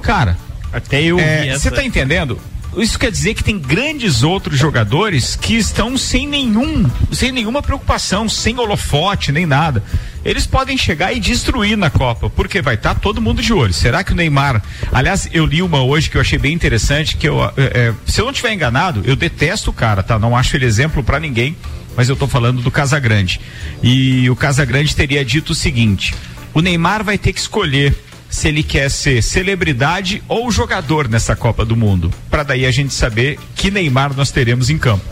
Cara, 0.03 0.37
Até 0.73 1.03
eu 1.03 1.19
é, 1.19 1.57
você 1.57 1.69
está 1.69 1.85
entendendo? 1.85 2.39
Isso 2.77 2.99
quer 2.99 3.11
dizer 3.11 3.35
que 3.35 3.45
tem 3.45 3.59
grandes 3.59 4.23
outros 4.23 4.59
jogadores 4.59 5.37
que 5.37 5.55
estão 5.55 5.97
sem 5.97 6.27
nenhum, 6.27 6.91
sem 7.13 7.31
nenhuma 7.31 7.63
preocupação, 7.63 8.29
sem 8.29 8.59
holofote 8.59 9.31
nem 9.31 9.47
nada. 9.47 9.83
Eles 10.25 10.47
podem 10.47 10.77
chegar 10.77 11.13
e 11.13 11.21
destruir 11.21 11.77
na 11.77 11.91
Copa, 11.91 12.31
porque 12.31 12.63
vai 12.63 12.75
estar 12.75 12.95
todo 12.95 13.21
mundo 13.21 13.43
de 13.43 13.53
olho. 13.53 13.73
Será 13.73 14.03
que 14.03 14.13
o 14.13 14.15
Neymar? 14.17 14.63
Aliás, 14.91 15.29
eu 15.33 15.45
li 15.45 15.63
uma 15.63 15.83
hoje 15.83 16.09
que 16.09 16.17
eu 16.17 16.21
achei 16.21 16.39
bem 16.39 16.55
interessante, 16.55 17.17
que 17.17 17.29
eu, 17.29 17.45
é, 17.57 17.93
se 18.07 18.21
eu 18.21 18.25
não 18.25 18.33
estiver 18.33 18.53
enganado, 18.53 19.03
eu 19.05 19.15
detesto 19.15 19.71
o 19.71 19.75
cara, 19.75 20.03
tá? 20.03 20.19
Não 20.19 20.37
acho 20.37 20.57
ele 20.57 20.65
exemplo 20.65 21.05
para 21.05 21.21
ninguém, 21.21 21.57
mas 21.97 22.09
eu 22.09 22.17
tô 22.17 22.27
falando 22.27 22.63
do 22.63 22.71
Casagrande. 22.71 23.41
E 23.83 24.29
o 24.31 24.35
Casagrande 24.35 24.97
teria 24.97 25.25
dito 25.25 25.51
o 25.51 25.55
seguinte: 25.55 26.15
o 26.55 26.61
Neymar 26.61 27.05
vai 27.05 27.19
ter 27.19 27.33
que 27.33 27.41
escolher 27.41 27.95
se 28.35 28.49
ele 28.49 28.65
quer 28.65 28.91
ser 28.91 29.23
celebridade 29.23 30.21
ou 30.27 30.51
jogador 30.51 31.09
nessa 31.09 31.37
Copa 31.37 31.65
do 31.65 31.77
Mundo, 31.77 32.13
para 32.29 32.43
daí 32.43 32.67
a 32.67 32.71
gente 32.73 32.93
saber 32.93 33.39
que 33.55 33.71
Neymar 33.71 34.13
nós 34.13 34.33
teremos 34.33 34.71
em 34.71 34.77
campo. 34.77 35.05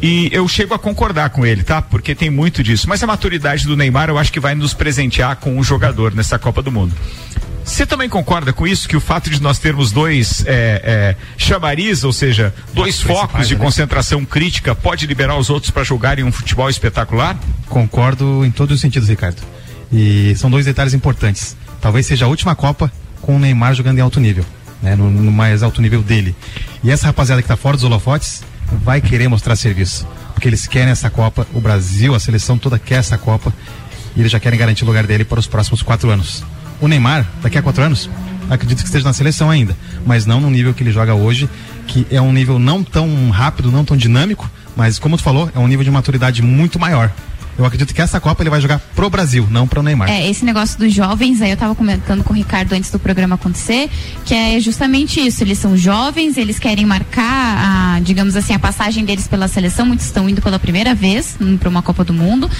E 0.00 0.30
eu 0.32 0.48
chego 0.48 0.72
a 0.72 0.78
concordar 0.78 1.28
com 1.28 1.44
ele, 1.44 1.62
tá? 1.62 1.82
Porque 1.82 2.14
tem 2.14 2.30
muito 2.30 2.62
disso. 2.62 2.88
Mas 2.88 3.02
a 3.02 3.06
maturidade 3.06 3.66
do 3.66 3.76
Neymar 3.76 4.08
eu 4.08 4.16
acho 4.16 4.32
que 4.32 4.40
vai 4.40 4.54
nos 4.54 4.72
presentear 4.72 5.36
com 5.36 5.54
um 5.54 5.62
jogador 5.62 6.14
nessa 6.14 6.38
Copa 6.38 6.62
do 6.62 6.72
Mundo. 6.72 6.94
Você 7.62 7.84
também 7.84 8.08
concorda 8.08 8.50
com 8.50 8.66
isso? 8.66 8.88
Que 8.88 8.96
o 8.96 9.00
fato 9.00 9.28
de 9.28 9.42
nós 9.42 9.58
termos 9.58 9.92
dois 9.92 10.42
é, 10.46 10.80
é, 10.82 11.16
chamariz, 11.36 12.02
ou 12.02 12.14
seja, 12.14 12.52
dois 12.72 12.98
focos 12.98 13.46
de 13.46 13.56
né? 13.56 13.62
concentração 13.62 14.24
crítica, 14.24 14.74
pode 14.74 15.06
liberar 15.06 15.36
os 15.36 15.50
outros 15.50 15.70
para 15.70 15.84
jogarem 15.84 16.24
um 16.24 16.32
futebol 16.32 16.70
espetacular? 16.70 17.38
Concordo 17.68 18.42
em 18.42 18.50
todos 18.50 18.76
os 18.76 18.80
sentidos, 18.80 19.10
Ricardo. 19.10 19.42
E 19.92 20.34
são 20.36 20.50
dois 20.50 20.64
detalhes 20.64 20.94
importantes. 20.94 21.54
Talvez 21.84 22.06
seja 22.06 22.24
a 22.24 22.28
última 22.28 22.54
Copa 22.54 22.90
com 23.20 23.36
o 23.36 23.38
Neymar 23.38 23.74
jogando 23.74 23.98
em 23.98 24.00
alto 24.00 24.18
nível, 24.18 24.42
né? 24.80 24.96
No, 24.96 25.10
no 25.10 25.30
mais 25.30 25.62
alto 25.62 25.82
nível 25.82 26.02
dele. 26.02 26.34
E 26.82 26.90
essa 26.90 27.08
rapaziada 27.08 27.42
que 27.42 27.48
tá 27.48 27.58
fora 27.58 27.76
dos 27.76 27.84
holofotes, 27.84 28.42
vai 28.82 29.02
querer 29.02 29.28
mostrar 29.28 29.54
serviço. 29.54 30.08
Porque 30.32 30.48
eles 30.48 30.66
querem 30.66 30.88
essa 30.88 31.10
Copa, 31.10 31.46
o 31.52 31.60
Brasil, 31.60 32.14
a 32.14 32.18
seleção 32.18 32.56
toda 32.56 32.78
quer 32.78 33.00
essa 33.00 33.18
Copa. 33.18 33.52
E 34.16 34.20
eles 34.20 34.32
já 34.32 34.40
querem 34.40 34.58
garantir 34.58 34.82
o 34.84 34.86
lugar 34.86 35.06
dele 35.06 35.26
para 35.26 35.38
os 35.38 35.46
próximos 35.46 35.82
quatro 35.82 36.08
anos. 36.08 36.42
O 36.80 36.88
Neymar, 36.88 37.28
daqui 37.42 37.58
a 37.58 37.62
quatro 37.62 37.82
anos, 37.82 38.08
acredito 38.48 38.78
que 38.78 38.86
esteja 38.86 39.04
na 39.04 39.12
seleção 39.12 39.50
ainda. 39.50 39.76
Mas 40.06 40.24
não 40.24 40.40
no 40.40 40.48
nível 40.48 40.72
que 40.72 40.82
ele 40.82 40.90
joga 40.90 41.14
hoje, 41.14 41.50
que 41.86 42.06
é 42.10 42.18
um 42.18 42.32
nível 42.32 42.58
não 42.58 42.82
tão 42.82 43.28
rápido, 43.28 43.70
não 43.70 43.84
tão 43.84 43.94
dinâmico, 43.94 44.50
mas 44.74 44.98
como 44.98 45.18
tu 45.18 45.22
falou, 45.22 45.50
é 45.54 45.58
um 45.58 45.68
nível 45.68 45.84
de 45.84 45.90
maturidade 45.90 46.40
muito 46.40 46.80
maior. 46.80 47.12
Eu 47.56 47.64
acredito 47.64 47.94
que 47.94 48.02
essa 48.02 48.20
Copa 48.20 48.42
ele 48.42 48.50
vai 48.50 48.60
jogar 48.60 48.80
pro 48.94 49.08
Brasil, 49.08 49.46
não 49.50 49.66
pro 49.66 49.82
Neymar. 49.82 50.10
É, 50.10 50.28
esse 50.28 50.44
negócio 50.44 50.78
dos 50.78 50.92
jovens, 50.92 51.40
aí 51.40 51.50
eu 51.50 51.56
tava 51.56 51.74
comentando 51.74 52.24
com 52.24 52.32
o 52.32 52.36
Ricardo 52.36 52.72
antes 52.72 52.90
do 52.90 52.98
programa 52.98 53.36
acontecer, 53.36 53.88
que 54.24 54.34
é 54.34 54.58
justamente 54.58 55.24
isso. 55.24 55.42
Eles 55.42 55.58
são 55.58 55.76
jovens, 55.76 56.36
eles 56.36 56.58
querem 56.58 56.84
marcar, 56.84 57.94
a, 57.96 58.00
digamos 58.00 58.34
assim, 58.34 58.54
a 58.54 58.58
passagem 58.58 59.04
deles 59.04 59.28
pela 59.28 59.46
seleção. 59.46 59.86
Muitos 59.86 60.06
estão 60.06 60.28
indo 60.28 60.42
pela 60.42 60.58
primeira 60.58 60.94
vez 60.94 61.36
hum, 61.40 61.56
para 61.56 61.68
uma 61.68 61.82
Copa 61.82 62.02
do 62.04 62.12
Mundo. 62.12 62.50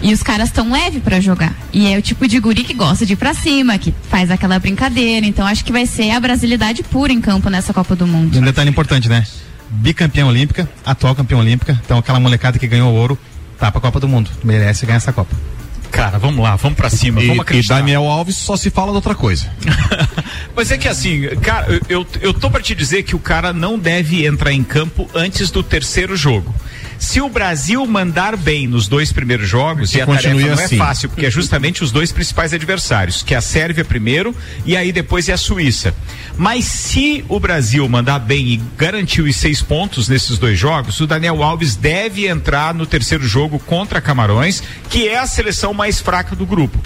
E 0.00 0.12
os 0.12 0.22
caras 0.22 0.48
estão 0.48 0.70
leve 0.70 1.00
para 1.00 1.20
jogar. 1.20 1.52
E 1.72 1.92
é 1.92 1.98
o 1.98 2.02
tipo 2.02 2.26
de 2.26 2.38
guri 2.38 2.62
que 2.62 2.72
gosta 2.72 3.04
de 3.04 3.14
ir 3.14 3.16
pra 3.16 3.34
cima, 3.34 3.76
que 3.76 3.92
faz 4.08 4.30
aquela 4.30 4.58
brincadeira. 4.58 5.26
Então 5.26 5.46
acho 5.46 5.64
que 5.64 5.72
vai 5.72 5.86
ser 5.86 6.12
a 6.12 6.20
brasilidade 6.20 6.82
pura 6.84 7.12
em 7.12 7.20
campo 7.20 7.50
nessa 7.50 7.74
Copa 7.74 7.94
do 7.94 8.06
Mundo. 8.06 8.36
E 8.36 8.38
um 8.38 8.44
detalhe 8.44 8.70
importante, 8.70 9.08
né? 9.08 9.26
Bicampeã 9.70 10.24
olímpica, 10.24 10.68
atual 10.86 11.14
campeã 11.14 11.36
olímpica. 11.36 11.78
Então 11.84 11.98
aquela 11.98 12.18
molecada 12.18 12.58
que 12.58 12.66
ganhou 12.66 12.94
ouro 12.94 13.18
tá 13.58 13.70
pra 13.70 13.80
Copa 13.80 14.00
do 14.00 14.08
Mundo. 14.08 14.30
Merece 14.42 14.86
ganhar 14.86 14.98
essa 14.98 15.12
Copa. 15.12 15.34
Cara, 15.90 16.18
vamos 16.18 16.42
lá, 16.42 16.54
vamos 16.56 16.76
pra 16.76 16.90
cima, 16.90 17.20
E, 17.20 17.26
vamos 17.26 17.38
e 17.38 17.40
acreditar. 17.40 17.76
Daniel 17.76 18.04
Alves 18.04 18.36
só 18.36 18.56
se 18.56 18.70
fala 18.70 18.90
de 18.90 18.96
outra 18.96 19.14
coisa. 19.14 19.50
Mas 20.54 20.70
é 20.70 20.78
que 20.78 20.86
assim, 20.88 21.28
cara, 21.40 21.80
eu, 21.88 22.06
eu 22.20 22.34
tô 22.34 22.50
pra 22.50 22.60
te 22.60 22.74
dizer 22.74 23.02
que 23.02 23.16
o 23.16 23.18
cara 23.18 23.52
não 23.52 23.78
deve 23.78 24.26
entrar 24.26 24.52
em 24.52 24.62
campo 24.62 25.08
antes 25.14 25.50
do 25.50 25.62
terceiro 25.62 26.16
jogo. 26.16 26.54
Se 26.98 27.20
o 27.20 27.28
Brasil 27.28 27.86
mandar 27.86 28.36
bem 28.36 28.66
nos 28.66 28.88
dois 28.88 29.12
primeiros 29.12 29.48
jogos, 29.48 29.94
e 29.94 30.00
a 30.00 30.06
tarefa 30.06 30.34
não 30.34 30.52
assim. 30.52 30.74
é 30.74 30.78
fácil, 30.78 31.08
porque 31.08 31.26
é 31.26 31.30
justamente 31.30 31.84
os 31.84 31.92
dois 31.92 32.10
principais 32.10 32.52
adversários, 32.52 33.22
que 33.22 33.34
é 33.34 33.36
a 33.36 33.40
Sérvia 33.40 33.84
primeiro 33.84 34.34
e 34.66 34.76
aí 34.76 34.90
depois 34.90 35.28
é 35.28 35.32
a 35.32 35.36
Suíça. 35.36 35.94
Mas 36.36 36.64
se 36.64 37.24
o 37.28 37.38
Brasil 37.38 37.88
mandar 37.88 38.18
bem 38.18 38.48
e 38.48 38.56
garantir 38.76 39.22
os 39.22 39.36
seis 39.36 39.62
pontos 39.62 40.08
nesses 40.08 40.38
dois 40.38 40.58
jogos, 40.58 41.00
o 41.00 41.06
Daniel 41.06 41.42
Alves 41.42 41.76
deve 41.76 42.26
entrar 42.26 42.74
no 42.74 42.84
terceiro 42.84 43.26
jogo 43.26 43.58
contra 43.60 44.00
Camarões, 44.00 44.62
que 44.90 45.08
é 45.08 45.18
a 45.18 45.26
seleção 45.26 45.72
mais 45.72 46.00
fraca 46.00 46.34
do 46.34 46.44
grupo. 46.44 46.78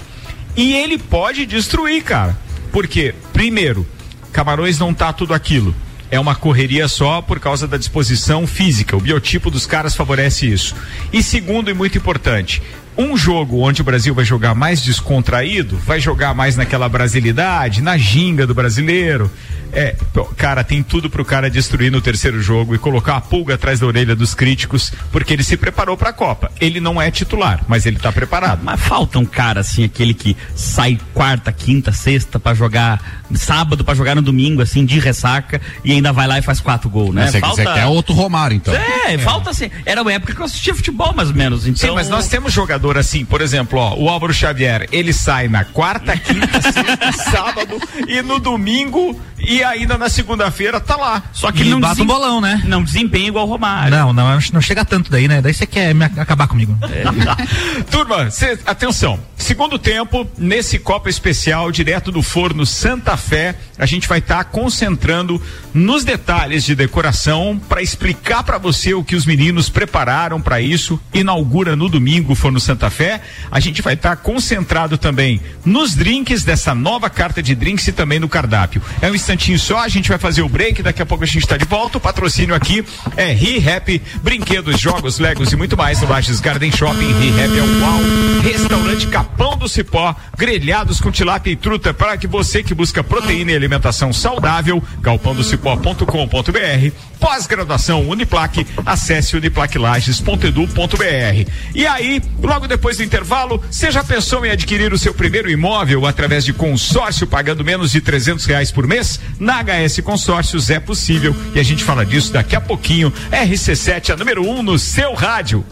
E 0.55 0.73
ele 0.73 0.99
pode 0.99 1.45
destruir, 1.47 2.03
cara. 2.03 2.37
Porque, 2.71 3.15
primeiro, 3.31 3.87
Camarões 4.31 4.77
não 4.77 4.93
tá 4.93 5.11
tudo 5.11 5.33
aquilo. 5.33 5.75
É 6.13 6.19
uma 6.19 6.35
correria 6.35 6.87
só 6.87 7.23
por 7.23 7.39
causa 7.39 7.67
da 7.67 7.75
disposição 7.75 8.45
física. 8.45 8.95
O 8.95 8.99
biotipo 9.01 9.49
dos 9.49 9.65
caras 9.65 9.95
favorece 9.95 10.45
isso. 10.45 10.75
E 11.11 11.23
segundo 11.23 11.71
e 11.71 11.73
muito 11.73 11.97
importante, 11.97 12.61
um 12.97 13.17
jogo 13.17 13.59
onde 13.59 13.81
o 13.81 13.83
Brasil 13.85 14.13
vai 14.13 14.25
jogar 14.25 14.53
mais 14.53 14.81
descontraído, 14.81 15.77
vai 15.77 15.99
jogar 15.99 16.33
mais 16.33 16.55
naquela 16.55 16.87
brasilidade, 16.87 17.81
na 17.81 17.97
ginga 17.97 18.45
do 18.45 18.53
brasileiro. 18.53 19.31
É, 19.75 19.95
cara, 20.37 20.63
tem 20.63 20.83
tudo 20.83 21.09
pro 21.09 21.25
cara 21.25 21.49
destruir 21.49 21.91
no 21.91 21.99
terceiro 21.99 22.39
jogo 22.39 22.75
e 22.75 22.77
colocar 22.77 23.17
a 23.17 23.21
pulga 23.21 23.55
atrás 23.55 23.79
da 23.79 23.87
orelha 23.87 24.15
dos 24.15 24.35
críticos, 24.35 24.93
porque 25.11 25.33
ele 25.33 25.43
se 25.43 25.57
preparou 25.57 25.97
pra 25.97 26.13
Copa. 26.13 26.51
Ele 26.61 26.79
não 26.79 27.01
é 27.01 27.09
titular, 27.09 27.63
mas 27.67 27.87
ele 27.87 27.97
tá 27.97 28.11
preparado. 28.11 28.61
Mas 28.63 28.79
falta 28.79 29.17
um 29.17 29.25
cara 29.25 29.61
assim, 29.61 29.83
aquele 29.83 30.13
que 30.13 30.37
sai 30.55 30.99
quarta, 31.15 31.51
quinta, 31.51 31.91
sexta 31.91 32.39
pra 32.39 32.53
jogar, 32.53 33.23
sábado 33.33 33.83
pra 33.83 33.95
jogar 33.95 34.13
no 34.13 34.21
domingo, 34.21 34.61
assim, 34.61 34.85
de 34.85 34.99
ressaca, 34.99 35.59
e 35.83 35.91
ainda 35.91 36.13
vai 36.13 36.27
lá 36.27 36.37
e 36.37 36.43
faz 36.43 36.59
quatro 36.59 36.87
gols, 36.87 37.15
né? 37.15 37.31
Você 37.31 37.39
falta... 37.39 37.73
quer 37.73 37.87
outro 37.87 38.13
Romário, 38.13 38.55
então. 38.55 38.75
É, 38.75 39.17
falta 39.17 39.49
assim. 39.49 39.71
Era 39.87 40.03
uma 40.03 40.13
época 40.13 40.35
que 40.35 40.39
eu 40.39 40.45
assistia 40.45 40.75
futebol, 40.75 41.13
mais 41.15 41.29
ou 41.29 41.35
menos. 41.35 41.65
Então... 41.65 41.89
Sim, 41.89 41.95
mas 41.95 42.09
nós 42.09 42.27
temos 42.27 42.53
jogador 42.83 42.97
assim, 42.97 43.23
por 43.23 43.41
exemplo, 43.41 43.79
ó, 43.79 43.95
o 43.95 44.09
Álvaro 44.09 44.33
Xavier, 44.33 44.89
ele 44.91 45.13
sai 45.13 45.47
na 45.47 45.63
quarta, 45.63 46.17
quinta, 46.17 46.61
sexta, 46.61 47.11
sábado 47.31 47.79
e 48.07 48.21
no 48.21 48.39
domingo 48.39 49.17
e 49.43 49.63
ainda 49.63 49.97
na 49.97 50.09
segunda-feira 50.09 50.79
tá 50.79 50.95
lá. 50.95 51.23
Só 51.33 51.51
que 51.51 51.63
E 51.63 51.69
não, 51.69 51.79
bate 51.79 52.01
um 52.01 52.05
desem- 52.05 52.07
bolão, 52.07 52.41
né? 52.41 52.61
não 52.65 52.83
desempenha 52.83 53.27
igual 53.27 53.45
o 53.45 53.49
Romário. 53.49 53.91
Não, 53.95 54.13
não, 54.13 54.39
não 54.53 54.61
chega 54.61 54.83
tanto 54.85 55.11
daí, 55.11 55.27
né? 55.27 55.41
Daí 55.41 55.53
você 55.53 55.65
quer 55.65 55.93
acabar 56.17 56.47
comigo. 56.47 56.77
Turma, 57.89 58.29
cê- 58.31 58.57
atenção. 58.65 59.19
Segundo 59.37 59.77
tempo, 59.77 60.25
nesse 60.37 60.79
Copa 60.79 61.09
Especial, 61.09 61.71
direto 61.71 62.11
do 62.11 62.23
forno 62.23 62.65
Santa 62.65 63.17
Fé, 63.17 63.55
a 63.77 63.85
gente 63.85 64.07
vai 64.07 64.19
estar 64.19 64.41
concentrando 64.45 65.41
nos 65.73 66.03
detalhes 66.05 66.63
de 66.63 66.75
decoração 66.75 67.59
para 67.67 67.81
explicar 67.81 68.43
para 68.43 68.57
você 68.57 68.93
o 68.93 69.03
que 69.03 69.15
os 69.15 69.25
meninos 69.25 69.69
prepararam 69.69 70.39
para 70.41 70.61
isso. 70.61 70.99
Inaugura 71.13 71.75
no 71.75 71.89
domingo 71.89 72.33
o 72.33 72.35
forno 72.35 72.59
Santa 72.59 72.89
Fé. 72.89 73.21
A 73.51 73.59
gente 73.59 73.81
vai 73.81 73.95
estar 73.95 74.15
concentrado 74.17 74.97
também 74.97 75.41
nos 75.65 75.93
drinks 75.93 76.43
dessa 76.43 76.73
nova 76.73 77.09
carta 77.09 77.43
de 77.43 77.53
drinks 77.53 77.87
e 77.87 77.91
também 77.91 78.19
no 78.19 78.29
cardápio. 78.29 78.81
É 79.01 79.09
um 79.11 79.15
instantinho 79.33 79.59
só, 79.59 79.79
a 79.79 79.87
gente 79.87 80.09
vai 80.09 80.17
fazer 80.17 80.41
o 80.41 80.49
break, 80.49 80.83
daqui 80.83 81.01
a 81.01 81.05
pouco 81.05 81.23
a 81.23 81.27
gente 81.27 81.39
está 81.39 81.57
de 81.57 81.65
volta. 81.65 81.97
O 81.97 82.01
patrocínio 82.01 82.55
aqui 82.55 82.85
é 83.17 83.31
ReHap, 83.31 84.01
brinquedos, 84.21 84.79
jogos, 84.79 85.19
legos 85.19 85.51
e 85.51 85.55
muito 85.55 85.75
mais 85.75 86.01
no 86.01 86.09
Lages 86.09 86.39
Garden 86.39 86.71
Shopping. 86.71 87.11
ReHap 87.19 87.57
é 87.57 87.61
o 87.61 87.81
UAU, 87.81 88.01
restaurante 88.41 89.07
Capão 89.07 89.57
do 89.57 89.67
Cipó, 89.67 90.15
grelhados 90.37 91.01
com 91.01 91.11
tilápia 91.11 91.51
e 91.51 91.55
truta 91.55 91.93
para 91.93 92.17
que 92.17 92.27
você 92.27 92.63
que 92.63 92.73
busca 92.73 93.03
proteína 93.03 93.51
e 93.51 93.55
alimentação 93.55 94.13
saudável, 94.13 94.81
galpandocipó.com.br 95.01 97.12
pós-graduação 97.23 98.07
Uniplaque, 98.09 98.67
acesse 98.85 99.37
uniplaquilages.edu.br. 99.37 101.49
E 101.73 101.87
aí, 101.87 102.21
logo 102.41 102.67
depois 102.67 102.97
do 102.97 103.03
intervalo, 103.03 103.63
você 103.71 103.89
já 103.89 104.03
pensou 104.03 104.45
em 104.45 104.51
adquirir 104.51 104.91
o 104.91 104.97
seu 104.97 105.13
primeiro 105.13 105.49
imóvel 105.49 106.05
através 106.05 106.43
de 106.43 106.51
consórcio 106.51 107.25
pagando 107.25 107.63
menos 107.63 107.91
de 107.91 108.01
trezentos 108.01 108.45
reais 108.45 108.73
por 108.73 108.85
mês? 108.85 109.21
Na 109.39 109.63
HS 109.63 110.01
Consórcios 110.01 110.69
é 110.69 110.81
possível 110.81 111.33
e 111.55 111.61
a 111.61 111.63
gente 111.63 111.81
fala 111.81 112.05
disso 112.05 112.33
daqui 112.33 112.57
a 112.57 112.61
pouquinho. 112.61 113.09
RC7, 113.31 114.09
a 114.09 114.17
número 114.17 114.45
1 114.45 114.59
um 114.59 114.61
no 114.61 114.77
seu 114.77 115.13
rádio. 115.13 115.65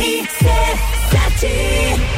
RC7 0.00 2.17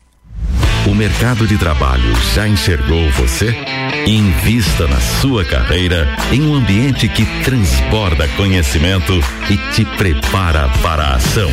O 0.87 0.95
mercado 0.95 1.45
de 1.45 1.57
trabalho 1.57 2.15
já 2.33 2.47
enxergou 2.47 3.09
você? 3.11 3.55
Invista 4.07 4.87
na 4.87 4.99
sua 4.99 5.45
carreira 5.45 6.07
em 6.31 6.41
um 6.41 6.55
ambiente 6.55 7.07
que 7.07 7.23
transborda 7.43 8.27
conhecimento 8.29 9.13
e 9.49 9.57
te 9.73 9.85
prepara 9.85 10.67
para 10.81 11.03
a 11.03 11.15
ação. 11.15 11.51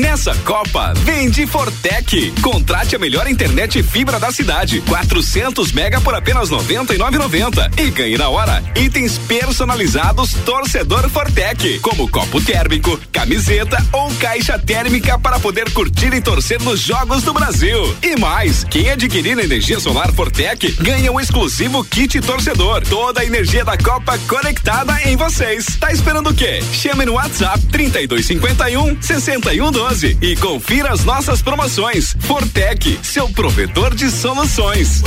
Nessa 0.00 0.34
Copa, 0.46 0.94
vende 0.94 1.46
Fortec. 1.46 2.32
Contrate 2.40 2.96
a 2.96 2.98
melhor 2.98 3.28
internet 3.28 3.82
fibra 3.82 4.18
da 4.18 4.32
cidade. 4.32 4.80
400 4.80 5.72
mega 5.72 6.00
por 6.00 6.14
apenas 6.14 6.48
99,90 6.48 7.78
e 7.78 7.90
ganhe 7.90 8.16
na 8.16 8.30
hora 8.30 8.64
itens 8.74 9.18
personalizados 9.18 10.32
torcedor 10.46 11.06
Fortec, 11.10 11.80
como 11.80 12.08
copo 12.08 12.40
térmico, 12.40 12.98
camiseta 13.12 13.76
ou 13.92 14.10
caixa 14.14 14.58
térmica 14.58 15.18
para 15.18 15.38
poder 15.38 15.70
curtir 15.72 16.14
e 16.14 16.22
torcer 16.22 16.62
nos 16.62 16.80
jogos 16.80 17.22
do 17.22 17.34
Brasil. 17.34 17.94
E 18.02 18.18
mais, 18.18 18.64
quem 18.64 18.88
adquirir 18.88 19.38
energia 19.38 19.78
solar 19.78 20.10
Fortec 20.14 20.72
ganha 20.80 21.12
um 21.12 21.20
exclusivo 21.20 21.84
kit 21.84 22.18
torcedor. 22.22 22.86
Toda 22.86 23.20
a 23.20 23.26
energia 23.26 23.66
da 23.66 23.76
Copa 23.76 24.18
conectada 24.26 24.98
em 25.04 25.14
vocês. 25.14 25.66
Tá 25.78 25.92
esperando 25.92 26.30
o 26.30 26.34
quê? 26.34 26.62
Chame 26.72 27.04
no 27.04 27.12
WhatsApp 27.12 27.60
3251 27.66 28.96
6112 29.02 29.89
e 30.22 30.36
confira 30.36 30.92
as 30.92 31.04
nossas 31.04 31.42
promoções. 31.42 32.16
Fortec, 32.20 33.00
seu 33.02 33.28
provedor 33.30 33.92
de 33.92 34.08
soluções. 34.08 35.02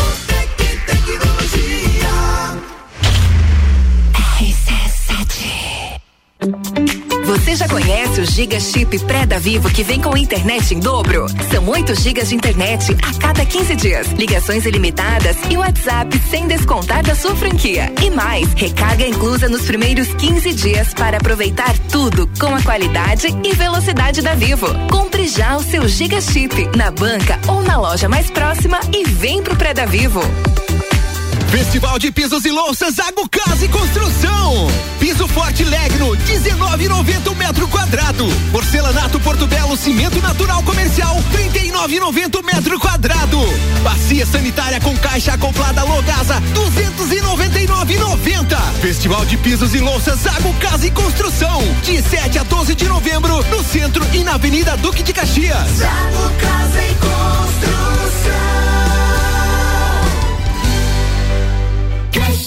Você 7.34 7.56
já 7.56 7.68
conhece 7.68 8.22
o 8.22 8.26
Giga 8.26 8.60
Chip 8.60 9.00
pré 9.06 9.26
da 9.26 9.40
Vivo 9.40 9.68
que 9.68 9.82
vem 9.82 10.00
com 10.00 10.16
internet 10.16 10.76
em 10.76 10.80
dobro? 10.80 11.26
São 11.52 11.68
8 11.68 12.00
gigas 12.00 12.30
de 12.30 12.36
internet 12.36 12.96
a 13.02 13.20
cada 13.20 13.44
15 13.44 13.76
dias, 13.76 14.08
ligações 14.12 14.68
ilimitadas 14.68 15.36
e 15.50 15.58
WhatsApp 15.58 16.16
sem 16.30 16.48
descontar 16.48 17.04
da 17.04 17.16
sua 17.16 17.36
franquia. 17.36 17.92
E 18.04 18.12
mais, 18.12 18.54
recarga 18.54 19.08
inclusa 19.08 19.50
nos 19.50 19.64
primeiros 19.64 20.14
15 20.14 20.54
dias 20.54 20.94
para 20.94 21.18
aproveitar 21.18 21.76
tudo 21.92 22.30
com 22.40 22.54
a 22.54 22.62
qualidade 22.62 23.30
e 23.44 23.56
velocidade 23.56 24.22
da 24.22 24.36
Vivo. 24.36 24.68
Compre 24.92 25.28
já 25.28 25.58
o 25.58 25.64
seu 25.64 25.88
Giga 25.88 26.22
Chip 26.22 26.70
na 26.78 26.92
banca 26.92 27.40
ou 27.48 27.64
na 27.64 27.80
loja 27.80 28.08
mais 28.08 28.30
próxima 28.30 28.80
e 28.94 29.06
vem 29.06 29.42
pro 29.42 29.56
pré 29.56 29.74
da 29.74 29.86
Vivo. 29.86 30.22
Festival 31.54 32.00
de 32.00 32.12
Pisos 32.12 32.46
e 32.46 32.52
Louças 32.52 32.98
Água 32.98 33.30
Casa 33.30 33.64
e 33.64 33.70
Construção. 33.70 34.68
Piso 35.00 35.28
Forte 35.28 35.64
Legno, 35.64 36.18
19,90 36.18 37.32
um 37.32 37.36
metro 37.36 37.68
quadrado. 37.68 38.26
Porcelanato 38.52 39.20
Porto 39.20 39.46
Belo 39.46 39.78
Cimento 39.78 40.20
Natural 40.20 40.64
Comercial, 40.64 41.16
39,90 41.32 42.44
metro 42.44 42.80
quadrado. 42.80 43.38
Bacia 43.84 44.26
sanitária 44.26 44.82
com 44.82 44.98
caixa 44.98 45.34
acoplada 45.34 45.84
Logasa, 45.84 46.42
299,90. 46.56 48.58
Festival 48.82 49.24
de 49.24 49.38
Pisos 49.38 49.76
e 49.76 49.80
Louças 49.80 50.26
Água 50.26 50.56
Casa 50.56 50.88
e 50.88 50.92
Construção, 50.92 51.62
de 51.84 52.02
7 52.02 52.40
a 52.40 52.44
12 52.44 52.74
de 52.74 52.88
novembro, 52.88 53.46
no 53.52 53.64
centro 53.64 54.04
e 54.12 54.24
na 54.24 54.34
Avenida 54.34 54.76
Duque 54.78 55.04
de 55.04 55.14
Caxias. 55.14 55.84
Água 55.84 56.32
Casa 56.42 56.84
e 56.84 56.96
Construção. 56.96 58.73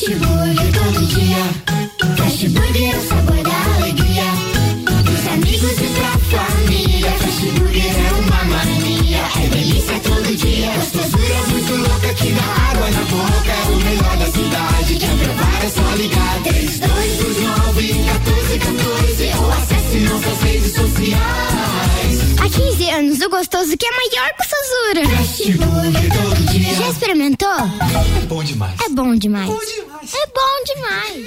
Fast 0.06 0.20
Burger 0.20 0.72
todo 0.72 1.06
dia. 1.06 2.16
Fast 2.16 2.48
Burger 2.50 2.94
é 2.94 2.96
o 2.96 3.02
sabor 3.08 3.42
da 3.42 3.74
alegria. 3.74 4.22
Dos 5.02 5.26
amigos 5.32 5.72
e 5.72 5.88
pra 5.98 6.10
família. 6.18 6.65
Fast 7.12 7.46
Burger 7.50 7.84
é 7.84 8.12
uma 8.12 8.44
mania. 8.44 9.18
É 9.44 9.48
delícia 9.48 10.00
todo 10.00 10.36
dia. 10.36 10.70
Gostosura 10.76 11.34
muito 11.50 11.74
louca 11.88 12.14
que 12.14 12.32
dá 12.32 12.42
água 12.70 12.90
na 12.90 13.02
boca. 13.04 13.52
É 13.52 13.64
o 13.70 13.76
melhor 13.76 14.16
da 14.16 14.26
cidade. 14.26 14.94
Quer 14.96 15.16
provar 15.18 15.64
é 15.64 15.68
só 15.68 15.94
ligar. 15.96 16.42
3229 16.42 17.92
1414 17.94 19.32
ou 19.38 19.50
acesse 19.52 19.98
nossas 20.00 20.40
redes 20.42 20.72
sociais. 20.74 22.16
Há 22.40 22.48
15 22.48 22.90
anos, 22.90 23.20
o 23.20 23.28
gostoso 23.30 23.76
que 23.76 23.86
é 23.86 23.90
maior 23.90 24.30
que 24.34 24.42
o 24.42 24.48
Fast 24.48 25.52
Burger 25.58 26.08
todo 26.12 26.52
dia. 26.52 26.74
Já 26.74 26.88
experimentou? 26.88 27.48
É 27.50 28.26
bom 28.26 28.42
demais. 28.42 28.74
É 28.84 28.88
bom 28.88 29.14
demais. 29.16 29.50
É 29.50 30.26
bom 30.26 30.64
demais. 30.64 31.26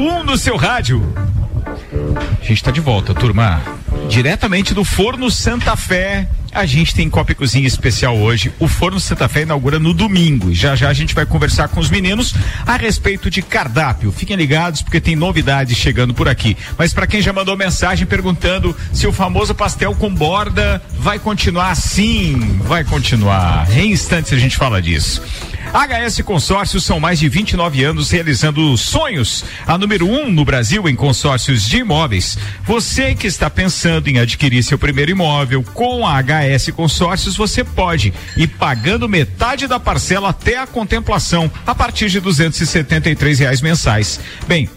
1 0.00 0.24
no 0.24 0.38
seu 0.38 0.56
rádio. 0.56 1.02
A 2.40 2.42
gente 2.42 2.54
está 2.54 2.70
de 2.70 2.80
volta, 2.80 3.12
turma. 3.12 3.60
Diretamente 4.08 4.72
do 4.72 4.82
Forno 4.82 5.30
Santa 5.30 5.76
Fé. 5.76 6.26
A 6.52 6.64
gente 6.64 6.94
tem 6.94 7.08
Copa 7.10 7.32
e 7.32 7.34
Cozinha 7.34 7.66
especial 7.66 8.16
hoje. 8.16 8.50
O 8.58 8.66
Forno 8.66 8.98
Santa 8.98 9.28
Fé 9.28 9.42
inaugura 9.42 9.78
no 9.78 9.92
domingo. 9.92 10.54
Já 10.54 10.74
já 10.74 10.88
a 10.88 10.94
gente 10.94 11.14
vai 11.14 11.26
conversar 11.26 11.68
com 11.68 11.78
os 11.78 11.90
meninos 11.90 12.34
a 12.66 12.76
respeito 12.76 13.28
de 13.28 13.42
cardápio. 13.42 14.10
Fiquem 14.10 14.36
ligados 14.36 14.80
porque 14.80 15.02
tem 15.02 15.14
novidades 15.14 15.76
chegando 15.76 16.14
por 16.14 16.28
aqui. 16.28 16.56
Mas 16.78 16.94
para 16.94 17.06
quem 17.06 17.20
já 17.20 17.32
mandou 17.32 17.54
mensagem 17.54 18.06
perguntando 18.06 18.74
se 18.94 19.06
o 19.06 19.12
famoso 19.12 19.54
pastel 19.54 19.94
com 19.94 20.12
borda 20.12 20.82
vai 20.98 21.18
continuar 21.18 21.72
assim, 21.72 22.58
vai 22.64 22.84
continuar. 22.84 23.70
Em 23.76 23.92
instantes 23.92 24.32
a 24.32 24.38
gente 24.38 24.56
fala 24.56 24.80
disso. 24.80 25.22
HS 25.72 26.22
Consórcios 26.22 26.84
são 26.84 26.98
mais 26.98 27.20
de 27.20 27.28
29 27.28 27.84
anos 27.84 28.10
realizando 28.10 28.76
sonhos. 28.76 29.44
A 29.64 29.78
número 29.78 30.04
um 30.04 30.28
no 30.28 30.44
Brasil 30.44 30.88
em 30.88 30.96
consórcios 30.96 31.64
de 31.66 31.78
imóveis. 31.78 32.36
Você 32.66 33.14
que 33.14 33.28
está 33.28 33.48
pensando 33.48 34.08
em 34.08 34.18
adquirir 34.18 34.64
seu 34.64 34.76
primeiro 34.76 35.12
imóvel 35.12 35.62
com 35.62 36.04
a 36.04 36.20
HS 36.20 36.70
Consórcios, 36.70 37.36
você 37.36 37.62
pode 37.62 38.12
ir 38.36 38.48
pagando 38.48 39.08
metade 39.08 39.68
da 39.68 39.78
parcela 39.78 40.30
até 40.30 40.58
a 40.58 40.66
contemplação 40.66 41.50
a 41.64 41.74
partir 41.74 42.10
de 42.10 42.18
273 42.18 43.38
reais 43.38 43.60
mensais. 43.60 44.18
Bem, 44.48 44.68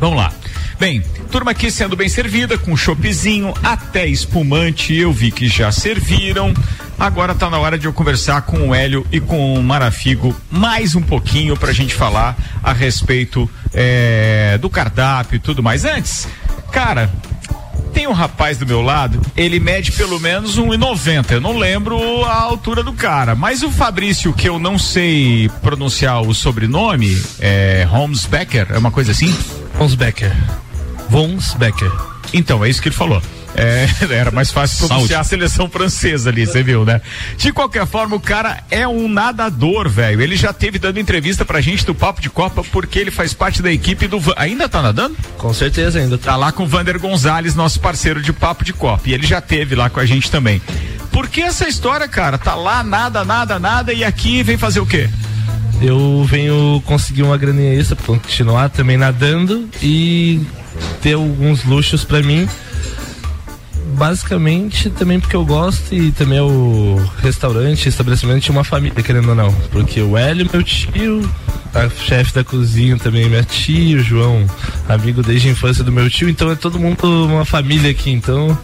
Vamos 0.00 0.16
lá. 0.16 0.32
Bem, 0.78 1.02
turma 1.30 1.50
aqui 1.50 1.70
sendo 1.70 1.94
bem 1.94 2.08
servida, 2.08 2.56
com 2.56 2.74
choppzinho, 2.74 3.52
até 3.62 4.06
espumante, 4.06 4.94
eu 4.96 5.12
vi 5.12 5.30
que 5.30 5.46
já 5.46 5.70
serviram. 5.70 6.54
Agora 6.98 7.34
tá 7.34 7.50
na 7.50 7.58
hora 7.58 7.78
de 7.78 7.86
eu 7.86 7.92
conversar 7.92 8.42
com 8.42 8.68
o 8.68 8.74
Hélio 8.74 9.06
e 9.12 9.20
com 9.20 9.54
o 9.54 9.62
Marafigo 9.62 10.34
mais 10.50 10.94
um 10.94 11.02
pouquinho 11.02 11.54
pra 11.54 11.72
gente 11.72 11.94
falar 11.94 12.34
a 12.62 12.72
respeito 12.72 13.48
é, 13.74 14.56
do 14.58 14.70
cardápio 14.70 15.36
e 15.36 15.38
tudo 15.38 15.62
mais. 15.62 15.84
Antes, 15.84 16.26
cara, 16.72 17.10
tem 17.92 18.06
um 18.06 18.12
rapaz 18.12 18.58
do 18.58 18.66
meu 18.66 18.80
lado, 18.80 19.20
ele 19.36 19.60
mede 19.60 19.92
pelo 19.92 20.18
menos 20.20 20.58
1,90. 20.58 21.32
Eu 21.32 21.40
não 21.40 21.56
lembro 21.58 22.24
a 22.24 22.40
altura 22.40 22.82
do 22.82 22.92
cara. 22.92 23.34
Mas 23.34 23.62
o 23.62 23.70
Fabrício, 23.70 24.32
que 24.32 24.48
eu 24.48 24.58
não 24.58 24.78
sei 24.78 25.50
pronunciar 25.62 26.22
o 26.22 26.34
sobrenome, 26.34 27.20
é 27.38 27.86
Holmes 27.88 28.26
Becker, 28.26 28.68
é 28.70 28.78
uma 28.78 28.90
coisa 28.90 29.12
assim? 29.12 29.34
Holmes 29.76 29.94
Becker. 29.94 30.32
Vons 31.08 31.54
Becker. 31.54 31.90
Então, 32.32 32.64
é 32.64 32.68
isso 32.68 32.80
que 32.80 32.88
ele 32.88 32.94
falou. 32.94 33.20
É, 33.54 33.88
era 34.14 34.30
mais 34.30 34.50
fácil 34.50 34.86
pronunciar 34.86 35.20
a 35.20 35.24
seleção 35.24 35.68
francesa 35.68 36.30
ali, 36.30 36.46
você 36.46 36.62
viu, 36.62 36.84
né? 36.84 37.00
De 37.36 37.52
qualquer 37.52 37.86
forma, 37.86 38.16
o 38.16 38.20
cara 38.20 38.62
é 38.70 38.86
um 38.86 39.08
nadador, 39.08 39.88
velho. 39.88 40.20
Ele 40.20 40.36
já 40.36 40.52
teve 40.52 40.78
dando 40.78 41.00
entrevista 41.00 41.44
pra 41.44 41.60
gente 41.60 41.84
do 41.84 41.94
Papo 41.94 42.20
de 42.20 42.30
Copa 42.30 42.62
porque 42.70 42.98
ele 42.98 43.10
faz 43.10 43.32
parte 43.34 43.62
da 43.62 43.72
equipe 43.72 44.06
do. 44.06 44.20
Ainda 44.36 44.68
tá 44.68 44.82
nadando? 44.82 45.16
Com 45.36 45.52
certeza 45.52 45.98
ainda. 45.98 46.16
Tá 46.16 46.36
lá 46.36 46.52
com 46.52 46.64
o 46.64 46.66
Vander 46.66 46.98
Gonzalez, 46.98 47.54
nosso 47.54 47.80
parceiro 47.80 48.22
de 48.22 48.32
Papo 48.32 48.64
de 48.64 48.72
Copa. 48.72 49.08
E 49.08 49.14
ele 49.14 49.26
já 49.26 49.40
teve 49.40 49.74
lá 49.74 49.90
com 49.90 50.00
a 50.00 50.06
gente 50.06 50.30
também. 50.30 50.60
Por 51.12 51.28
que 51.28 51.42
essa 51.42 51.68
história, 51.68 52.06
cara? 52.06 52.38
Tá 52.38 52.54
lá, 52.54 52.82
nada, 52.84 53.24
nada, 53.24 53.58
nada, 53.58 53.92
e 53.92 54.04
aqui 54.04 54.42
vem 54.42 54.56
fazer 54.56 54.80
o 54.80 54.86
quê? 54.86 55.08
Eu 55.82 56.24
venho 56.28 56.82
conseguir 56.84 57.22
uma 57.22 57.36
graninha 57.36 57.74
extra 57.74 57.96
pra 57.96 58.06
continuar 58.06 58.68
também 58.68 58.96
nadando 58.96 59.68
e 59.82 60.40
ter 61.02 61.14
alguns 61.14 61.64
luxos 61.64 62.04
pra 62.04 62.22
mim. 62.22 62.48
Basicamente 64.00 64.88
também 64.88 65.20
porque 65.20 65.36
eu 65.36 65.44
gosto 65.44 65.94
e 65.94 66.10
também 66.10 66.38
é 66.38 66.42
o 66.42 66.96
restaurante, 67.18 67.86
estabelecimento 67.86 68.40
tinha 68.40 68.56
uma 68.56 68.64
família, 68.64 69.02
querendo 69.02 69.28
ou 69.28 69.34
não. 69.34 69.52
Porque 69.70 70.00
o 70.00 70.16
Hélio, 70.16 70.48
meu 70.50 70.62
tio, 70.62 71.20
a 71.74 71.86
chefe 71.90 72.32
da 72.32 72.42
cozinha 72.42 72.96
também, 72.96 73.28
minha 73.28 73.44
tia, 73.44 73.98
o 73.98 74.00
João, 74.00 74.46
amigo 74.88 75.22
desde 75.22 75.48
a 75.48 75.52
infância 75.52 75.84
do 75.84 75.92
meu 75.92 76.08
tio, 76.08 76.30
então 76.30 76.50
é 76.50 76.54
todo 76.54 76.78
mundo 76.78 77.26
uma 77.26 77.44
família 77.44 77.90
aqui, 77.90 78.10
então 78.10 78.58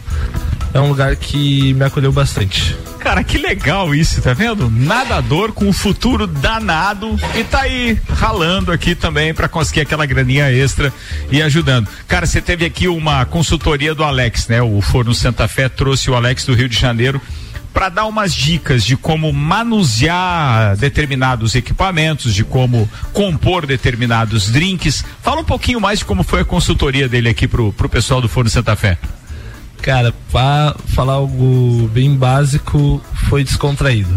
é 0.73 0.79
um 0.79 0.87
lugar 0.87 1.15
que 1.15 1.71
me 1.75 1.85
acolheu 1.85 2.11
bastante. 2.11 2.75
Cara, 3.07 3.23
que 3.23 3.37
legal 3.37 3.95
isso, 3.95 4.21
tá 4.21 4.33
vendo? 4.33 4.69
Nadador 4.69 5.53
com 5.53 5.63
um 5.63 5.71
futuro 5.71 6.27
danado 6.27 7.17
e 7.37 7.43
tá 7.45 7.61
aí 7.61 7.97
ralando 8.09 8.69
aqui 8.69 8.95
também 8.95 9.33
pra 9.33 9.47
conseguir 9.47 9.79
aquela 9.79 10.05
graninha 10.05 10.51
extra 10.51 10.91
e 11.31 11.41
ajudando. 11.41 11.87
Cara, 12.05 12.25
você 12.25 12.41
teve 12.41 12.65
aqui 12.65 12.85
uma 12.89 13.25
consultoria 13.25 13.95
do 13.95 14.03
Alex, 14.03 14.49
né? 14.49 14.61
O 14.61 14.81
Forno 14.81 15.13
Santa 15.13 15.47
Fé 15.47 15.69
trouxe 15.69 16.11
o 16.11 16.15
Alex 16.15 16.43
do 16.43 16.53
Rio 16.53 16.67
de 16.67 16.77
Janeiro 16.77 17.21
para 17.73 17.87
dar 17.87 18.07
umas 18.07 18.35
dicas 18.35 18.83
de 18.83 18.97
como 18.97 19.31
manusear 19.31 20.75
determinados 20.75 21.55
equipamentos, 21.55 22.35
de 22.35 22.43
como 22.43 22.89
compor 23.13 23.65
determinados 23.65 24.51
drinks. 24.51 25.05
Fala 25.23 25.39
um 25.39 25.45
pouquinho 25.45 25.79
mais 25.79 25.99
de 25.99 26.05
como 26.05 26.23
foi 26.23 26.41
a 26.41 26.45
consultoria 26.45 27.07
dele 27.07 27.29
aqui 27.29 27.47
pro, 27.47 27.71
pro 27.71 27.87
pessoal 27.87 28.19
do 28.19 28.27
Forno 28.27 28.49
Santa 28.49 28.75
Fé. 28.75 28.97
Cara, 29.81 30.13
pra 30.31 30.75
falar 30.87 31.13
algo 31.13 31.89
bem 31.93 32.13
básico, 32.15 33.01
foi 33.29 33.43
descontraído. 33.43 34.15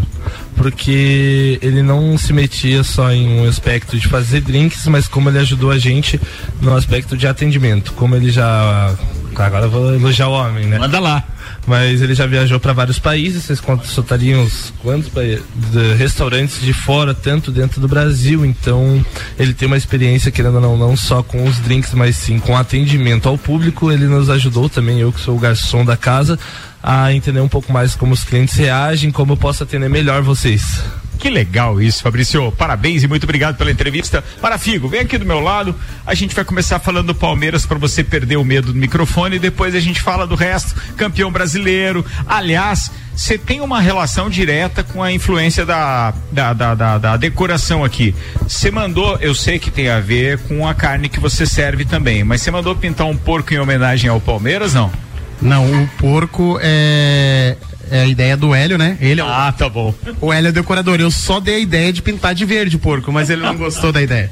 Porque 0.55 1.57
ele 1.61 1.81
não 1.81 2.17
se 2.17 2.33
metia 2.33 2.83
só 2.83 3.11
em 3.11 3.39
um 3.39 3.47
aspecto 3.47 3.97
de 3.97 4.07
fazer 4.07 4.41
drinks, 4.41 4.85
mas 4.87 5.07
como 5.07 5.29
ele 5.29 5.39
ajudou 5.39 5.71
a 5.71 5.77
gente 5.77 6.19
no 6.61 6.75
aspecto 6.75 7.15
de 7.15 7.27
atendimento. 7.27 7.93
Como 7.93 8.15
ele 8.15 8.31
já. 8.31 8.93
Agora 9.35 9.65
eu 9.65 9.71
vou 9.71 9.95
elogiar 9.95 10.27
o 10.27 10.33
homem, 10.33 10.65
né? 10.65 10.77
Manda 10.77 10.99
lá. 10.99 11.23
Mas 11.67 12.01
ele 12.01 12.15
já 12.15 12.25
viajou 12.25 12.59
para 12.59 12.73
vários 12.73 12.97
países, 12.97 13.43
vocês 13.43 13.59
consultariam 13.59 14.43
os 14.43 14.73
quantos 14.81 15.11
de 15.11 15.93
restaurantes 15.95 16.59
de 16.59 16.73
fora, 16.73 17.13
tanto 17.13 17.51
dentro 17.51 17.79
do 17.79 17.87
Brasil. 17.87 18.45
Então, 18.45 19.05
ele 19.37 19.53
tem 19.53 19.67
uma 19.67 19.77
experiência, 19.77 20.31
querendo 20.31 20.55
ou 20.55 20.61
não, 20.61 20.77
não 20.77 20.97
só 20.97 21.21
com 21.21 21.43
os 21.47 21.59
drinks, 21.59 21.93
mas 21.93 22.17
sim 22.17 22.39
com 22.39 22.57
atendimento 22.57 23.29
ao 23.29 23.37
público. 23.37 23.91
Ele 23.91 24.05
nos 24.05 24.29
ajudou 24.29 24.69
também, 24.69 24.99
eu 24.99 25.11
que 25.11 25.19
sou 25.19 25.35
o 25.35 25.39
garçom 25.39 25.85
da 25.85 25.95
casa, 25.95 26.37
a 26.81 27.13
entender 27.13 27.41
um 27.41 27.49
pouco 27.49 27.71
mais 27.71 27.95
como 27.95 28.13
os 28.13 28.23
clientes 28.23 28.55
reagem, 28.55 29.11
como 29.11 29.33
eu 29.33 29.37
posso 29.37 29.63
atender 29.63 29.89
melhor 29.89 30.23
vocês. 30.23 30.81
Que 31.21 31.29
legal 31.29 31.79
isso, 31.79 32.01
Fabrício. 32.01 32.51
Parabéns 32.53 33.03
e 33.03 33.07
muito 33.07 33.25
obrigado 33.25 33.55
pela 33.55 33.69
entrevista. 33.69 34.23
Marafigo, 34.41 34.87
vem 34.87 35.01
aqui 35.01 35.19
do 35.19 35.25
meu 35.25 35.39
lado. 35.39 35.75
A 36.03 36.15
gente 36.15 36.33
vai 36.33 36.43
começar 36.43 36.79
falando 36.79 37.07
do 37.07 37.15
Palmeiras 37.15 37.63
para 37.63 37.77
você 37.77 38.03
perder 38.03 38.37
o 38.37 38.43
medo 38.43 38.73
do 38.73 38.79
microfone 38.79 39.35
e 39.35 39.39
depois 39.39 39.75
a 39.75 39.79
gente 39.79 40.01
fala 40.01 40.25
do 40.25 40.33
resto. 40.33 40.73
Campeão 40.97 41.31
brasileiro. 41.31 42.03
Aliás, 42.27 42.91
você 43.15 43.37
tem 43.37 43.61
uma 43.61 43.79
relação 43.79 44.31
direta 44.31 44.83
com 44.83 45.03
a 45.03 45.11
influência 45.11 45.63
da, 45.63 46.11
da, 46.31 46.53
da, 46.53 46.73
da- 46.73 46.97
da 46.97 47.17
decoração 47.17 47.83
aqui. 47.85 48.15
Você 48.41 48.71
mandou, 48.71 49.15
eu 49.21 49.35
sei 49.35 49.59
que 49.59 49.69
tem 49.69 49.89
a 49.89 49.99
ver 49.99 50.39
com 50.39 50.67
a 50.67 50.73
carne 50.73 51.07
que 51.07 51.19
você 51.19 51.45
serve 51.45 51.85
também, 51.85 52.23
mas 52.23 52.41
você 52.41 52.49
mandou 52.49 52.75
pintar 52.75 53.05
um 53.05 53.15
porco 53.15 53.53
em 53.53 53.59
homenagem 53.59 54.09
ao 54.09 54.19
Palmeiras, 54.19 54.73
não? 54.73 54.91
Não, 55.39 55.83
o 55.83 55.87
porco 55.99 56.57
é, 56.61 57.57
é 57.91 58.01
a 58.01 58.05
ideia 58.05 58.37
do 58.37 58.55
Hélio, 58.55 58.77
né? 58.77 58.97
Ele 59.01 59.19
é 59.19 59.23
o, 59.23 59.27
ah, 59.27 59.51
tá 59.51 59.67
bom. 59.67 59.93
O 60.21 60.31
Hélio 60.31 60.47
é 60.47 60.51
o 60.51 60.53
decorador. 60.53 60.99
Eu 60.99 61.11
só 61.11 61.39
dei 61.39 61.55
a 61.55 61.59
ideia 61.59 61.91
de 61.91 62.01
pintar 62.01 62.33
de 62.33 62.45
verde 62.45 62.77
porco, 62.77 63.11
mas 63.11 63.29
ele 63.29 63.41
não 63.41 63.55
gostou 63.55 63.91
da 63.91 64.01
ideia. 64.01 64.31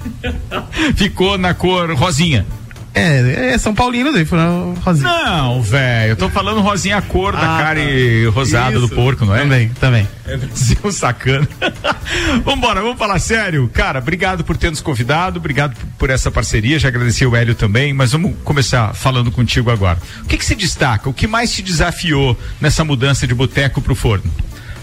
Ficou 0.96 1.38
na 1.38 1.54
cor 1.54 1.92
rosinha. 1.94 2.46
É, 2.94 3.52
é 3.54 3.58
São 3.58 3.74
Paulino, 3.74 4.12
daí 4.12 4.26
foi 4.26 4.38
na 4.40 4.74
rosinha. 4.82 5.08
Não, 5.08 5.62
velho, 5.62 6.12
eu 6.12 6.16
tô 6.16 6.30
falando 6.30 6.60
rosinha 6.62 6.98
a 6.98 7.02
cor 7.02 7.34
da 7.34 7.56
Ah, 7.58 7.62
carne 7.62 8.26
tá. 8.26 8.32
rosada 8.32 8.80
do 8.80 8.86
Isso. 8.88 8.96
porco, 8.96 9.26
não 9.26 9.36
é? 9.36 9.42
Também, 9.42 9.70
também. 9.80 10.08
É 10.26 10.40
um 10.88 10.92
sacana. 10.92 11.48
Vambora, 12.44 12.82
vamos 12.82 12.98
falar 12.98 13.20
sério. 13.20 13.70
Cara, 13.74 14.00
obrigado 14.00 14.44
por 14.44 14.58
ter 14.58 14.70
nos 14.70 14.82
convidado, 14.82 15.38
obrigado 15.40 15.76
por- 15.76 15.86
por 16.00 16.10
essa 16.10 16.32
parceria, 16.32 16.80
já 16.80 16.88
agradeci 16.88 17.26
o 17.26 17.36
Hélio 17.36 17.56
também, 17.56 17.94
mas 17.94 18.12
vamos 18.12 18.34
começar 18.44 18.94
falando 18.94 19.32
contigo 19.32 19.70
agora. 19.70 20.00
O 20.24 20.26
que 20.26 20.38
que 20.38 20.46
se 20.46 20.56
destaca? 20.56 21.10
O 21.10 21.14
que 21.14 21.28
mais 21.28 21.52
te 21.52 21.62
desafiou 21.62 22.38
nessa 22.60 22.84
mudança 22.84 23.28
de 23.28 23.34
boteco 23.36 23.82
pro 23.82 23.96
forno? 23.96 24.32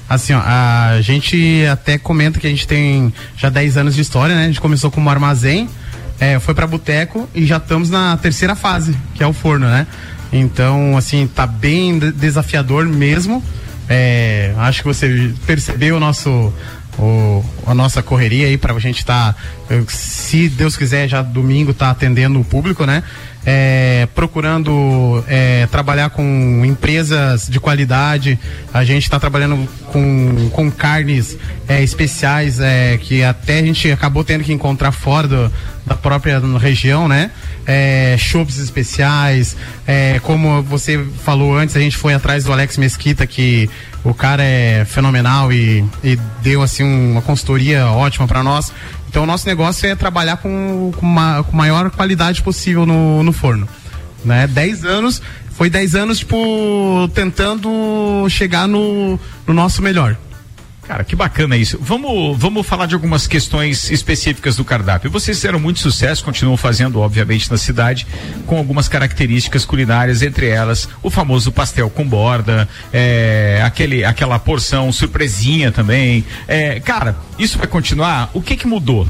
Assim, 0.09 0.33
ó, 0.35 0.41
a 0.41 1.01
gente 1.01 1.67
até 1.71 1.99
comenta 1.99 2.39
que 2.39 2.47
a 2.47 2.51
gente 2.51 2.67
tem 2.69 3.13
já 3.37 3.49
10 3.51 3.77
anos 3.77 3.95
de 3.97 4.03
história, 4.03 4.37
né? 4.37 4.45
A 4.45 4.47
gente 4.47 4.61
começou 4.61 4.89
como 4.91 5.11
armazém, 5.11 5.69
é, 6.21 6.39
foi 6.39 6.55
pra 6.55 6.67
boteco 6.67 7.29
e 7.35 7.45
já 7.47 7.57
estamos 7.59 7.91
na 7.91 8.17
terceira 8.17 8.55
fase, 8.55 8.97
que 9.15 9.23
é 9.23 9.27
o 9.27 9.33
forno, 9.33 9.67
né? 9.67 9.87
Então, 10.33 10.97
assim, 10.97 11.27
tá 11.27 11.47
bem 11.47 11.99
de- 11.99 12.13
desafiador 12.13 12.85
mesmo. 12.87 13.43
É, 13.89 14.53
acho 14.59 14.83
que 14.83 14.89
você 14.89 15.33
percebeu 15.47 15.97
o 15.97 16.01
nosso 16.01 16.53
o, 16.99 17.45
a 17.67 17.75
nossa 17.75 18.03
correria 18.03 18.47
aí 18.47 18.57
pra 18.57 18.77
gente 18.79 18.99
estar, 19.01 19.37
se 19.87 20.49
Deus 20.49 20.77
quiser, 20.77 21.07
já 21.07 21.21
domingo 21.23 21.75
tá 21.75 21.91
atendendo 21.91 22.41
o 22.41 22.45
público, 22.45 22.87
né? 22.87 23.03
É, 23.49 24.09
procurando 24.13 25.23
é, 25.29 25.69
trabalhar 25.71 26.11
com 26.11 26.65
empresas 26.65 27.49
de 27.49 27.61
qualidade. 27.61 28.39
A 28.75 28.85
gente 28.85 29.05
está 29.05 29.21
trabalhando 29.21 29.69
com, 29.93 30.51
com 30.51 30.71
carnes 30.71 31.39
é, 31.69 31.81
especiais 31.83 32.59
é, 32.59 32.99
que 32.99 33.23
até 33.23 33.61
a 33.61 33.63
gente 33.63 33.91
acabou 33.93 34.25
tendo 34.25 34.43
que 34.43 34.53
encontrar 34.53 34.91
fora 34.91 35.29
do, 35.29 35.53
da 35.87 35.95
própria 35.95 36.41
região, 36.59 37.07
né? 37.07 37.31
É, 37.65 38.17
shows 38.19 38.59
especiais, 38.59 39.57
é, 39.87 40.19
como 40.21 40.63
você 40.63 41.05
falou 41.25 41.57
antes, 41.57 41.77
a 41.77 41.81
gente 41.81 41.97
foi 41.97 42.15
atrás 42.15 42.45
do 42.45 42.53
Alex 42.53 42.77
Mesquita, 42.77 43.27
que 43.27 43.71
o 44.03 44.15
cara 44.15 44.43
é 44.43 44.85
fenomenal 44.85 45.53
e, 45.53 45.85
e 46.03 46.17
deu 46.43 46.63
assim 46.63 46.85
uma 46.85 47.23
consultoria 47.23 47.87
ótima 47.87 48.27
para 48.27 48.43
nós. 48.43 48.73
Então 49.17 49.25
o 49.25 49.27
nosso 49.27 49.47
negócio 49.47 49.89
é 49.89 49.95
trabalhar 49.95 50.37
com, 50.37 50.93
com, 50.95 51.07
uma, 51.07 51.43
com 51.43 51.57
maior 51.57 51.91
qualidade 51.91 52.43
possível 52.43 52.85
no, 52.85 53.23
no 53.23 53.33
forno. 53.33 53.67
Né? 54.23 54.47
10 54.47 54.85
anos, 54.85 55.23
foi 55.53 55.71
10 55.71 55.95
anos, 55.95 56.19
tipo, 56.19 56.37
tentando 57.15 58.29
chegar 58.29 58.69
no, 58.69 59.19
no 59.47 59.55
nosso 59.55 59.81
melhor. 59.81 60.19
Cara, 60.87 61.03
que 61.03 61.17
bacana 61.17 61.57
isso. 61.57 61.79
Vamos, 61.81 62.39
vamos 62.39 62.65
falar 62.65 62.87
de 62.87 62.95
algumas 62.95 63.27
questões 63.27 63.91
específicas 63.91 64.57
do 64.57 64.65
cardápio. 64.65 65.11
Vocês 65.11 65.37
fizeram 65.37 65.59
muito 65.59 65.81
sucesso, 65.81 66.25
continuam 66.25 66.57
fazendo, 66.57 67.01
obviamente, 67.01 67.51
na 67.51 67.57
cidade, 67.57 68.07
com 68.47 68.57
algumas 68.57 68.89
características 68.89 69.65
culinárias, 69.65 70.23
entre 70.23 70.47
elas 70.47 70.89
o 71.03 71.11
famoso 71.11 71.51
pastel 71.51 71.91
com 71.91 72.07
borda, 72.07 72.69
é, 72.93 73.61
aquele, 73.65 74.05
aquela 74.05 74.39
porção 74.39 74.93
surpresinha 74.93 75.73
também. 75.73 76.25
É, 76.47 76.79
cara, 76.79 77.17
isso 77.37 77.59
vai 77.59 77.67
continuar? 77.67 78.31
O 78.33 78.41
que 78.41 78.57
que 78.57 78.67
mudou? 78.67 79.09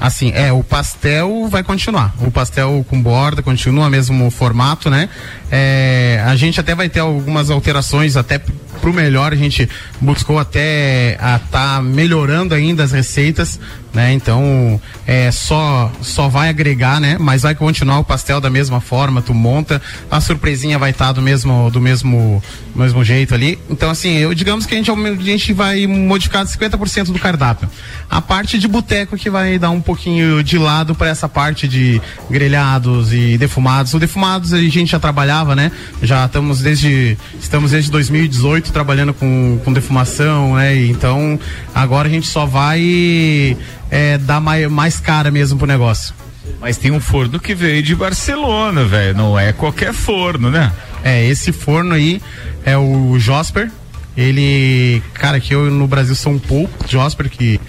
Assim, 0.00 0.32
é, 0.34 0.52
o 0.52 0.64
pastel 0.64 1.46
vai 1.48 1.62
continuar. 1.62 2.12
O 2.18 2.28
pastel 2.28 2.84
com 2.90 3.00
borda 3.00 3.40
continua 3.40 3.88
mesmo 3.88 4.28
formato, 4.32 4.90
né? 4.90 5.08
É, 5.48 6.20
a 6.26 6.34
gente 6.34 6.58
até 6.58 6.74
vai 6.74 6.88
ter 6.88 6.98
algumas 6.98 7.50
alterações, 7.50 8.16
até 8.16 8.40
pro 8.82 8.92
melhor, 8.92 9.32
a 9.32 9.36
gente 9.36 9.68
buscou 10.00 10.40
até 10.40 11.16
a 11.20 11.38
tá 11.38 11.80
melhorando 11.80 12.52
ainda 12.52 12.82
as 12.82 12.90
receitas, 12.90 13.60
né? 13.94 14.12
Então, 14.12 14.80
é 15.06 15.30
só 15.30 15.90
só 16.00 16.28
vai 16.28 16.48
agregar, 16.48 17.00
né? 17.00 17.16
Mas 17.18 17.42
vai 17.42 17.54
continuar 17.54 18.00
o 18.00 18.04
pastel 18.04 18.40
da 18.40 18.50
mesma 18.50 18.80
forma, 18.80 19.22
tu 19.22 19.32
monta, 19.32 19.80
a 20.10 20.20
surpresinha 20.20 20.78
vai 20.78 20.90
estar 20.90 21.12
do 21.12 21.22
mesmo 21.22 21.70
do 21.70 21.80
mesmo 21.80 22.42
mesmo 22.74 23.04
jeito 23.04 23.34
ali. 23.34 23.58
Então, 23.70 23.88
assim, 23.88 24.16
eu 24.16 24.34
digamos 24.34 24.66
que 24.66 24.74
a 24.74 24.78
gente 24.78 24.90
a 24.90 25.14
gente 25.14 25.52
vai 25.52 25.86
modificar 25.86 26.44
50% 26.44 27.12
do 27.12 27.18
cardápio. 27.18 27.68
A 28.10 28.20
parte 28.20 28.58
de 28.58 28.66
boteco 28.66 29.16
que 29.16 29.30
vai 29.30 29.58
dar 29.58 29.70
um 29.70 29.80
pouquinho 29.80 30.42
de 30.42 30.58
lado 30.58 30.94
para 30.94 31.08
essa 31.08 31.28
parte 31.28 31.68
de 31.68 32.00
grelhados 32.28 33.12
e 33.12 33.38
defumados. 33.38 33.94
O 33.94 34.00
defumados 34.00 34.52
a 34.52 34.60
gente 34.60 34.90
já 34.90 34.98
trabalhava, 34.98 35.54
né? 35.54 35.70
Já 36.02 36.24
estamos 36.24 36.60
desde 36.60 37.16
estamos 37.40 37.70
desde 37.70 37.90
2018 37.90 38.71
trabalhando 38.72 39.14
com, 39.14 39.60
com 39.64 39.72
defumação, 39.72 40.56
né? 40.56 40.76
Então, 40.86 41.38
agora 41.74 42.08
a 42.08 42.10
gente 42.10 42.26
só 42.26 42.46
vai 42.46 43.56
é, 43.90 44.18
dar 44.18 44.40
mais, 44.40 44.68
mais 44.70 44.98
cara 44.98 45.30
mesmo 45.30 45.58
pro 45.58 45.66
negócio. 45.66 46.14
Mas 46.60 46.76
tem 46.76 46.90
um 46.90 47.00
forno 47.00 47.38
que 47.38 47.54
veio 47.54 47.82
de 47.82 47.94
Barcelona, 47.94 48.84
velho. 48.84 49.16
Não 49.16 49.38
é 49.38 49.52
qualquer 49.52 49.92
forno, 49.92 50.50
né? 50.50 50.72
É, 51.04 51.24
esse 51.26 51.52
forno 51.52 51.94
aí 51.94 52.20
é 52.64 52.76
o 52.76 53.18
Josper. 53.18 53.70
Ele, 54.16 55.02
cara, 55.14 55.40
que 55.40 55.54
eu 55.54 55.70
no 55.70 55.86
Brasil 55.86 56.14
sou 56.14 56.32
um 56.32 56.38
pouco 56.38 56.70
Josper 56.86 57.30
que 57.30 57.60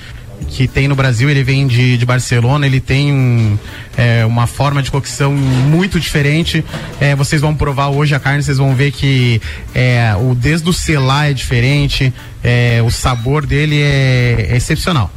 que 0.43 0.67
tem 0.67 0.87
no 0.87 0.95
Brasil, 0.95 1.29
ele 1.29 1.43
vem 1.43 1.67
de, 1.67 1.97
de 1.97 2.05
Barcelona, 2.05 2.65
ele 2.65 2.79
tem 2.79 3.11
um, 3.11 3.57
é, 3.97 4.25
uma 4.25 4.47
forma 4.47 4.81
de 4.81 4.91
cocção 4.91 5.33
muito 5.33 5.99
diferente. 5.99 6.63
É, 6.99 7.15
vocês 7.15 7.41
vão 7.41 7.55
provar 7.55 7.89
hoje 7.89 8.13
a 8.15 8.19
carne, 8.19 8.43
vocês 8.43 8.57
vão 8.57 8.75
ver 8.75 8.91
que 8.91 9.41
é, 9.73 10.13
o 10.19 10.35
desde 10.35 10.69
o 10.69 10.73
selar 10.73 11.29
é 11.29 11.33
diferente, 11.33 12.13
é, 12.43 12.81
o 12.85 12.91
sabor 12.91 13.45
dele 13.45 13.81
é, 13.81 14.47
é 14.49 14.57
excepcional. 14.57 15.11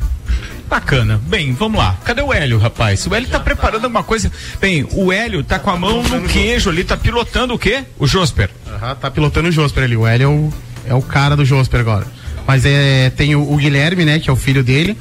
Bacana. 0.69 1.21
Bem, 1.27 1.53
vamos 1.53 1.79
lá. 1.79 1.97
Cadê 2.05 2.23
o 2.23 2.33
Hélio, 2.33 2.59
rapaz? 2.59 3.07
O 3.07 3.15
Hélio 3.15 3.29
tá 3.29 3.39
preparando 3.39 3.85
alguma 3.85 4.03
coisa. 4.03 4.31
Bem, 4.61 4.87
o 4.93 5.13
Hélio 5.13 5.45
tá 5.45 5.59
com 5.59 5.71
a 5.71 5.77
mão 5.77 6.03
no 6.03 6.23
queijo 6.29 6.71
ali, 6.71 6.83
tá 6.83 6.97
pilotando 6.97 7.55
o 7.55 7.59
quê? 7.59 7.85
O 7.99 8.07
Josper. 8.07 8.51
Aham, 8.67 8.95
tá 8.97 9.11
pilotando 9.11 9.49
o 9.49 9.53
Josper 9.53 9.85
ali. 9.85 9.97
O 9.97 10.07
Hélio 10.07 10.25
é 10.25 10.29
o, 10.29 10.53
é 10.87 10.95
o 10.95 11.03
cara 11.03 11.37
do 11.37 11.45
Josper 11.45 11.81
agora. 11.81 12.07
Mas 12.47 12.65
é, 12.65 13.11
tem 13.11 13.35
o, 13.35 13.53
o 13.53 13.57
Guilherme, 13.57 14.05
né, 14.05 14.19
que 14.19 14.31
é 14.31 14.33
o 14.33 14.37
filho 14.37 14.63
dele, 14.63 14.97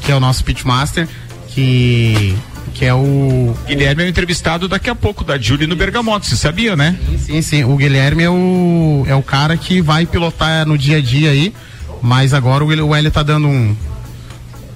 que 0.00 0.12
é 0.12 0.14
o 0.14 0.20
nosso 0.20 0.44
pitmaster, 0.44 1.08
que 1.48 2.36
que 2.74 2.84
é 2.84 2.94
o 2.94 3.54
Guilherme 3.66 4.04
é 4.04 4.06
o 4.06 4.08
entrevistado 4.08 4.68
daqui 4.68 4.88
a 4.88 4.94
pouco 4.94 5.24
da 5.24 5.36
Julie 5.36 5.66
no 5.66 5.76
Bergamoto, 5.76 6.26
você 6.26 6.36
sabia, 6.36 6.76
né? 6.76 6.96
Sim, 7.18 7.42
sim. 7.42 7.64
O 7.64 7.76
Guilherme 7.76 8.22
é 8.22 8.30
o, 8.30 9.04
é 9.06 9.14
o 9.14 9.22
cara 9.22 9.56
que 9.56 9.82
vai 9.82 10.06
pilotar 10.06 10.66
no 10.66 10.78
dia 10.78 10.98
a 10.98 11.00
dia 11.00 11.30
aí, 11.30 11.52
mas 12.00 12.32
agora 12.32 12.64
o, 12.64 12.68
o 12.68 12.94
Hélio 12.94 13.10
tá 13.10 13.22
dando 13.22 13.48
um, 13.48 13.76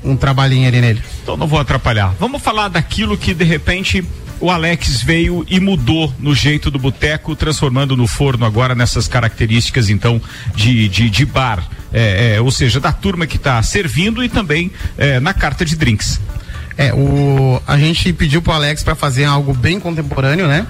um 0.04 0.16
trabalhinho 0.16 0.68
ali 0.68 0.80
nele. 0.80 1.02
Então 1.22 1.36
não 1.36 1.46
vou 1.46 1.58
atrapalhar. 1.58 2.14
Vamos 2.18 2.42
falar 2.42 2.68
daquilo 2.68 3.16
que 3.16 3.32
de 3.32 3.44
repente 3.44 4.04
o 4.40 4.50
Alex 4.50 5.02
veio 5.02 5.46
e 5.48 5.58
mudou 5.58 6.12
no 6.18 6.34
jeito 6.34 6.70
do 6.70 6.78
boteco, 6.78 7.34
transformando 7.34 7.96
no 7.96 8.06
forno 8.06 8.44
agora 8.44 8.74
nessas 8.74 9.08
características 9.08 9.88
então 9.88 10.20
de, 10.54 10.88
de, 10.88 11.08
de 11.08 11.24
bar, 11.24 11.66
é, 11.94 12.34
é, 12.34 12.40
ou 12.40 12.50
seja, 12.50 12.80
da 12.80 12.92
turma 12.92 13.26
que 13.26 13.36
está 13.36 13.62
servindo 13.62 14.22
e 14.22 14.28
também 14.28 14.70
é, 14.98 15.20
na 15.20 15.32
carta 15.32 15.64
de 15.64 15.76
drinks. 15.76 16.20
É, 16.76 16.92
o, 16.92 17.62
a 17.66 17.78
gente 17.78 18.12
pediu 18.12 18.42
pro 18.42 18.52
Alex 18.52 18.82
para 18.82 18.96
fazer 18.96 19.24
algo 19.24 19.54
bem 19.54 19.78
contemporâneo, 19.78 20.48
né? 20.48 20.66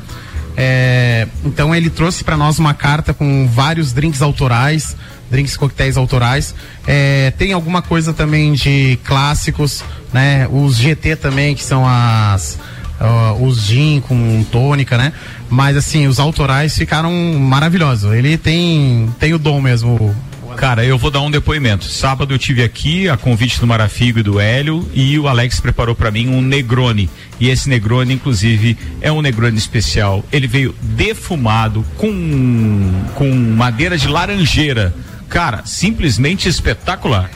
É, 0.56 1.26
então 1.44 1.74
ele 1.74 1.90
trouxe 1.90 2.22
para 2.22 2.36
nós 2.36 2.58
uma 2.58 2.74
carta 2.74 3.12
com 3.12 3.48
vários 3.48 3.92
drinks 3.92 4.22
autorais, 4.22 4.94
drinks 5.30 5.56
coquetéis 5.56 5.96
autorais. 5.96 6.54
É, 6.86 7.32
tem 7.38 7.52
alguma 7.52 7.80
coisa 7.80 8.12
também 8.12 8.52
de 8.52 8.98
clássicos, 9.02 9.82
né? 10.12 10.46
Os 10.52 10.76
GT 10.76 11.16
também, 11.16 11.54
que 11.54 11.64
são 11.64 11.84
as 11.86 12.58
uh, 13.00 13.44
os 13.44 13.62
gin 13.62 14.00
com 14.06 14.44
tônica, 14.50 14.96
né? 14.96 15.12
Mas 15.48 15.76
assim, 15.76 16.06
os 16.06 16.20
autorais 16.20 16.76
ficaram 16.76 17.12
maravilhosos. 17.38 18.12
Ele 18.12 18.36
tem 18.36 19.08
tem 19.18 19.32
o 19.32 19.38
dom 19.38 19.60
mesmo. 19.60 20.14
Cara, 20.57 20.84
eu 20.84 20.96
vou 20.96 21.11
dar 21.11 21.20
um 21.20 21.30
depoimento. 21.30 21.84
Sábado 21.84 22.32
eu 22.32 22.38
tive 22.38 22.62
aqui 22.62 23.09
a 23.09 23.16
convite 23.16 23.61
do 23.61 23.66
Marafigo 23.66 24.20
e 24.20 24.22
do 24.22 24.40
Hélio 24.40 24.88
e 24.94 25.18
o 25.18 25.28
Alex 25.28 25.61
preparou 25.61 25.94
para 25.94 26.11
mim 26.11 26.28
um 26.28 26.40
Negroni. 26.40 27.11
E 27.38 27.48
esse 27.48 27.68
Negroni, 27.68 28.14
inclusive, 28.14 28.76
é 29.00 29.11
um 29.11 29.20
Negroni 29.20 29.59
especial. 29.59 30.24
Ele 30.32 30.46
veio 30.46 30.74
defumado 30.80 31.84
com 31.96 33.05
com 33.14 33.30
madeira 33.34 33.98
de 33.98 34.09
laranjeira. 34.09 34.94
Cara, 35.28 35.62
simplesmente 35.64 36.48
espetacular. 36.48 37.30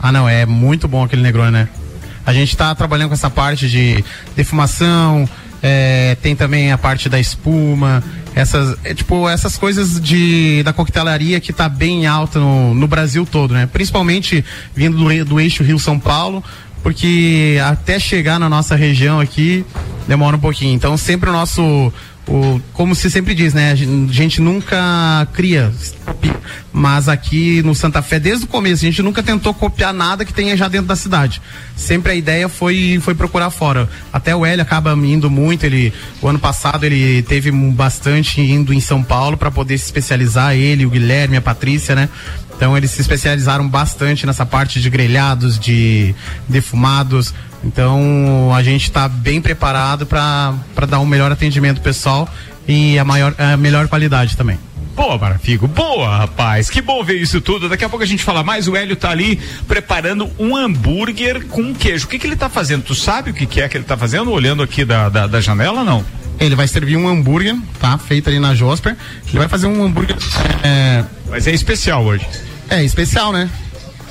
Ah, 0.00 0.10
não, 0.10 0.28
é 0.28 0.46
muito 0.46 0.88
bom 0.88 1.04
aquele 1.04 1.22
Negroni, 1.22 1.52
né? 1.52 1.68
A 2.24 2.32
gente 2.32 2.50
está 2.50 2.74
trabalhando 2.74 3.08
com 3.08 3.14
essa 3.14 3.30
parte 3.30 3.68
de 3.68 4.04
defumação, 4.36 5.28
é, 5.62 6.16
tem 6.22 6.36
também 6.36 6.72
a 6.72 6.78
parte 6.78 7.08
da 7.08 7.18
espuma, 7.18 8.02
essas, 8.34 8.76
é, 8.84 8.94
tipo, 8.94 9.28
essas 9.28 9.56
coisas 9.56 10.00
de, 10.00 10.62
da 10.62 10.72
coquetelaria 10.72 11.40
que 11.40 11.50
está 11.50 11.68
bem 11.68 12.06
alta 12.06 12.38
no, 12.38 12.74
no 12.74 12.86
Brasil 12.86 13.26
todo, 13.26 13.54
né? 13.54 13.66
Principalmente 13.66 14.44
vindo 14.74 14.96
do, 14.96 15.24
do 15.24 15.40
eixo 15.40 15.62
Rio-São 15.62 15.98
Paulo, 15.98 16.42
porque 16.82 17.58
até 17.64 17.98
chegar 17.98 18.38
na 18.38 18.48
nossa 18.48 18.76
região 18.76 19.20
aqui 19.20 19.64
demora 20.06 20.36
um 20.36 20.40
pouquinho. 20.40 20.74
Então 20.74 20.96
sempre 20.96 21.28
o 21.28 21.32
nosso 21.32 21.92
o, 22.28 22.60
como 22.74 22.94
se 22.94 23.10
sempre 23.10 23.34
diz, 23.34 23.54
né? 23.54 23.72
A 23.72 23.74
gente 23.74 24.40
nunca 24.40 25.26
cria, 25.32 25.72
mas 26.70 27.08
aqui 27.08 27.62
no 27.62 27.74
Santa 27.74 28.02
Fé, 28.02 28.20
desde 28.20 28.44
o 28.44 28.48
começo, 28.48 28.84
a 28.84 28.88
gente 28.88 29.02
nunca 29.02 29.22
tentou 29.22 29.54
copiar 29.54 29.94
nada 29.94 30.26
que 30.26 30.32
tenha 30.32 30.54
já 30.54 30.68
dentro 30.68 30.86
da 30.86 30.94
cidade. 30.94 31.40
Sempre 31.74 32.12
a 32.12 32.14
ideia 32.14 32.46
foi, 32.46 33.00
foi 33.02 33.14
procurar 33.14 33.48
fora. 33.48 33.88
Até 34.12 34.36
o 34.36 34.44
Hélio 34.44 34.62
acaba 34.62 34.92
indo 34.92 35.30
muito, 35.30 35.64
ele, 35.64 35.92
o 36.20 36.28
ano 36.28 36.38
passado 36.38 36.84
ele 36.84 37.22
teve 37.22 37.50
bastante 37.50 38.42
indo 38.42 38.74
em 38.74 38.80
São 38.80 39.02
Paulo 39.02 39.38
para 39.38 39.50
poder 39.50 39.78
se 39.78 39.86
especializar, 39.86 40.54
ele, 40.54 40.84
o 40.84 40.90
Guilherme, 40.90 41.38
a 41.38 41.40
Patrícia, 41.40 41.94
né? 41.94 42.10
Então 42.58 42.76
eles 42.76 42.90
se 42.90 43.00
especializaram 43.00 43.68
bastante 43.68 44.26
nessa 44.26 44.44
parte 44.44 44.80
de 44.80 44.90
grelhados, 44.90 45.58
de 45.58 46.12
defumados. 46.48 47.32
Então 47.64 48.52
a 48.54 48.62
gente 48.62 48.84
está 48.84 49.08
bem 49.08 49.40
preparado 49.40 50.06
para 50.06 50.86
dar 50.88 51.00
um 51.00 51.06
melhor 51.06 51.32
atendimento 51.32 51.80
pessoal 51.80 52.28
e 52.66 52.98
a 52.98 53.04
maior 53.04 53.34
a 53.38 53.56
melhor 53.56 53.88
qualidade 53.88 54.36
também. 54.36 54.58
Boa, 54.94 55.16
Marafigo. 55.16 55.68
Boa, 55.68 56.18
rapaz. 56.18 56.68
Que 56.68 56.82
bom 56.82 57.04
ver 57.04 57.14
isso 57.22 57.40
tudo. 57.40 57.68
Daqui 57.68 57.84
a 57.84 57.88
pouco 57.88 58.02
a 58.02 58.06
gente 58.06 58.24
fala 58.24 58.42
mais. 58.42 58.66
O 58.66 58.76
Hélio 58.76 58.96
tá 58.96 59.10
ali 59.10 59.36
preparando 59.68 60.28
um 60.36 60.56
hambúrguer 60.56 61.46
com 61.46 61.72
queijo. 61.72 62.06
O 62.06 62.08
que, 62.08 62.18
que 62.18 62.26
ele 62.26 62.34
tá 62.34 62.48
fazendo? 62.48 62.82
Tu 62.82 62.96
sabe 62.96 63.30
o 63.30 63.34
que, 63.34 63.46
que 63.46 63.60
é 63.60 63.68
que 63.68 63.76
ele 63.76 63.84
tá 63.84 63.96
fazendo? 63.96 64.32
Olhando 64.32 64.60
aqui 64.60 64.84
da, 64.84 65.08
da, 65.08 65.28
da 65.28 65.40
janela, 65.40 65.84
não? 65.84 66.04
Ele 66.40 66.56
vai 66.56 66.66
servir 66.66 66.96
um 66.96 67.06
hambúrguer, 67.06 67.54
tá? 67.78 67.96
Feito 67.96 68.28
ali 68.28 68.40
na 68.40 68.56
Josper. 68.56 68.96
Ele 69.28 69.38
vai 69.38 69.48
fazer 69.48 69.68
um 69.68 69.84
hambúrguer. 69.84 70.16
É... 70.64 71.04
Mas 71.28 71.46
é 71.46 71.52
especial 71.52 72.04
hoje. 72.04 72.26
É, 72.68 72.82
especial, 72.82 73.32
né? 73.32 73.48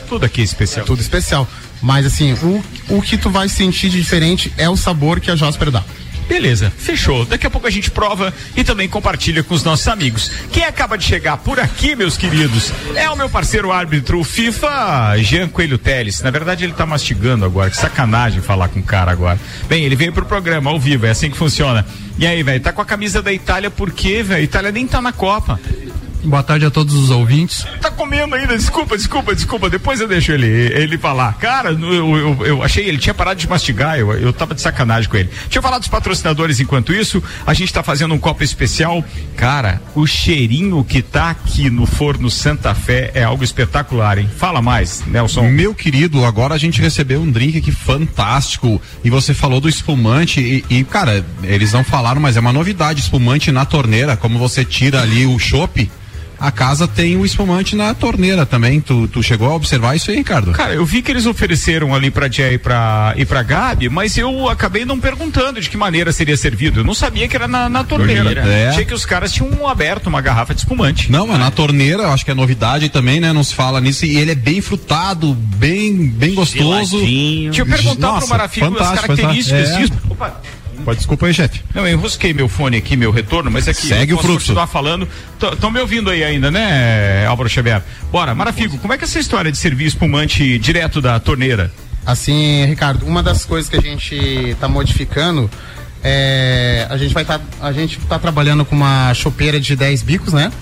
Tudo 0.07 0.25
aqui 0.25 0.39
é 0.39 0.43
especial. 0.45 0.85
Tudo 0.85 1.01
especial. 1.01 1.45
Mas 1.81 2.05
assim, 2.05 2.33
o, 2.33 2.63
o 2.89 3.01
que 3.01 3.17
tu 3.17 3.29
vai 3.29 3.47
sentir 3.49 3.89
de 3.89 4.01
diferente 4.01 4.51
é 4.57 4.69
o 4.69 4.77
sabor 4.77 5.19
que 5.19 5.31
a 5.31 5.35
Jasper 5.35 5.71
dá. 5.71 5.83
Beleza, 6.27 6.71
fechou. 6.77 7.25
Daqui 7.25 7.47
a 7.47 7.49
pouco 7.49 7.67
a 7.67 7.69
gente 7.69 7.89
prova 7.89 8.33
e 8.55 8.63
também 8.63 8.87
compartilha 8.89 9.41
com 9.43 9.53
os 9.53 9.63
nossos 9.63 9.87
amigos. 9.87 10.29
Quem 10.51 10.65
acaba 10.65 10.97
de 10.97 11.05
chegar 11.05 11.37
por 11.37 11.57
aqui, 11.57 11.95
meus 11.95 12.17
queridos, 12.17 12.71
é 12.95 13.09
o 13.09 13.15
meu 13.15 13.29
parceiro 13.29 13.71
árbitro 13.71 14.21
FIFA, 14.25 15.17
Jean 15.19 15.47
Coelho 15.47 15.77
Teles. 15.77 16.21
Na 16.21 16.29
verdade, 16.29 16.65
ele 16.65 16.73
tá 16.73 16.85
mastigando 16.85 17.45
agora. 17.45 17.69
Que 17.69 17.77
sacanagem 17.77 18.41
falar 18.41 18.67
com 18.67 18.79
o 18.79 18.83
cara 18.83 19.11
agora. 19.11 19.39
Bem, 19.69 19.85
ele 19.85 19.95
veio 19.95 20.11
pro 20.11 20.25
programa 20.25 20.69
ao 20.69 20.79
vivo, 20.79 21.05
é 21.05 21.11
assim 21.11 21.31
que 21.31 21.37
funciona. 21.37 21.85
E 22.17 22.27
aí, 22.27 22.43
velho, 22.43 22.59
tá 22.59 22.73
com 22.73 22.81
a 22.81 22.85
camisa 22.85 23.21
da 23.21 23.31
Itália 23.31 23.71
por 23.71 23.91
quê, 23.91 24.21
velho? 24.21 24.43
Itália 24.43 24.71
nem 24.71 24.85
tá 24.85 25.01
na 25.01 25.13
Copa. 25.13 25.57
Boa 26.27 26.43
tarde 26.43 26.65
a 26.65 26.69
todos 26.69 26.93
os 26.93 27.09
ouvintes. 27.09 27.65
Tá 27.81 27.89
comendo 27.89 28.35
ainda, 28.35 28.57
desculpa, 28.57 28.97
desculpa, 28.97 29.33
desculpa. 29.33 29.69
Depois 29.69 30.01
eu 30.01 30.09
deixo 30.09 30.33
ele, 30.33 30.45
ele 30.45 30.97
falar. 30.97 31.31
Cara, 31.37 31.71
eu, 31.71 32.17
eu, 32.17 32.45
eu 32.45 32.63
achei, 32.63 32.85
ele 32.85 32.97
tinha 32.97 33.13
parado 33.13 33.39
de 33.39 33.47
mastigar, 33.47 33.97
eu, 33.97 34.11
eu 34.11 34.33
tava 34.33 34.53
de 34.53 34.59
sacanagem 34.59 35.09
com 35.09 35.15
ele. 35.15 35.29
Deixa 35.43 35.59
eu 35.59 35.61
falar 35.61 35.79
dos 35.79 35.87
patrocinadores 35.87 36.59
enquanto 36.59 36.93
isso. 36.93 37.23
A 37.45 37.53
gente 37.53 37.71
tá 37.71 37.81
fazendo 37.81 38.13
um 38.13 38.19
copo 38.19 38.43
especial. 38.43 39.01
Cara, 39.37 39.81
o 39.95 40.05
cheirinho 40.05 40.83
que 40.83 41.01
tá 41.01 41.29
aqui 41.29 41.69
no 41.69 41.85
forno 41.85 42.29
Santa 42.29 42.75
Fé 42.75 43.09
é 43.13 43.23
algo 43.23 43.45
espetacular, 43.45 44.17
hein? 44.17 44.29
Fala 44.35 44.61
mais, 44.61 45.05
Nelson. 45.07 45.43
Meu 45.43 45.73
querido, 45.73 46.25
agora 46.25 46.55
a 46.55 46.57
gente 46.57 46.81
recebeu 46.81 47.21
um 47.21 47.31
drink 47.31 47.57
aqui 47.57 47.71
fantástico. 47.71 48.81
E 49.01 49.09
você 49.09 49.33
falou 49.33 49.61
do 49.61 49.69
espumante. 49.69 50.41
E, 50.41 50.65
e, 50.79 50.83
cara, 50.83 51.25
eles 51.41 51.71
não 51.71 51.85
falaram, 51.85 52.19
mas 52.19 52.35
é 52.35 52.41
uma 52.41 52.51
novidade: 52.51 52.99
espumante 52.99 53.49
na 53.49 53.63
torneira. 53.63 54.17
Como 54.17 54.37
você 54.37 54.65
tira 54.65 55.01
ali 55.01 55.25
o 55.25 55.39
chopp 55.39 55.89
a 56.39 56.51
casa 56.51 56.87
tem 56.87 57.17
o 57.17 57.25
espumante 57.25 57.75
na 57.75 57.93
torneira 57.93 58.45
também. 58.45 58.79
Tu, 58.79 59.07
tu 59.07 59.23
chegou 59.23 59.49
a 59.49 59.55
observar 59.55 59.95
isso 59.95 60.11
aí, 60.11 60.17
Ricardo? 60.17 60.51
Cara, 60.51 60.73
eu 60.73 60.85
vi 60.85 61.01
que 61.01 61.11
eles 61.11 61.25
ofereceram 61.25 61.93
ali 61.93 62.11
pra 62.11 62.29
Jay 62.29 62.55
e 62.55 62.57
pra, 62.57 63.13
e 63.17 63.25
pra 63.25 63.43
Gabi, 63.43 63.89
mas 63.89 64.17
eu 64.17 64.49
acabei 64.49 64.85
não 64.85 64.99
perguntando 64.99 65.59
de 65.59 65.69
que 65.69 65.77
maneira 65.77 66.11
seria 66.11 66.37
servido. 66.37 66.81
Eu 66.81 66.83
não 66.83 66.93
sabia 66.93 67.27
que 67.27 67.35
era 67.35 67.47
na, 67.47 67.67
na 67.69 67.83
torneira. 67.83 68.41
É. 68.41 68.69
Achei 68.69 68.85
que 68.85 68.93
os 68.93 69.05
caras 69.05 69.31
tinham 69.31 69.67
aberto 69.67 70.07
uma 70.07 70.21
garrafa 70.21 70.53
de 70.53 70.61
espumante. 70.61 71.11
Não, 71.11 71.33
é 71.33 71.37
na 71.37 71.51
torneira, 71.51 72.03
eu 72.03 72.11
acho 72.11 72.23
que 72.23 72.31
é 72.31 72.33
novidade 72.33 72.89
também, 72.89 73.19
né? 73.19 73.33
Não 73.33 73.43
se 73.43 73.55
fala 73.55 73.81
nisso. 73.81 74.05
E 74.05 74.17
ele 74.17 74.31
é 74.31 74.35
bem 74.35 74.61
frutado, 74.61 75.33
bem, 75.33 76.07
bem 76.07 76.33
gostoso. 76.35 76.99
Deixa 76.99 77.61
eu 77.61 77.65
perguntar 77.65 78.07
Nossa, 78.07 78.19
pro 78.19 78.29
Marafico 78.29 78.77
as 78.77 78.99
características 78.99 79.69
fantástico. 79.69 79.95
disso. 79.95 80.07
Opa, 80.09 80.41
Pode 80.87 80.99
desculpa 80.99 81.25
aí, 81.25 81.33
chefe. 81.33 81.61
Não, 81.75 81.85
eu 81.85 81.97
enrosquei 81.97 82.33
meu 82.33 82.47
fone 82.47 82.77
aqui, 82.77 82.95
meu 82.95 83.11
retorno, 83.11 83.51
mas 83.51 83.67
aqui 83.67 83.87
Segue 83.87 84.13
eu 84.13 84.17
o 84.17 84.21
fluxo. 84.21 84.39
continuar 84.39 84.67
falando. 84.67 85.05
Estão 85.51 85.69
me 85.69 85.81
ouvindo 85.81 86.09
aí 86.09 86.23
ainda, 86.23 86.49
né, 86.49 87.25
Álvaro 87.25 87.49
Xavier? 87.49 87.83
Bora, 88.09 88.33
Marafico, 88.33 88.77
como 88.77 88.93
é 88.93 88.97
que 88.97 89.03
é 89.03 89.05
essa 89.05 89.19
história 89.19 89.51
de 89.51 89.57
servir 89.57 89.85
espumante 89.85 90.57
direto 90.57 91.01
da 91.01 91.19
torneira? 91.19 91.73
Assim, 92.05 92.63
Ricardo, 92.67 93.05
uma 93.05 93.21
das 93.21 93.43
coisas 93.43 93.69
que 93.69 93.75
a 93.75 93.81
gente 93.81 94.15
está 94.15 94.69
modificando 94.69 95.51
é 96.01 96.87
a 96.89 96.95
gente 96.95 97.13
vai 97.13 97.23
estar 97.23 97.41
a 97.59 97.73
gente 97.73 97.99
tá 98.07 98.17
trabalhando 98.17 98.63
com 98.63 98.73
uma 98.73 99.13
chopeira 99.13 99.59
de 99.59 99.75
10 99.75 100.03
bicos, 100.03 100.31
né? 100.31 100.53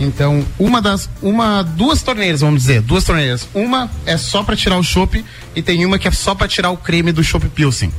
Então, 0.00 0.42
uma 0.58 0.80
das 0.80 1.10
uma 1.20 1.62
duas 1.62 2.02
torneiras, 2.02 2.40
vamos 2.40 2.62
dizer, 2.62 2.80
duas 2.80 3.04
torneiras. 3.04 3.46
Uma 3.52 3.90
é 4.06 4.16
só 4.16 4.42
para 4.42 4.56
tirar 4.56 4.78
o 4.78 4.82
chopp 4.82 5.22
e 5.54 5.60
tem 5.60 5.84
uma 5.84 5.98
que 5.98 6.08
é 6.08 6.10
só 6.10 6.34
para 6.34 6.48
tirar 6.48 6.70
o 6.70 6.78
creme 6.78 7.12
do 7.12 7.22
chopp 7.22 7.46
Pilsen, 7.50 7.92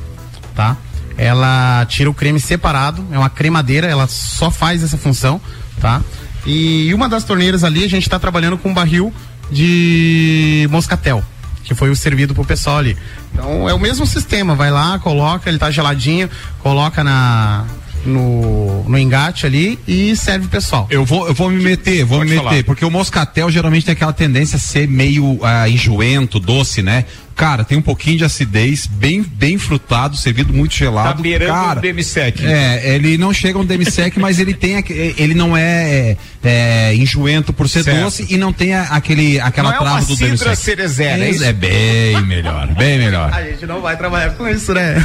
tá? 0.56 0.76
Ela 1.18 1.84
tira 1.86 2.08
o 2.08 2.14
creme 2.14 2.38
separado, 2.38 3.04
é 3.10 3.18
uma 3.18 3.28
cremadeira, 3.28 3.86
ela 3.86 4.06
só 4.06 4.50
faz 4.50 4.82
essa 4.82 4.96
função, 4.96 5.40
tá? 5.80 6.00
E 6.46 6.94
uma 6.94 7.08
das 7.08 7.24
torneiras 7.24 7.64
ali 7.64 7.84
a 7.84 7.88
gente 7.88 8.04
está 8.04 8.18
trabalhando 8.18 8.56
com 8.56 8.70
um 8.70 8.74
barril 8.74 9.12
de 9.50 10.66
moscatel, 10.70 11.22
que 11.64 11.74
foi 11.74 11.90
o 11.90 11.96
servido 11.96 12.34
pro 12.34 12.44
pessoal 12.44 12.78
ali. 12.78 12.96
Então 13.32 13.68
é 13.68 13.74
o 13.74 13.78
mesmo 13.78 14.06
sistema, 14.06 14.54
vai 14.54 14.70
lá, 14.70 14.98
coloca, 15.00 15.50
ele 15.50 15.58
tá 15.58 15.70
geladinho, 15.70 16.30
coloca 16.62 17.02
na 17.02 17.66
no, 18.06 18.57
no 18.88 18.98
engate 18.98 19.46
ali 19.46 19.78
e 19.86 20.16
serve 20.16 20.46
o 20.46 20.48
pessoal. 20.48 20.86
Eu 20.90 21.04
vou, 21.04 21.28
eu 21.28 21.34
vou 21.34 21.50
me 21.50 21.62
meter, 21.62 22.04
vou 22.04 22.18
Pode 22.18 22.30
me 22.30 22.36
meter, 22.36 22.48
falar. 22.48 22.64
porque 22.64 22.84
o 22.84 22.90
moscatel 22.90 23.50
geralmente 23.50 23.86
tem 23.86 23.92
aquela 23.92 24.12
tendência 24.12 24.56
a 24.56 24.58
ser 24.58 24.88
meio 24.88 25.38
ah, 25.42 25.68
enjoento, 25.68 26.40
doce, 26.40 26.82
né? 26.82 27.04
Cara, 27.38 27.62
tem 27.62 27.78
um 27.78 27.82
pouquinho 27.82 28.18
de 28.18 28.24
acidez, 28.24 28.84
bem, 28.84 29.22
bem 29.22 29.58
frutado, 29.58 30.16
servido 30.16 30.52
muito 30.52 30.74
gelado. 30.74 31.14
Tá 31.18 31.22
beirando 31.22 31.52
cara, 31.52 31.78
um 31.78 31.82
demisec. 31.82 32.44
É, 32.44 32.96
ele 32.96 33.16
não 33.16 33.32
chega 33.32 33.56
a 33.56 33.62
um 33.62 33.64
demisec, 33.64 34.18
mas 34.18 34.40
ele 34.40 34.52
tem, 34.52 34.84
ele 35.16 35.34
não 35.34 35.56
é, 35.56 36.16
é, 36.42 36.92
enjoento 36.96 37.52
por 37.52 37.68
ser 37.68 37.84
Certo. 37.84 38.02
doce 38.02 38.26
e 38.28 38.36
não 38.36 38.52
tem 38.52 38.74
aquele, 38.74 39.38
aquela 39.40 39.68
Não 39.68 39.76
é 39.76 39.78
uma 39.78 39.88
trava 39.90 40.04
do 40.04 40.16
cidra 40.16 40.26
demisec. 40.26 40.56
cerezera, 40.56 41.24
é 41.24 41.30
isso? 41.30 41.44
é 41.44 41.52
bem 41.52 42.20
melhor, 42.22 42.74
bem 42.74 42.98
melhor. 42.98 43.30
A 43.38 43.44
gente 43.44 43.64
não 43.66 43.80
vai 43.80 43.96
trabalhar 43.96 44.30
com 44.30 44.48
isso, 44.48 44.74
né? 44.74 44.96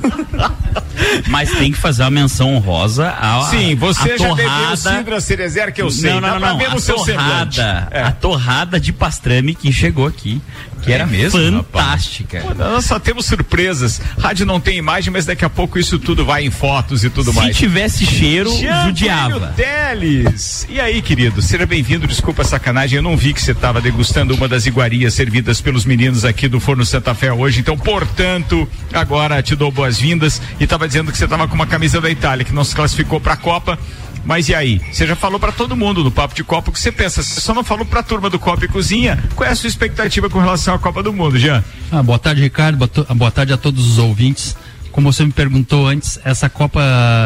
Mas 1.28 1.50
tem 1.52 1.72
que 1.72 1.78
fazer 1.78 2.02
uma 2.02 2.10
menção 2.10 2.54
honrosa 2.54 3.10
a 3.10 3.48
Sim, 3.50 3.74
você 3.74 4.12
a 4.12 4.16
já 4.18 4.28
torrada... 4.28 4.76
cidra 4.76 5.20
cerezera 5.20 5.72
que 5.72 5.80
eu 5.82 5.90
sei. 5.90 6.10
Não, 6.12 6.20
não, 6.20 6.38
não, 6.38 6.58
não. 6.58 6.58
no 6.58 6.76
A 6.76 6.80
torrada, 6.80 7.88
É. 7.90 8.02
a 8.02 8.12
torrada 8.12 8.78
de 8.80 8.92
pastrame 8.92 9.54
que 9.54 9.72
chegou 9.72 10.06
aqui, 10.06 10.40
que 10.82 10.90
É 10.92 10.96
era 10.96 11.06
mesmo, 11.06 11.38
fantástica. 11.38 12.40
Pô, 12.40 12.54
Nós 12.54 12.84
só 12.84 12.98
temos 12.98 13.26
surpresas. 13.26 14.00
Rádio 14.18 14.46
não 14.46 14.60
tem 14.60 14.76
imagem, 14.76 15.12
mas 15.12 15.26
daqui 15.26 15.44
a 15.44 15.50
pouco 15.50 15.78
isso 15.78 15.98
tudo 15.98 16.24
vai 16.24 16.44
em 16.44 16.50
fotos 16.50 17.04
e 17.04 17.10
tudo 17.10 17.30
Se 17.32 17.36
mais. 17.36 17.56
tivesse 17.56 18.04
cheiro, 18.06 18.50
Jean 18.56 18.84
judiava. 18.86 19.52
Teles. 19.56 20.66
E 20.68 20.80
aí, 20.80 21.02
querido, 21.02 21.42
seja 21.42 21.66
bem-vindo. 21.66 22.06
Desculpa 22.06 22.42
a 22.42 22.44
sacanagem, 22.44 22.96
eu 22.96 23.02
não 23.02 23.16
vi 23.16 23.32
que 23.34 23.40
você 23.42 23.52
estava 23.52 23.80
degustando 23.80 24.34
uma 24.34 24.48
das 24.48 24.66
iguarias 24.66 25.14
servidas 25.14 25.60
pelos 25.60 25.84
meninos 25.84 26.24
aqui 26.24 26.48
do 26.48 26.60
Forno 26.60 26.84
Santa 26.84 27.14
Fé 27.14 27.32
hoje. 27.32 27.60
Então, 27.60 27.76
portanto, 27.76 28.68
agora 28.92 29.42
te 29.42 29.54
dou 29.56 29.70
boas-vindas 29.90 30.40
e 30.60 30.64
estava 30.64 30.86
dizendo 30.86 31.10
que 31.10 31.18
você 31.18 31.24
estava 31.24 31.48
com 31.48 31.54
uma 31.54 31.66
camisa 31.66 32.00
da 32.00 32.08
Itália 32.08 32.44
que 32.44 32.54
não 32.54 32.62
se 32.62 32.74
classificou 32.74 33.20
para 33.20 33.34
a 33.34 33.36
Copa. 33.36 33.78
Mas 34.24 34.48
e 34.48 34.54
aí? 34.54 34.80
Você 34.92 35.06
já 35.06 35.16
falou 35.16 35.40
para 35.40 35.50
todo 35.50 35.74
mundo 35.74 36.04
no 36.04 36.10
Papo 36.10 36.34
de 36.34 36.44
Copa 36.44 36.70
o 36.70 36.72
que 36.72 36.78
você 36.78 36.92
pensa. 36.92 37.22
Você 37.22 37.40
só 37.40 37.54
não 37.54 37.64
falou 37.64 37.86
para 37.86 38.00
a 38.00 38.02
turma 38.02 38.28
do 38.30 38.38
Copa 38.38 38.66
e 38.66 38.68
Cozinha. 38.68 39.18
Qual 39.34 39.48
é 39.48 39.52
a 39.52 39.56
sua 39.56 39.66
expectativa 39.66 40.28
com 40.28 40.38
relação 40.38 40.74
à 40.74 40.78
Copa 40.78 41.02
do 41.02 41.12
Mundo, 41.12 41.38
Jean? 41.38 41.64
Ah, 41.90 42.02
boa 42.02 42.18
tarde, 42.18 42.42
Ricardo. 42.42 42.78
Boa, 43.16 43.30
tarde 43.30 43.52
a 43.52 43.56
todos 43.56 43.90
os 43.90 43.98
ouvintes. 43.98 44.54
Como 44.92 45.10
você 45.10 45.24
me 45.24 45.32
perguntou 45.32 45.86
antes, 45.86 46.20
essa 46.22 46.48
Copa, 46.50 46.82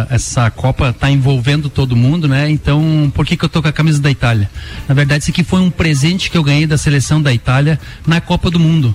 essa 0.09 0.51
Copa 0.51 0.91
está 0.91 1.11
envolvendo 1.11 1.69
todo 1.69 1.97
mundo, 1.97 2.29
né? 2.29 2.49
Então, 2.49 3.11
por 3.15 3.27
que 3.27 3.37
que 3.37 3.45
eu 3.45 3.49
tô 3.49 3.61
com 3.61 3.69
a 3.69 3.73
camisa 3.73 4.01
da 4.01 4.11
Itália? 4.11 4.49
Na 4.87 4.95
verdade, 4.95 5.25
isso 5.25 5.31
aqui 5.33 5.43
foi 5.43 5.61
um 5.61 5.71
presente 5.71 6.31
que 6.31 6.39
eu 6.39 6.45
ganhei 6.45 6.67
da 6.67 6.79
seleção 6.79 7.21
da 7.21 7.33
Itália 7.33 7.81
na 8.07 8.21
Copa 8.21 8.51
do 8.51 8.61
Mundo. 8.61 8.95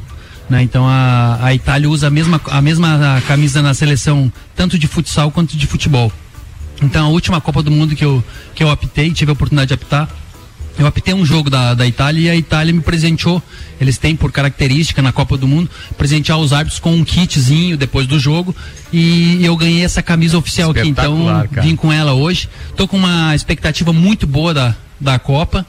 Né? 0.50 0.64
Então 0.64 0.88
a, 0.88 1.38
a 1.42 1.54
Itália 1.54 1.90
usa 1.90 2.08
a 2.08 2.10
mesma, 2.10 2.42
a 2.46 2.62
mesma 2.62 3.22
camisa 3.28 3.62
na 3.62 3.74
seleção, 3.74 4.32
tanto 4.56 4.80
de 4.80 4.88
futsal 4.88 5.32
quanto 5.32 5.56
de 5.56 5.68
futebol. 5.68 6.12
Então 6.82 7.06
a 7.06 7.10
última 7.10 7.40
Copa 7.40 7.62
do 7.62 7.70
Mundo 7.70 7.96
que 7.96 8.04
eu, 8.04 8.24
que 8.56 8.64
eu 8.64 8.70
apitei, 8.70 9.12
tive 9.12 9.30
a 9.32 9.34
oportunidade 9.34 9.68
de 9.68 9.74
apitar, 9.74 10.10
eu 10.80 10.88
apitei 10.88 11.14
um 11.14 11.26
jogo 11.26 11.50
da, 11.50 11.74
da 11.74 11.86
Itália 11.86 12.22
e 12.22 12.30
a 12.30 12.36
Itália 12.36 12.74
me 12.74 12.80
presenteou. 12.80 13.44
Eles 13.82 13.98
têm 13.98 14.16
por 14.16 14.32
característica 14.32 15.02
na 15.02 15.12
Copa 15.12 15.36
do 15.36 15.46
Mundo 15.46 15.70
presentear 15.98 16.40
os 16.40 16.54
árbitros 16.54 16.80
com 16.80 16.94
um 16.94 17.04
kitzinho 17.04 17.76
depois 17.76 18.08
do 18.08 18.18
jogo 18.18 18.56
e 18.92 19.44
eu 19.44 19.58
ganhei 19.58 19.84
essa 19.84 20.02
camisa 20.02 20.38
oficial 20.38 20.72
aqui. 20.72 20.88
Então 20.88 21.26
cara. 21.26 21.62
vim 21.62 21.76
com 21.76 21.92
ela 21.92 22.14
hoje. 22.14 22.50
Tô 22.78 22.88
com 22.88 22.96
uma 22.96 23.36
expectativa 23.36 23.92
muito 23.92 24.26
boa 24.26 24.54
da, 24.54 24.76
da 25.00 25.20
Copa. 25.20 25.66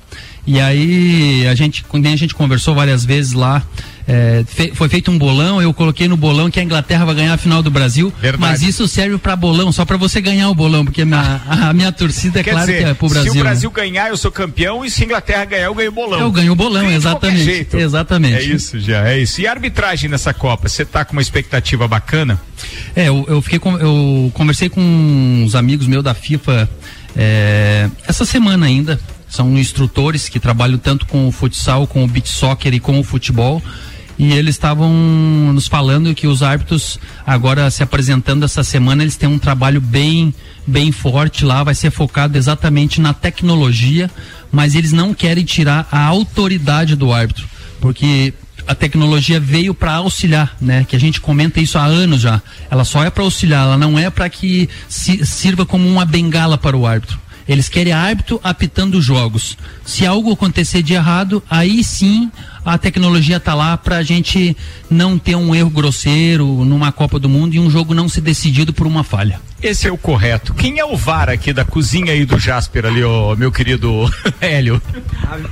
E 0.46 0.60
aí 0.60 1.44
a 1.48 1.56
gente, 1.56 1.82
quando 1.84 2.06
a 2.06 2.16
gente 2.16 2.34
conversou 2.34 2.74
várias 2.74 3.04
vezes 3.04 3.32
lá, 3.32 3.64
é, 4.12 4.42
fe- 4.44 4.72
foi 4.74 4.88
feito 4.88 5.08
um 5.08 5.16
bolão, 5.16 5.62
eu 5.62 5.72
coloquei 5.72 6.08
no 6.08 6.16
bolão 6.16 6.50
que 6.50 6.58
a 6.58 6.62
Inglaterra 6.64 7.04
vai 7.04 7.14
ganhar 7.14 7.34
a 7.34 7.36
final 7.36 7.62
do 7.62 7.70
Brasil, 7.70 8.12
mas 8.38 8.60
isso 8.62 8.88
serve 8.88 9.16
para 9.18 9.36
bolão, 9.36 9.70
só 9.70 9.84
para 9.84 9.96
você 9.96 10.20
ganhar 10.20 10.48
o 10.50 10.54
bolão, 10.54 10.84
porque 10.84 11.02
a 11.02 11.06
minha, 11.06 11.40
a 11.48 11.72
minha 11.72 11.92
torcida 11.92 12.40
é 12.40 12.42
Quer 12.42 12.50
claro 12.52 12.66
dizer, 12.66 12.78
que 12.82 12.90
é 12.90 12.94
pro 12.94 13.08
Brasil. 13.08 13.30
se 13.32 13.38
o 13.38 13.42
né? 13.44 13.48
Brasil 13.50 13.70
ganhar, 13.70 14.08
eu 14.08 14.16
sou 14.16 14.32
campeão, 14.32 14.84
e 14.84 14.90
se 14.90 15.02
a 15.02 15.06
Inglaterra 15.06 15.44
ganhar, 15.44 15.64
eu 15.66 15.74
ganho 15.74 15.90
o 15.90 15.94
bolão. 15.94 16.20
Eu 16.20 16.32
ganho 16.32 16.52
o 16.52 16.56
bolão, 16.56 16.90
exatamente. 16.90 17.66
Exatamente. 17.72 18.34
É 18.34 18.42
isso, 18.42 18.80
já, 18.80 19.08
é 19.08 19.18
isso. 19.20 19.40
E 19.40 19.46
a 19.46 19.52
arbitragem 19.52 20.10
nessa 20.10 20.34
Copa, 20.34 20.68
você 20.68 20.84
tá 20.84 21.04
com 21.04 21.12
uma 21.12 21.22
expectativa 21.22 21.86
bacana? 21.86 22.40
É, 22.96 23.08
eu, 23.08 23.24
eu 23.28 23.40
fiquei 23.40 23.58
com, 23.60 23.78
eu 23.78 24.30
conversei 24.34 24.68
com 24.68 24.80
uns 24.80 25.54
amigos 25.54 25.86
meus 25.86 26.02
da 26.02 26.14
FIFA 26.14 26.68
é, 27.16 27.88
essa 28.06 28.24
semana 28.24 28.66
ainda. 28.66 28.98
São 29.28 29.56
instrutores 29.56 30.28
que 30.28 30.40
trabalham 30.40 30.76
tanto 30.76 31.06
com 31.06 31.28
o 31.28 31.30
futsal, 31.30 31.86
com 31.86 32.02
o 32.02 32.08
beach 32.08 32.28
soccer 32.28 32.74
e 32.74 32.80
com 32.80 32.98
o 32.98 33.04
futebol. 33.04 33.62
E 34.22 34.34
eles 34.34 34.54
estavam 34.54 34.92
nos 35.54 35.66
falando 35.66 36.14
que 36.14 36.26
os 36.26 36.42
árbitros, 36.42 36.98
agora 37.26 37.70
se 37.70 37.82
apresentando 37.82 38.44
essa 38.44 38.62
semana, 38.62 39.02
eles 39.02 39.16
têm 39.16 39.26
um 39.26 39.38
trabalho 39.38 39.80
bem, 39.80 40.34
bem 40.66 40.92
forte 40.92 41.42
lá, 41.42 41.64
vai 41.64 41.74
ser 41.74 41.90
focado 41.90 42.36
exatamente 42.36 43.00
na 43.00 43.14
tecnologia, 43.14 44.10
mas 44.52 44.74
eles 44.74 44.92
não 44.92 45.14
querem 45.14 45.42
tirar 45.42 45.88
a 45.90 46.04
autoridade 46.04 46.94
do 46.96 47.10
árbitro, 47.10 47.48
porque 47.80 48.34
a 48.66 48.74
tecnologia 48.74 49.40
veio 49.40 49.72
para 49.72 49.94
auxiliar, 49.94 50.54
né? 50.60 50.84
Que 50.86 50.94
a 50.94 51.00
gente 51.00 51.18
comenta 51.18 51.58
isso 51.58 51.78
há 51.78 51.84
anos 51.86 52.20
já. 52.20 52.42
Ela 52.70 52.84
só 52.84 53.02
é 53.02 53.08
para 53.08 53.24
auxiliar, 53.24 53.64
ela 53.64 53.78
não 53.78 53.98
é 53.98 54.10
para 54.10 54.28
que 54.28 54.68
si- 54.86 55.24
sirva 55.24 55.64
como 55.64 55.88
uma 55.88 56.04
bengala 56.04 56.58
para 56.58 56.76
o 56.76 56.86
árbitro. 56.86 57.18
Eles 57.48 57.70
querem 57.70 57.94
árbitro 57.94 58.38
apitando 58.44 59.00
jogos. 59.00 59.56
Se 59.84 60.06
algo 60.06 60.30
acontecer 60.30 60.82
de 60.82 60.92
errado, 60.92 61.42
aí 61.50 61.82
sim 61.82 62.30
a 62.64 62.78
tecnologia 62.78 63.36
está 63.36 63.54
lá 63.54 63.76
para 63.76 63.96
a 63.96 64.02
gente 64.02 64.56
não 64.90 65.18
ter 65.18 65.34
um 65.34 65.54
erro 65.54 65.70
grosseiro 65.70 66.64
numa 66.64 66.92
Copa 66.92 67.18
do 67.18 67.28
Mundo 67.28 67.54
e 67.54 67.60
um 67.60 67.70
jogo 67.70 67.94
não 67.94 68.08
ser 68.08 68.20
decidido 68.20 68.72
por 68.72 68.86
uma 68.86 69.02
falha. 69.04 69.40
Esse 69.62 69.86
é 69.86 69.92
o 69.92 69.98
correto. 69.98 70.54
Quem 70.54 70.78
é 70.78 70.84
o 70.84 70.96
VAR 70.96 71.28
aqui 71.28 71.52
da 71.52 71.66
cozinha 71.66 72.12
aí 72.12 72.24
do 72.24 72.38
Jasper 72.38 72.86
ali, 72.86 73.04
ô, 73.04 73.36
meu 73.36 73.52
querido 73.52 74.10
Hélio? 74.40 74.80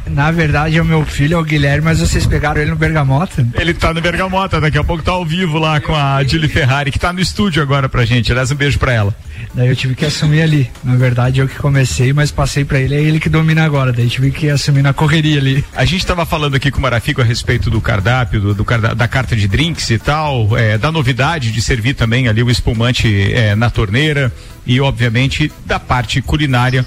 Na 0.06 0.30
verdade 0.30 0.78
é 0.78 0.82
o 0.82 0.84
meu 0.84 1.04
filho, 1.04 1.34
é 1.34 1.38
o 1.38 1.44
Guilherme, 1.44 1.84
mas 1.84 2.00
vocês 2.00 2.24
pegaram 2.24 2.61
ele 2.61 2.70
no 2.70 2.76
Bergamota? 2.76 3.46
Ele 3.54 3.74
tá 3.74 3.92
no 3.92 4.00
Bergamota, 4.00 4.61
daqui 4.61 4.78
a 4.78 4.84
pouco 4.84 5.02
tá 5.02 5.12
ao 5.12 5.26
vivo 5.26 5.59
lá 5.59 5.78
com 5.78 5.94
a 5.94 6.24
Julie 6.24 6.48
Ferrari, 6.48 6.90
que 6.90 6.98
tá 6.98 7.12
no 7.12 7.20
estúdio 7.20 7.62
agora 7.62 7.86
pra 7.86 8.06
gente. 8.06 8.32
Aliás, 8.32 8.50
um 8.50 8.54
beijo 8.56 8.78
pra 8.78 8.92
ela. 8.94 9.14
Daí 9.54 9.68
eu 9.68 9.76
tive 9.76 9.94
que 9.94 10.06
assumir 10.06 10.40
ali. 10.42 10.70
Na 10.82 10.96
verdade, 10.96 11.40
eu 11.40 11.48
que 11.48 11.56
comecei, 11.56 12.12
mas 12.12 12.30
passei 12.30 12.64
pra 12.64 12.80
ele, 12.80 12.94
é 12.94 13.00
ele 13.00 13.20
que 13.20 13.28
domina 13.28 13.64
agora. 13.64 13.92
Daí 13.92 14.09
tive 14.09 14.30
que 14.30 14.48
assumir 14.48 14.82
na 14.82 14.94
correria 14.94 15.38
ali. 15.38 15.64
A 15.74 15.84
gente 15.84 16.00
estava 16.00 16.24
falando 16.24 16.54
aqui 16.54 16.70
com 16.70 16.78
o 16.78 16.82
A 17.09 17.24
respeito 17.24 17.70
do 17.70 17.80
cardápio, 17.80 18.40
do, 18.40 18.54
do 18.54 18.64
carda- 18.64 18.94
da 18.94 19.09
carta 19.09 19.34
de 19.34 19.48
drinks 19.48 19.88
e 19.90 19.98
tal, 19.98 20.56
é, 20.56 20.76
da 20.76 20.92
novidade 20.92 21.50
de 21.50 21.62
servir 21.62 21.94
também 21.94 22.28
ali 22.28 22.42
o 22.42 22.50
espumante 22.50 23.32
é, 23.32 23.54
na 23.54 23.70
torneira 23.70 24.32
e, 24.66 24.80
obviamente, 24.80 25.50
da 25.64 25.80
parte 25.80 26.20
culinária, 26.20 26.84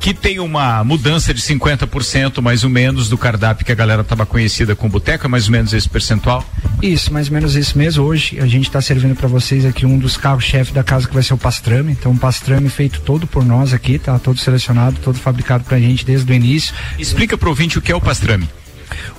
que 0.00 0.12
tem 0.14 0.38
uma 0.38 0.82
mudança 0.84 1.32
de 1.34 1.40
50% 1.40 2.40
mais 2.40 2.62
ou 2.64 2.70
menos 2.70 3.08
do 3.08 3.16
cardápio 3.18 3.64
que 3.64 3.72
a 3.72 3.74
galera 3.74 4.02
estava 4.02 4.24
conhecida 4.26 4.74
com 4.74 4.88
boteco, 4.88 5.26
é 5.26 5.28
mais 5.28 5.46
ou 5.46 5.52
menos 5.52 5.72
esse 5.72 5.88
percentual. 5.88 6.44
Isso, 6.82 7.12
mais 7.12 7.28
ou 7.28 7.34
menos 7.34 7.54
isso 7.56 7.76
mesmo. 7.78 8.04
Hoje 8.04 8.38
a 8.40 8.46
gente 8.46 8.66
está 8.66 8.80
servindo 8.80 9.14
para 9.14 9.28
vocês 9.28 9.64
aqui 9.64 9.86
um 9.86 9.98
dos 9.98 10.16
carros-chefe 10.16 10.72
da 10.72 10.82
casa 10.84 11.06
que 11.08 11.14
vai 11.14 11.22
ser 11.22 11.34
o 11.34 11.38
pastrame. 11.38 11.92
Então, 11.92 12.12
um 12.12 12.16
pastrame 12.16 12.68
feito 12.68 13.00
todo 13.00 13.26
por 13.26 13.44
nós 13.44 13.72
aqui, 13.72 13.98
tá? 13.98 14.18
Todo 14.18 14.38
selecionado, 14.38 14.98
todo 15.02 15.18
fabricado 15.18 15.64
pra 15.64 15.78
gente 15.78 16.04
desde 16.04 16.30
o 16.30 16.34
início. 16.34 16.74
Explica 16.98 17.36
pro 17.38 17.50
ouvinte 17.50 17.78
o 17.78 17.82
que 17.82 17.90
é 17.92 17.96
o 17.96 18.00
pastrame. 18.00 18.48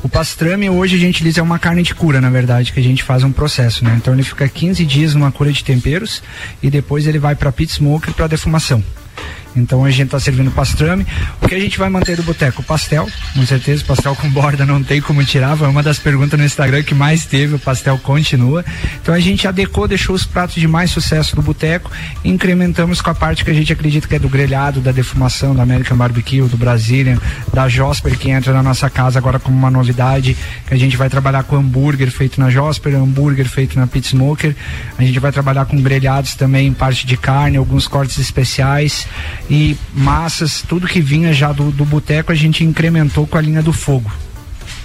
O 0.04 0.10
pastrame 0.10 0.70
hoje 0.70 0.96
a 0.96 1.00
gente 1.00 1.24
diz 1.24 1.38
é 1.38 1.42
uma 1.42 1.60
carne 1.60 1.84
de 1.84 1.94
cura, 1.94 2.22
na 2.22 2.30
verdade, 2.30 2.72
que 2.72 2.80
a 2.80 2.84
gente 2.84 3.04
faz 3.04 3.24
um 3.24 3.32
processo, 3.32 3.84
né? 3.84 3.96
Então 3.98 4.14
ele 4.14 4.24
fica 4.24 4.48
15 4.48 4.86
dias 4.86 5.14
numa 5.14 5.32
cura 5.32 5.52
de 5.52 5.64
temperos 5.64 6.22
e 6.62 6.70
depois 6.70 7.08
ele 7.08 7.20
vai 7.20 7.36
para 7.36 7.52
pit 7.52 7.72
smoker 7.72 8.14
para 8.14 8.28
defumação. 8.28 8.84
Então 9.56 9.86
a 9.86 9.92
gente 9.92 10.06
está 10.08 10.20
servindo 10.20 10.52
pastrame. 10.52 11.06
O 11.42 11.48
que 11.48 11.56
a 11.56 11.60
gente 11.60 11.78
vai 11.78 11.90
manter 11.90 12.16
do 12.18 12.24
boteco? 12.24 12.64
Pastel, 12.64 13.08
com 13.34 13.46
certeza. 13.46 13.84
Pastel 13.84 14.16
com 14.16 14.30
borda 14.30 14.66
não 14.66 14.84
tem 14.84 15.02
como 15.02 15.24
tirar. 15.24 15.58
Foi 15.58 15.68
uma 15.68 15.84
das 15.84 16.00
perguntas 16.00 16.40
no 16.40 16.46
Instagram 16.46 16.84
que 16.84 16.94
mais 16.94 17.26
teve. 17.26 17.56
O 17.56 17.60
pastel 17.60 17.98
continua. 17.98 18.64
Então 19.02 19.14
a 19.14 19.20
gente 19.20 19.48
adequou, 19.48 19.88
deixou 19.88 20.16
os 20.16 20.26
pratos 20.26 20.56
de 20.56 20.68
mais 20.68 20.92
sucesso 20.92 21.36
do 21.36 21.42
boteco 21.42 21.92
incrementamos 22.24 23.02
com 23.02 23.10
a 23.10 23.16
parte 23.16 23.44
que 23.44 23.52
a 23.52 23.54
gente 23.54 23.72
acredita 23.72 24.08
que 24.08 24.16
é 24.16 24.20
do 24.20 24.30
grelhado, 24.30 24.80
da 24.80 24.92
defumação, 24.92 25.56
da 25.56 25.64
American 25.64 25.98
Barbecue, 25.98 26.42
do 26.42 26.58
Brazilian, 26.58 27.20
da 27.54 27.68
Josper, 27.68 28.18
que 28.18 28.30
entra 28.30 28.54
na 28.54 28.64
nossa 28.64 28.90
casa 28.90 29.20
agora 29.20 29.40
como 29.40 29.58
uma 29.58 29.72
novidade. 29.72 30.36
Que 30.68 30.74
a 30.74 30.78
gente 30.78 30.98
vai 30.98 31.10
trabalhar 31.10 31.44
com 31.44 31.56
hambúrguer 31.56 32.12
feito 32.12 32.40
na 32.40 32.50
Josper, 32.50 32.96
hambúrguer 32.96 33.48
feito 33.48 33.80
na 33.80 33.88
Pit 33.88 34.08
Smoker. 34.08 34.56
A 34.98 35.04
gente 35.04 35.20
vai 35.20 35.32
trabalhar 35.32 35.66
com 35.66 35.82
grelhados 35.82 36.36
também, 36.36 36.74
parte 36.74 37.06
de 37.06 37.18
carne, 37.18 37.58
alguns 37.58 37.88
cortes 37.88 38.18
especiais 38.18 39.08
e 39.50 39.78
massas, 39.94 40.64
tudo 40.68 40.88
que 40.88 41.02
vinha 41.02 41.34
já 41.34 41.52
do, 41.52 41.72
do 41.72 41.86
boteco 41.86 42.32
a 42.32 42.36
gente 42.36 42.64
incrementou 42.64 43.28
com 43.28 43.38
a 43.38 43.42
linha 43.42 43.62
do 43.62 43.74
fogo. 43.74 44.12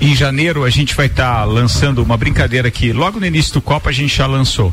Em 0.01 0.17
janeiro 0.17 0.65
a 0.65 0.71
gente 0.71 0.95
vai 0.95 1.07
estar 1.07 1.45
lançando 1.45 2.03
uma 2.03 2.17
brincadeira 2.17 2.71
que 2.71 2.91
logo 2.91 3.21
no 3.21 3.27
início 3.27 3.53
do 3.53 3.61
Copa 3.61 3.91
a 3.91 3.93
gente 3.93 4.17
já 4.17 4.27
lançou, 4.27 4.73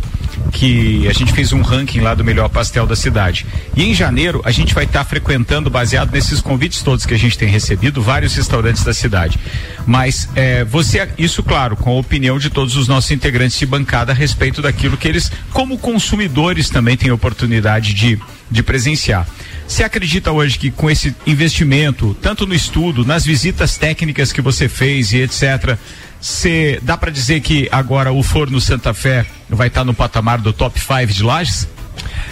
que 0.53 1.05
a 1.05 1.11
gente 1.11 1.33
fez 1.33 1.51
um 1.51 1.61
ranking 1.61 1.99
lá 1.99 2.13
do 2.15 2.23
melhor 2.23 2.47
pastel 2.47 2.88
da 2.88 2.95
cidade. 2.95 3.45
E 3.75 3.83
em 3.83 3.93
janeiro 3.93 4.41
a 4.45 4.51
gente 4.51 4.73
vai 4.73 4.85
estar 4.85 5.03
frequentando, 5.03 5.69
baseado 5.69 6.13
nesses 6.13 6.39
convites 6.39 6.81
todos 6.81 7.05
que 7.05 7.13
a 7.13 7.19
gente 7.19 7.38
tem 7.38 7.49
recebido, 7.49 8.01
vários 8.01 8.35
restaurantes 8.35 8.85
da 8.85 8.93
cidade. 8.93 9.38
Mas 9.85 10.29
é, 10.33 10.63
você, 10.63 11.09
isso 11.17 11.43
claro, 11.43 11.75
com 11.75 11.89
a 11.89 11.99
opinião 11.99 12.39
de 12.39 12.49
todos 12.49 12.77
os 12.77 12.88
nossos 12.88 13.11
integrantes 13.11 13.59
de 13.59 13.65
bancada 13.65 14.13
a 14.13 14.15
respeito 14.15 14.61
daquilo 14.61 14.95
que 14.95 15.09
eles, 15.09 15.29
como 15.51 15.77
consumidores, 15.77 16.69
também 16.69 16.95
têm 16.95 17.11
oportunidade 17.11 17.93
de, 17.93 18.17
de 18.49 18.63
presenciar. 18.63 19.27
Você 19.68 19.84
acredita 19.84 20.32
hoje 20.32 20.57
que 20.57 20.72
com 20.72 20.89
esse 20.89 21.13
investimento, 21.26 22.15
tanto 22.22 22.47
no 22.47 22.53
estudo, 22.53 23.05
nas 23.05 23.26
visitas 23.26 23.78
técnicas 23.78 24.32
que 24.32 24.41
você 24.41 24.70
fez 24.70 25.11
e 25.11 25.18
etc., 25.18 25.78
você 26.20 26.80
dá 26.82 26.97
para 26.97 27.11
dizer 27.11 27.41
que 27.41 27.68
agora 27.72 28.11
o 28.11 28.24
Forno 28.24 28.59
Santa 28.59 28.93
Fé 28.93 29.26
vai 29.49 29.68
estar 29.68 29.84
no 29.84 29.93
patamar 29.93 30.39
do 30.39 30.51
top 30.51 30.80
5 30.80 31.13
de 31.13 31.22
lajes? 31.22 31.68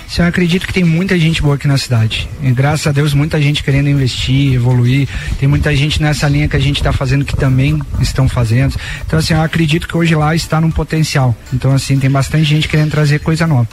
Sim, 0.07 0.21
Eu 0.21 0.27
acredito 0.27 0.67
que 0.67 0.73
tem 0.73 0.83
muita 0.83 1.17
gente 1.17 1.41
boa 1.41 1.55
aqui 1.55 1.67
na 1.67 1.77
cidade. 1.77 2.29
E 2.41 2.51
graças 2.51 2.85
a 2.87 2.91
Deus, 2.91 3.13
muita 3.13 3.41
gente 3.41 3.63
querendo 3.63 3.89
investir, 3.89 4.53
evoluir. 4.53 5.07
Tem 5.39 5.47
muita 5.47 5.75
gente 5.75 6.01
nessa 6.01 6.27
linha 6.27 6.47
que 6.47 6.55
a 6.55 6.59
gente 6.59 6.77
está 6.77 6.91
fazendo 6.93 7.25
que 7.25 7.35
também 7.35 7.81
estão 7.99 8.29
fazendo. 8.29 8.75
Então, 9.05 9.19
assim, 9.19 9.33
eu 9.33 9.41
acredito 9.41 9.87
que 9.87 9.97
hoje 9.97 10.15
lá 10.15 10.35
está 10.35 10.61
num 10.61 10.71
potencial. 10.71 11.35
Então, 11.53 11.71
assim, 11.73 11.97
tem 11.97 12.09
bastante 12.09 12.43
gente 12.45 12.67
querendo 12.67 12.91
trazer 12.91 13.19
coisa 13.19 13.45
nova. 13.47 13.67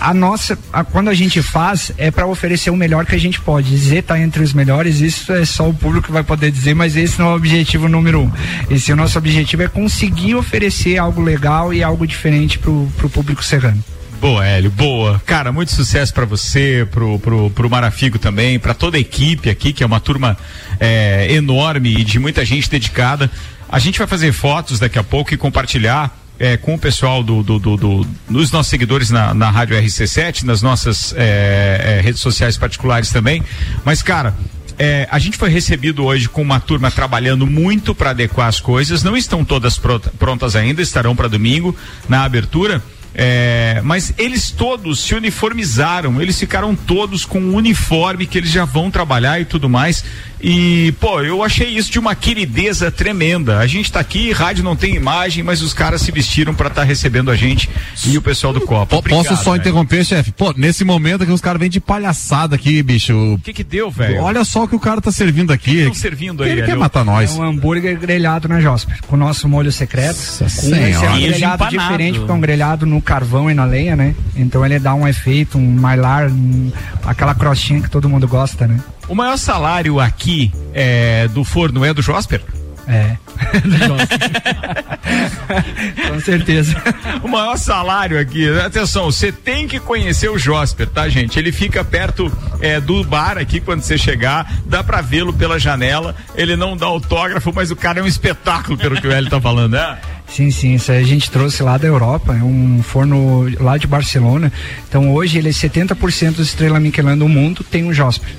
A 0.00 0.12
nossa, 0.12 0.58
a- 0.72 0.84
quando 0.84 1.08
a 1.08 1.14
gente 1.14 1.40
faz, 1.42 1.90
é 1.96 2.10
para 2.10 2.26
oferecer 2.26 2.70
o 2.70 2.76
melhor 2.76 3.06
que 3.06 3.14
a 3.14 3.20
gente 3.20 3.40
pode. 3.40 3.70
Dizer 3.70 4.02
tá 4.02 4.18
entre 4.20 4.42
os 4.42 4.52
melhores, 4.52 5.00
isso 5.00 5.32
é 5.32 5.44
só 5.44 5.68
o 5.68 5.74
público 5.74 6.06
que 6.06 6.12
vai 6.12 6.22
poder 6.24 6.50
dizer, 6.50 6.74
mas 6.74 6.96
esse 6.96 7.18
não 7.18 7.26
é 7.26 7.32
o 7.32 7.36
objetivo 7.36 7.88
número 7.88 8.20
um. 8.20 8.30
Esse 8.70 8.90
é 8.90 8.94
o 8.94 8.96
nosso 8.96 9.16
objetivo 9.18 9.62
é 9.62 9.68
conseguir 9.68 10.34
oferecer 10.34 10.98
algo 10.98 11.22
legal 11.22 11.72
e 11.72 11.82
algo 11.82 12.06
diferente 12.06 12.58
pro, 12.58 12.88
pro 12.96 13.08
público 13.08 13.42
serrano. 13.44 13.82
Boa, 14.22 14.46
Hélio, 14.46 14.70
boa. 14.70 15.20
Cara, 15.26 15.50
muito 15.50 15.72
sucesso 15.72 16.14
pra 16.14 16.24
você, 16.24 16.86
pro, 16.92 17.18
pro, 17.18 17.50
pro 17.50 17.68
Marafigo 17.68 18.20
também, 18.20 18.56
pra 18.56 18.72
toda 18.72 18.96
a 18.96 19.00
equipe 19.00 19.50
aqui, 19.50 19.72
que 19.72 19.82
é 19.82 19.86
uma 19.86 19.98
turma 19.98 20.38
é, 20.78 21.26
enorme 21.32 21.92
e 21.98 22.04
de 22.04 22.20
muita 22.20 22.44
gente 22.44 22.70
dedicada. 22.70 23.28
A 23.68 23.80
gente 23.80 23.98
vai 23.98 24.06
fazer 24.06 24.30
fotos 24.32 24.78
daqui 24.78 24.96
a 24.96 25.02
pouco 25.02 25.34
e 25.34 25.36
compartilhar 25.36 26.16
é, 26.38 26.56
com 26.56 26.74
o 26.76 26.78
pessoal 26.78 27.20
do, 27.20 27.42
do, 27.42 27.58
do, 27.58 27.76
do- 27.76 28.06
dos 28.30 28.52
nossos 28.52 28.70
seguidores 28.70 29.10
na, 29.10 29.34
na 29.34 29.50
Rádio 29.50 29.76
RC7, 29.76 30.44
nas 30.44 30.62
nossas 30.62 31.12
é, 31.16 31.98
é, 31.98 32.00
redes 32.00 32.20
sociais 32.20 32.56
particulares 32.56 33.10
também. 33.10 33.42
Mas, 33.84 34.02
cara, 34.02 34.36
é, 34.78 35.08
a 35.10 35.18
gente 35.18 35.36
foi 35.36 35.50
recebido 35.50 36.04
hoje 36.04 36.28
com 36.28 36.42
uma 36.42 36.60
turma 36.60 36.92
trabalhando 36.92 37.44
muito 37.44 37.92
para 37.92 38.10
adequar 38.10 38.46
as 38.46 38.60
coisas. 38.60 39.02
Não 39.02 39.16
estão 39.16 39.44
todas 39.44 39.80
prontas 40.16 40.54
ainda, 40.54 40.80
estarão 40.80 41.16
para 41.16 41.26
domingo 41.26 41.76
na 42.08 42.22
abertura. 42.22 42.80
É, 43.14 43.80
mas 43.84 44.14
eles 44.16 44.50
todos 44.50 45.00
se 45.00 45.14
uniformizaram, 45.14 46.20
eles 46.20 46.38
ficaram 46.38 46.74
todos 46.74 47.26
com 47.26 47.40
um 47.40 47.54
uniforme 47.54 48.26
que 48.26 48.38
eles 48.38 48.50
já 48.50 48.64
vão 48.64 48.90
trabalhar 48.90 49.40
e 49.40 49.44
tudo 49.44 49.68
mais. 49.68 50.04
E, 50.42 50.92
pô, 51.00 51.20
eu 51.20 51.42
achei 51.42 51.68
isso 51.68 51.90
de 51.90 51.98
uma 52.00 52.14
querideza 52.16 52.90
tremenda. 52.90 53.58
A 53.58 53.66
gente 53.66 53.92
tá 53.92 54.00
aqui, 54.00 54.32
rádio 54.32 54.64
não 54.64 54.74
tem 54.74 54.96
imagem, 54.96 55.44
mas 55.44 55.62
os 55.62 55.72
caras 55.72 56.02
se 56.02 56.10
vestiram 56.10 56.52
para 56.52 56.66
estar 56.68 56.82
recebendo 56.82 57.30
a 57.30 57.36
gente 57.36 57.70
e 58.06 58.18
o 58.18 58.22
pessoal 58.22 58.52
do 58.52 58.60
Copa. 58.60 59.00
Po- 59.00 59.08
Posso 59.08 59.36
só 59.36 59.54
interromper, 59.54 60.04
chefe? 60.04 60.32
Pô, 60.32 60.52
nesse 60.56 60.84
momento 60.84 61.24
que 61.24 61.30
os 61.30 61.40
caras 61.40 61.60
vêm 61.60 61.70
de 61.70 61.78
palhaçada 61.78 62.56
aqui, 62.56 62.82
bicho. 62.82 63.14
O 63.34 63.38
que 63.38 63.52
que 63.52 63.62
deu, 63.62 63.88
velho? 63.90 64.20
Olha 64.20 64.44
só 64.44 64.64
o 64.64 64.68
que 64.68 64.74
o 64.74 64.80
cara 64.80 65.00
tá 65.00 65.12
servindo 65.12 65.52
aqui. 65.52 65.78
Estão 65.78 65.94
servindo 65.94 66.42
aí, 66.42 66.50
Ele 66.50 66.62
quer 66.62 66.70
Hélio? 66.70 66.80
matar 66.80 67.04
nós. 67.04 67.36
É 67.36 67.38
um 67.38 67.44
hambúrguer 67.44 67.96
grelhado 67.98 68.48
na 68.48 68.60
Josper, 68.60 68.98
com 69.06 69.14
o 69.14 69.18
nosso 69.18 69.48
molho 69.48 69.70
secreto. 69.70 70.16
Com 70.38 70.44
esse 70.46 70.72
é 70.74 70.76
um 71.10 71.20
grelhado 71.20 71.54
empanado. 71.64 71.70
diferente, 71.70 72.18
porque 72.18 72.32
é 72.32 72.34
um 72.34 72.40
grelhado 72.40 72.84
no 72.84 73.00
carvão 73.00 73.48
e 73.48 73.54
na 73.54 73.64
lenha, 73.64 73.94
né? 73.94 74.12
Então 74.34 74.66
ele 74.66 74.80
dá 74.80 74.92
um 74.92 75.06
efeito, 75.06 75.56
um 75.56 75.72
mylar, 75.72 76.26
um- 76.32 76.72
aquela 77.04 77.32
crostinha 77.34 77.80
que 77.80 77.88
todo 77.88 78.08
mundo 78.08 78.26
gosta, 78.26 78.66
né? 78.66 78.80
O 79.08 79.14
maior 79.14 79.36
salário 79.36 80.00
aqui 80.00 80.52
é, 80.72 81.28
do 81.28 81.44
forno 81.44 81.84
é 81.84 81.92
do 81.92 82.02
Josper? 82.02 82.40
É. 82.86 83.16
Com 86.08 86.20
certeza. 86.20 86.76
o 87.22 87.28
maior 87.28 87.56
salário 87.56 88.18
aqui, 88.18 88.48
atenção, 88.60 89.06
você 89.06 89.30
tem 89.30 89.68
que 89.68 89.78
conhecer 89.78 90.28
o 90.28 90.38
Josper, 90.38 90.88
tá, 90.88 91.08
gente? 91.08 91.38
Ele 91.38 91.52
fica 91.52 91.84
perto 91.84 92.30
é, 92.60 92.80
do 92.80 93.04
bar 93.04 93.38
aqui 93.38 93.60
quando 93.60 93.82
você 93.82 93.96
chegar, 93.96 94.52
dá 94.66 94.82
pra 94.82 95.00
vê-lo 95.00 95.32
pela 95.32 95.58
janela. 95.58 96.14
Ele 96.34 96.56
não 96.56 96.76
dá 96.76 96.86
autógrafo, 96.86 97.52
mas 97.54 97.70
o 97.70 97.76
cara 97.76 98.00
é 98.00 98.02
um 98.02 98.06
espetáculo, 98.06 98.76
pelo 98.76 99.00
que 99.00 99.06
o 99.06 99.12
Hélio 99.12 99.30
tá 99.30 99.40
falando, 99.40 99.72
né? 99.72 99.98
Sim, 100.26 100.50
sim, 100.50 100.74
isso 100.74 100.90
aí 100.90 101.02
a 101.02 101.06
gente 101.06 101.30
trouxe 101.30 101.62
lá 101.62 101.76
da 101.76 101.86
Europa, 101.86 102.34
é 102.34 102.42
um 102.42 102.82
forno 102.82 103.46
lá 103.60 103.76
de 103.76 103.86
Barcelona. 103.86 104.50
Então 104.88 105.12
hoje 105.12 105.38
ele 105.38 105.50
é 105.50 105.52
70% 105.52 106.36
do 106.36 106.42
estrela 106.42 106.80
Michelin 106.80 107.18
do 107.18 107.28
mundo, 107.28 107.62
tem 107.62 107.84
um 107.84 107.92
Josper. 107.92 108.30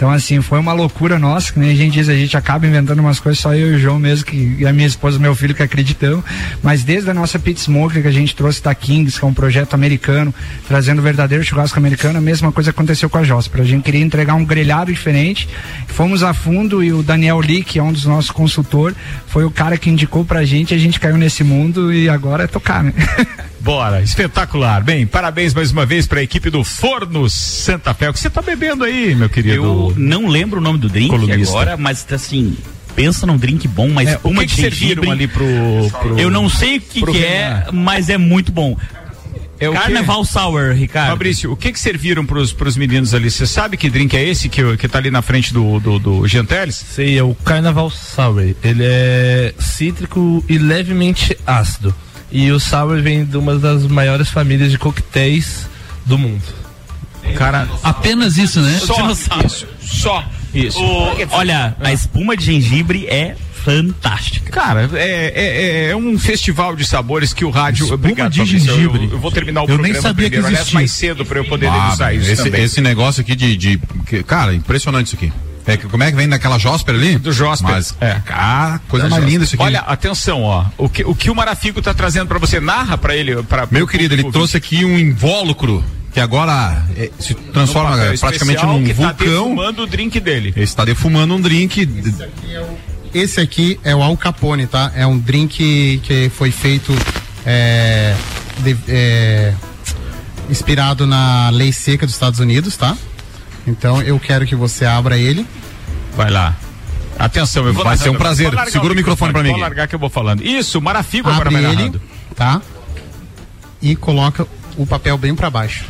Então, 0.00 0.10
assim, 0.10 0.40
foi 0.40 0.58
uma 0.58 0.72
loucura 0.72 1.18
nossa, 1.18 1.52
que 1.52 1.58
nem 1.58 1.72
a 1.72 1.74
gente 1.74 1.92
diz, 1.92 2.08
a 2.08 2.14
gente 2.14 2.34
acaba 2.34 2.66
inventando 2.66 3.00
umas 3.00 3.20
coisas, 3.20 3.38
só 3.38 3.52
eu 3.52 3.72
e 3.72 3.74
o 3.74 3.78
João 3.78 3.98
mesmo, 3.98 4.24
que, 4.24 4.56
e 4.58 4.66
a 4.66 4.72
minha 4.72 4.86
esposa 4.86 5.18
e 5.18 5.20
meu 5.20 5.34
filho 5.34 5.54
que 5.54 5.62
acreditamos. 5.62 6.24
Mas 6.62 6.82
desde 6.82 7.10
a 7.10 7.12
nossa 7.12 7.38
Pit 7.38 7.60
Smoker 7.60 8.00
que 8.00 8.08
a 8.08 8.10
gente 8.10 8.34
trouxe 8.34 8.62
da 8.62 8.74
Kings, 8.74 9.18
que 9.18 9.24
é 9.26 9.28
um 9.28 9.34
projeto 9.34 9.74
americano, 9.74 10.34
trazendo 10.66 11.00
o 11.00 11.02
verdadeiro 11.02 11.44
churrasco 11.44 11.78
americano, 11.78 12.16
a 12.16 12.22
mesma 12.22 12.50
coisa 12.50 12.70
aconteceu 12.70 13.10
com 13.10 13.18
a 13.18 13.22
Josper. 13.22 13.60
A 13.60 13.64
gente 13.66 13.82
queria 13.82 14.00
entregar 14.00 14.32
um 14.36 14.44
grelhado 14.46 14.90
diferente, 14.90 15.46
fomos 15.88 16.22
a 16.22 16.32
fundo 16.32 16.82
e 16.82 16.94
o 16.94 17.02
Daniel 17.02 17.38
Lee, 17.38 17.62
que 17.62 17.78
é 17.78 17.82
um 17.82 17.92
dos 17.92 18.06
nossos 18.06 18.30
consultores, 18.30 18.96
foi 19.26 19.44
o 19.44 19.50
cara 19.50 19.76
que 19.76 19.90
indicou 19.90 20.24
pra 20.24 20.46
gente, 20.46 20.72
a 20.72 20.78
gente 20.78 20.98
caiu 20.98 21.18
nesse 21.18 21.44
mundo 21.44 21.92
e 21.92 22.08
agora 22.08 22.44
é 22.44 22.46
tocar, 22.46 22.82
né? 22.82 22.94
Bora, 23.60 24.02
espetacular. 24.02 24.82
Bem, 24.82 25.06
parabéns 25.06 25.52
mais 25.52 25.70
uma 25.70 25.84
vez 25.84 26.06
pra 26.06 26.22
equipe 26.22 26.48
do 26.48 26.64
Forno 26.64 27.28
Santa 27.28 27.92
Fé. 27.92 28.08
O 28.08 28.12
que 28.12 28.18
você 28.20 28.30
tá 28.30 28.40
bebendo 28.40 28.84
aí, 28.84 29.14
meu 29.14 29.28
querido? 29.28 29.54
Eu 29.54 29.94
não 29.96 30.26
lembro 30.26 30.60
o 30.60 30.62
nome 30.62 30.78
do 30.78 30.88
drink 30.88 31.10
Colunista. 31.10 31.54
agora, 31.54 31.76
mas 31.76 32.06
assim, 32.10 32.56
pensa 32.96 33.26
num 33.26 33.36
drink 33.36 33.68
bom, 33.68 33.88
mas 33.90 34.08
É, 34.08 34.20
o 34.22 34.30
que 34.32 34.46
que 34.46 34.54
serviram 34.54 35.10
ali 35.10 35.28
pro, 35.28 35.44
pro- 36.00 36.18
Eu 36.18 36.30
não 36.30 36.48
sei 36.48 36.78
o 36.78 36.80
que, 36.80 37.04
que 37.04 37.24
é, 37.24 37.66
mas 37.72 38.08
é 38.08 38.16
muito 38.16 38.50
bom. 38.50 38.76
É 39.62 39.68
o 39.68 39.72
quê? 39.72 39.78
Carnaval 39.78 40.24
Sour, 40.24 40.72
Ricardo. 40.72 41.10
Fabrício, 41.10 41.52
o 41.52 41.56
que 41.56 41.70
que 41.70 41.78
serviram 41.78 42.24
pros, 42.24 42.50
pros 42.50 42.78
meninos 42.78 43.12
ali? 43.12 43.30
Você 43.30 43.46
sabe 43.46 43.76
que 43.76 43.90
drink 43.90 44.16
é 44.16 44.24
esse 44.26 44.48
que, 44.48 44.74
que 44.78 44.88
tá 44.88 44.96
ali 44.96 45.10
na 45.10 45.20
frente 45.20 45.52
do, 45.52 45.78
do, 45.78 45.98
do 45.98 46.26
Genteles? 46.26 46.76
Sei, 46.76 47.18
é 47.18 47.22
o 47.22 47.34
Carnaval 47.34 47.90
Sour. 47.90 48.40
Ele 48.64 48.82
é 48.82 49.52
cítrico 49.58 50.42
e 50.48 50.56
levemente 50.56 51.36
ácido. 51.46 51.94
E 52.32 52.50
o 52.52 52.60
Sour 52.60 53.00
vem 53.02 53.24
de 53.24 53.36
uma 53.36 53.56
das 53.58 53.86
maiores 53.86 54.28
famílias 54.28 54.70
de 54.70 54.78
coquetéis 54.78 55.66
do 56.06 56.16
mundo. 56.16 56.42
Cara, 57.36 57.68
apenas 57.82 58.36
isso, 58.38 58.60
né? 58.60 58.78
Só 58.78 59.10
isso, 59.10 59.66
só 59.82 60.24
isso. 60.54 60.80
O- 60.82 61.12
olha, 61.32 61.76
a 61.80 61.92
espuma 61.92 62.36
de 62.36 62.44
gengibre 62.46 63.06
é 63.06 63.36
fantástica. 63.62 64.50
Cara, 64.50 64.88
é, 64.94 65.32
é- 65.34 65.90
é 65.90 65.96
um 65.96 66.18
festival 66.18 66.74
de 66.74 66.84
sabores 66.84 67.32
que 67.32 67.44
o 67.44 67.50
rádio. 67.50 67.92
Obrigado, 67.92 68.32
de 68.32 68.38
Fabrício. 68.40 68.70
Eu- 68.70 68.74
gengibre. 68.76 69.08
Eu, 69.12 69.18
vou 69.18 69.30
terminar 69.30 69.60
o 69.62 69.64
Eu 69.64 69.68
nem 69.76 69.92
programa 69.92 70.00
sabia 70.02 70.24
que 70.24 70.30
primeiro. 70.30 70.46
Aliás, 70.46 70.60
existia. 70.62 70.78
mais 70.78 70.90
cedo 70.92 71.24
para 71.26 71.38
eu 71.38 71.44
poder 71.44 71.66
Ah, 71.66 72.14
isso 72.14 72.30
esse, 72.30 72.42
também. 72.44 72.62
esse 72.64 72.80
negócio 72.80 73.20
aqui 73.20 73.34
de, 73.36 73.56
de- 73.56 73.80
que- 74.06 74.22
cara, 74.22 74.54
impressionante 74.54 75.08
isso 75.08 75.16
aqui. 75.16 75.30
É 75.66 75.76
que, 75.76 75.86
como 75.86 76.02
é 76.02 76.10
que 76.10 76.16
vem 76.16 76.28
daquela 76.28 76.58
Josper 76.58 76.94
ali? 76.94 77.18
Do 77.18 77.32
Josper. 77.32 77.70
Mas, 77.70 77.94
É. 78.00 78.14
cara, 78.24 78.80
coisa 78.88 79.08
Da 79.08 79.16
mais 79.16 79.24
linda 79.24 79.44
isso 79.44 79.54
aqui. 79.54 79.62
Olha, 79.64 79.80
atenção, 79.80 80.42
ó. 80.42 80.64
O 80.78 80.88
que 80.88 81.04
o, 81.04 81.14
que 81.14 81.30
o 81.30 81.34
Marafigo 81.34 81.80
tá 81.82 81.92
trazendo 81.94 82.26
para 82.26 82.38
você, 82.38 82.58
narra 82.60 82.96
para 82.98 83.14
ele. 83.14 83.42
Pra, 83.44 83.68
Meu 83.70 83.86
pro 83.86 83.92
querido, 83.92 84.14
ele 84.14 84.30
trouxe 84.32 84.56
aqui 84.56 84.84
um 84.84 84.98
invólucro 84.98 85.84
que 86.12 86.18
agora 86.18 86.82
é, 86.96 87.10
se 87.20 87.34
transforma 87.34 87.96
praticamente 88.18 88.64
num 88.66 88.82
que 88.82 88.94
tá 88.94 89.12
vulcão. 89.12 89.44
defumando 89.44 89.82
o 89.82 89.86
drink 89.86 90.18
dele. 90.18 90.52
Ele 90.56 90.64
está 90.64 90.84
defumando 90.84 91.34
um 91.34 91.40
drink. 91.40 91.88
Esse 93.14 93.40
aqui 93.40 93.78
é 93.84 93.94
o 93.94 94.02
Al 94.02 94.16
Capone, 94.16 94.66
tá? 94.66 94.90
É 94.96 95.06
um 95.06 95.18
drink 95.18 96.00
que 96.02 96.30
foi 96.34 96.50
feito 96.50 96.92
é, 97.46 98.14
de- 98.58 98.76
é, 98.88 99.52
inspirado 100.48 101.06
na 101.06 101.50
lei 101.50 101.72
seca 101.72 102.06
dos 102.06 102.14
Estados 102.14 102.40
Unidos, 102.40 102.76
tá? 102.76 102.96
Então 103.66 104.02
eu 104.02 104.18
quero 104.18 104.46
que 104.46 104.54
você 104.54 104.84
abra 104.84 105.16
ele. 105.16 105.46
Vai 106.16 106.30
lá. 106.30 106.56
Atenção, 107.18 107.66
eu 107.66 107.74
vou 107.74 107.84
Vai 107.84 107.96
ser 107.96 108.08
um 108.08 108.14
prazer. 108.14 108.52
Segura 108.70 108.92
o 108.92 108.96
microfone 108.96 109.32
pra 109.32 109.42
mim 109.42 109.50
Vou 109.50 109.60
largar 109.60 109.86
que 109.86 109.94
eu 109.94 109.98
vou 109.98 110.08
falando. 110.08 110.42
Isso, 110.42 110.80
Marafigo 110.80 111.28
agora 111.28 111.50
Abre 111.50 111.62
vai 111.62 111.72
ele, 111.72 112.00
tá? 112.34 112.62
E 113.82 113.94
coloca 113.94 114.46
o 114.76 114.86
papel 114.86 115.18
bem 115.18 115.34
pra 115.34 115.50
baixo. 115.50 115.84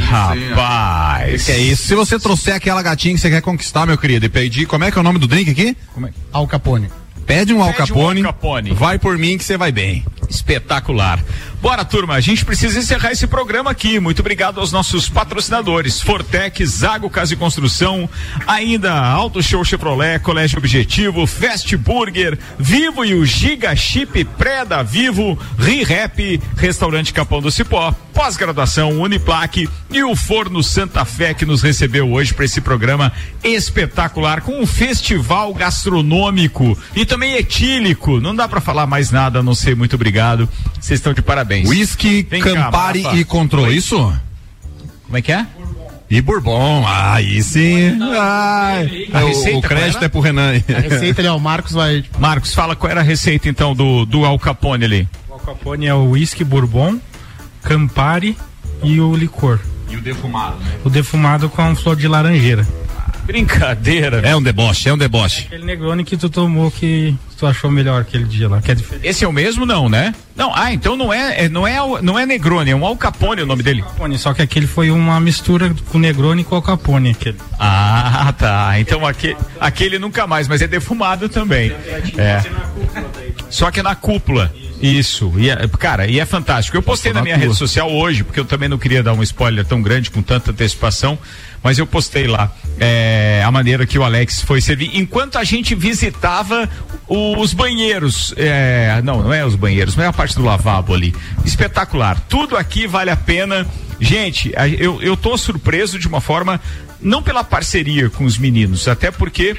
Rapaz. 0.00 1.46
Que 1.46 1.52
é 1.52 1.58
isso? 1.58 1.84
Se 1.84 1.94
você 1.94 2.18
trouxer 2.18 2.54
aquela 2.54 2.82
gatinha 2.82 3.14
que 3.14 3.20
você 3.20 3.30
quer 3.30 3.40
conquistar, 3.40 3.86
meu 3.86 3.96
querido, 3.96 4.26
e 4.26 4.28
pedir, 4.28 4.66
como 4.66 4.84
é 4.84 4.90
que 4.90 4.98
é 4.98 5.00
o 5.00 5.04
nome 5.04 5.18
do 5.18 5.26
drink 5.26 5.50
aqui? 5.50 5.76
Al 6.32 6.46
Capone. 6.46 6.90
Pede 7.26 7.54
um 7.54 7.62
Al 7.62 7.72
Pede 7.72 7.82
um 7.82 7.86
Capone. 7.86 8.20
Al 8.20 8.32
Capone. 8.32 8.70
Vai 8.74 8.98
por 8.98 9.16
mim 9.16 9.38
que 9.38 9.44
você 9.44 9.56
vai 9.56 9.72
bem. 9.72 10.04
Espetacular. 10.28 11.22
Bora, 11.60 11.84
turma, 11.84 12.14
a 12.14 12.20
gente 12.20 12.44
precisa 12.44 12.78
encerrar 12.78 13.10
esse 13.10 13.26
programa 13.26 13.72
aqui. 13.72 13.98
Muito 13.98 14.20
obrigado 14.20 14.60
aos 14.60 14.70
nossos 14.70 15.08
patrocinadores: 15.08 16.00
Fortec, 16.00 16.64
Zago 16.64 17.10
Casa 17.10 17.34
e 17.34 17.36
Construção, 17.36 18.08
ainda 18.46 18.94
Auto 18.94 19.42
Show 19.42 19.64
Chevrolet, 19.64 20.20
Colégio 20.20 20.58
Objetivo, 20.58 21.26
Fast 21.26 21.76
Burger, 21.76 22.38
Vivo 22.60 23.04
e 23.04 23.12
o 23.12 23.26
Giga 23.26 23.74
Chip 23.74 24.24
Pré 24.24 24.64
da 24.64 24.84
Vivo, 24.84 25.36
ReRap, 25.58 26.40
Restaurante 26.56 27.12
Capão 27.12 27.40
do 27.40 27.50
Cipó, 27.50 27.92
Pós-graduação 28.14 29.00
Uniplaque 29.00 29.68
e 29.90 30.02
o 30.04 30.14
Forno 30.14 30.62
Santa 30.62 31.04
Fé 31.04 31.34
que 31.34 31.44
nos 31.44 31.62
recebeu 31.62 32.12
hoje 32.12 32.34
para 32.34 32.44
esse 32.44 32.60
programa 32.60 33.12
espetacular 33.42 34.42
com 34.42 34.60
um 34.60 34.66
festival 34.66 35.52
gastronômico 35.54 36.78
e 36.94 37.04
também 37.04 37.34
etílico. 37.34 38.20
Não 38.20 38.34
dá 38.34 38.46
para 38.46 38.60
falar 38.60 38.86
mais 38.86 39.10
nada 39.10 39.40
a 39.40 39.42
não 39.42 39.56
ser 39.56 39.74
muito 39.74 39.96
obrigado. 39.96 40.48
Vocês 40.80 41.00
estão 41.00 41.12
de 41.12 41.20
parabéns. 41.20 41.47
Whisky, 41.66 42.22
Vem 42.28 42.42
cá, 42.42 42.52
Campari 42.54 43.02
Rafa. 43.02 43.16
e 43.16 43.24
Control, 43.24 43.72
isso? 43.72 43.96
Como 45.04 45.16
é 45.16 45.22
que 45.22 45.32
é? 45.32 45.46
E 46.10 46.22
Bourbon, 46.22 46.84
aí 46.86 47.42
sim. 47.42 47.98
Ai, 48.18 49.08
A 49.12 49.24
o- 49.24 49.28
receita, 49.28 49.58
o, 49.58 49.60
crédito 49.62 50.02
é 50.04 50.08
pro 50.08 50.20
Renan. 50.20 50.50
aí. 50.52 50.64
A 50.74 50.80
receita 50.80 51.20
ali, 51.20 51.28
ó, 51.28 51.36
o 51.36 51.40
Marcos 51.40 51.72
vai. 51.72 52.02
Marcos, 52.18 52.54
fala 52.54 52.74
qual 52.74 52.90
era 52.90 53.00
a 53.00 53.04
receita 53.04 53.48
então 53.48 53.74
do, 53.74 54.06
do 54.06 54.24
Al 54.24 54.38
Capone 54.38 54.84
ali. 54.86 55.08
O 55.28 55.34
Al 55.34 55.40
Capone 55.40 55.86
é 55.86 55.92
o 55.94 56.10
whisky 56.10 56.44
bourbon, 56.44 56.98
Campari 57.62 58.36
e 58.82 59.00
o 59.00 59.14
licor. 59.14 59.58
E 59.90 59.96
o 59.96 60.00
defumado, 60.00 60.56
né? 60.58 60.72
O 60.84 60.90
defumado 60.90 61.48
com 61.50 61.74
flor 61.76 61.96
de 61.96 62.08
laranjeira. 62.08 62.66
Brincadeira. 63.28 64.22
É 64.24 64.34
um 64.34 64.42
deboche, 64.42 64.88
é 64.88 64.94
um 64.94 64.96
deboche. 64.96 65.42
Aquele 65.46 65.66
Negroni 65.66 66.02
que 66.02 66.16
tu 66.16 66.30
tomou 66.30 66.70
que 66.70 67.14
tu 67.38 67.46
achou 67.46 67.70
melhor 67.70 68.00
aquele 68.00 68.24
dia 68.24 68.48
lá, 68.48 68.62
que 68.62 68.70
é 68.70 68.74
diferente. 68.74 69.06
Esse 69.06 69.22
é 69.22 69.28
o 69.28 69.32
mesmo 69.32 69.66
não, 69.66 69.86
né? 69.86 70.14
Não, 70.34 70.50
ah, 70.54 70.72
então 70.72 70.96
não 70.96 71.12
é, 71.12 71.44
é- 71.44 71.48
não 71.50 71.66
é, 71.66 71.76
não 72.00 72.18
é 72.18 72.24
Negroni, 72.24 72.70
é 72.70 72.74
um 72.74 72.86
Al 72.86 72.96
Capone 72.96 73.42
o 73.42 73.46
nome 73.46 73.62
dele. 73.62 73.82
Capone, 73.82 74.18
só 74.18 74.32
que 74.32 74.40
aquele 74.40 74.66
foi 74.66 74.90
uma 74.90 75.20
mistura 75.20 75.74
com 75.90 75.98
Negroni 75.98 76.42
com 76.42 76.54
Al 76.54 76.62
Capone, 76.62 77.10
aquele. 77.10 77.36
Ah, 77.58 78.32
tá. 78.36 78.80
Então 78.80 79.06
aquele, 79.06 79.36
aquele 79.60 79.98
nunca 79.98 80.26
mais, 80.26 80.48
mas 80.48 80.62
é 80.62 80.66
defumado 80.66 81.28
também. 81.28 81.70
É. 82.16 82.42
Só 83.50 83.70
que 83.70 83.80
é 83.80 83.82
na 83.82 83.94
cúpula. 83.94 84.50
Isso. 84.80 85.32
E 85.36 85.50
é- 85.50 85.68
cara, 85.78 86.06
e 86.06 86.20
é 86.20 86.24
fantástico. 86.24 86.76
Eu 86.76 86.82
postei 86.82 87.12
na 87.12 87.20
minha 87.20 87.36
rede 87.36 87.54
social 87.54 87.90
hoje, 87.92 88.22
porque 88.24 88.38
eu 88.40 88.44
também 88.44 88.68
não 88.68 88.78
queria 88.78 89.02
dar 89.02 89.12
um 89.12 89.22
spoiler 89.22 89.64
tão 89.64 89.82
grande 89.82 90.08
com 90.10 90.22
tanta 90.22 90.50
antecipação, 90.52 91.18
mas 91.62 91.78
eu 91.78 91.86
postei 91.86 92.26
lá 92.26 92.52
é, 92.80 93.42
a 93.44 93.50
maneira 93.50 93.86
que 93.86 93.98
o 93.98 94.04
Alex 94.04 94.42
foi 94.42 94.60
servir. 94.60 94.90
Enquanto 94.94 95.36
a 95.36 95.44
gente 95.44 95.74
visitava 95.74 96.68
os 97.08 97.52
banheiros. 97.52 98.34
é, 98.36 99.00
não, 99.02 99.22
não 99.22 99.32
é 99.32 99.44
os 99.44 99.54
banheiros, 99.54 99.96
não 99.96 100.04
é 100.04 100.06
a 100.06 100.12
parte 100.12 100.34
do 100.36 100.44
lavabo 100.44 100.94
ali. 100.94 101.14
Espetacular. 101.44 102.20
Tudo 102.28 102.56
aqui 102.56 102.86
vale 102.86 103.10
a 103.10 103.16
pena. 103.16 103.66
Gente, 104.00 104.52
eu, 104.78 105.02
eu 105.02 105.16
tô 105.16 105.36
surpreso 105.36 105.98
de 105.98 106.06
uma 106.06 106.20
forma, 106.20 106.60
não 107.00 107.22
pela 107.22 107.42
parceria 107.42 108.08
com 108.08 108.24
os 108.24 108.38
meninos, 108.38 108.86
até 108.86 109.10
porque 109.10 109.56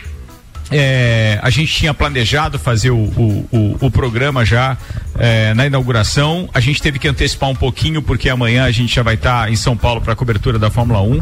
é, 0.72 1.40
a 1.42 1.50
gente 1.50 1.74
tinha 1.74 1.94
planejado 1.94 2.60
fazer 2.60 2.92
o, 2.92 2.98
o, 2.98 3.48
o- 3.52 3.78
o 3.88 3.92
programa 3.92 4.46
já 4.46 4.78
é, 5.18 5.54
na 5.54 5.66
inauguração. 5.66 6.48
A 6.54 6.60
gente 6.60 6.82
teve 6.82 7.00
que 7.00 7.08
antecipar 7.08 7.50
um 7.50 7.56
pouquinho, 7.56 8.02
porque 8.02 8.30
amanhã 8.30 8.66
a 8.66 8.72
gente 8.72 8.94
já 8.94 9.02
vai 9.04 9.16
estar 9.16 9.52
em 9.52 9.56
São 9.56 9.76
Paulo 9.76 10.00
para 10.02 10.14
a 10.14 10.16
cobertura 10.16 10.60
da 10.60 10.70
Fórmula 10.70 11.02
1. 11.02 11.22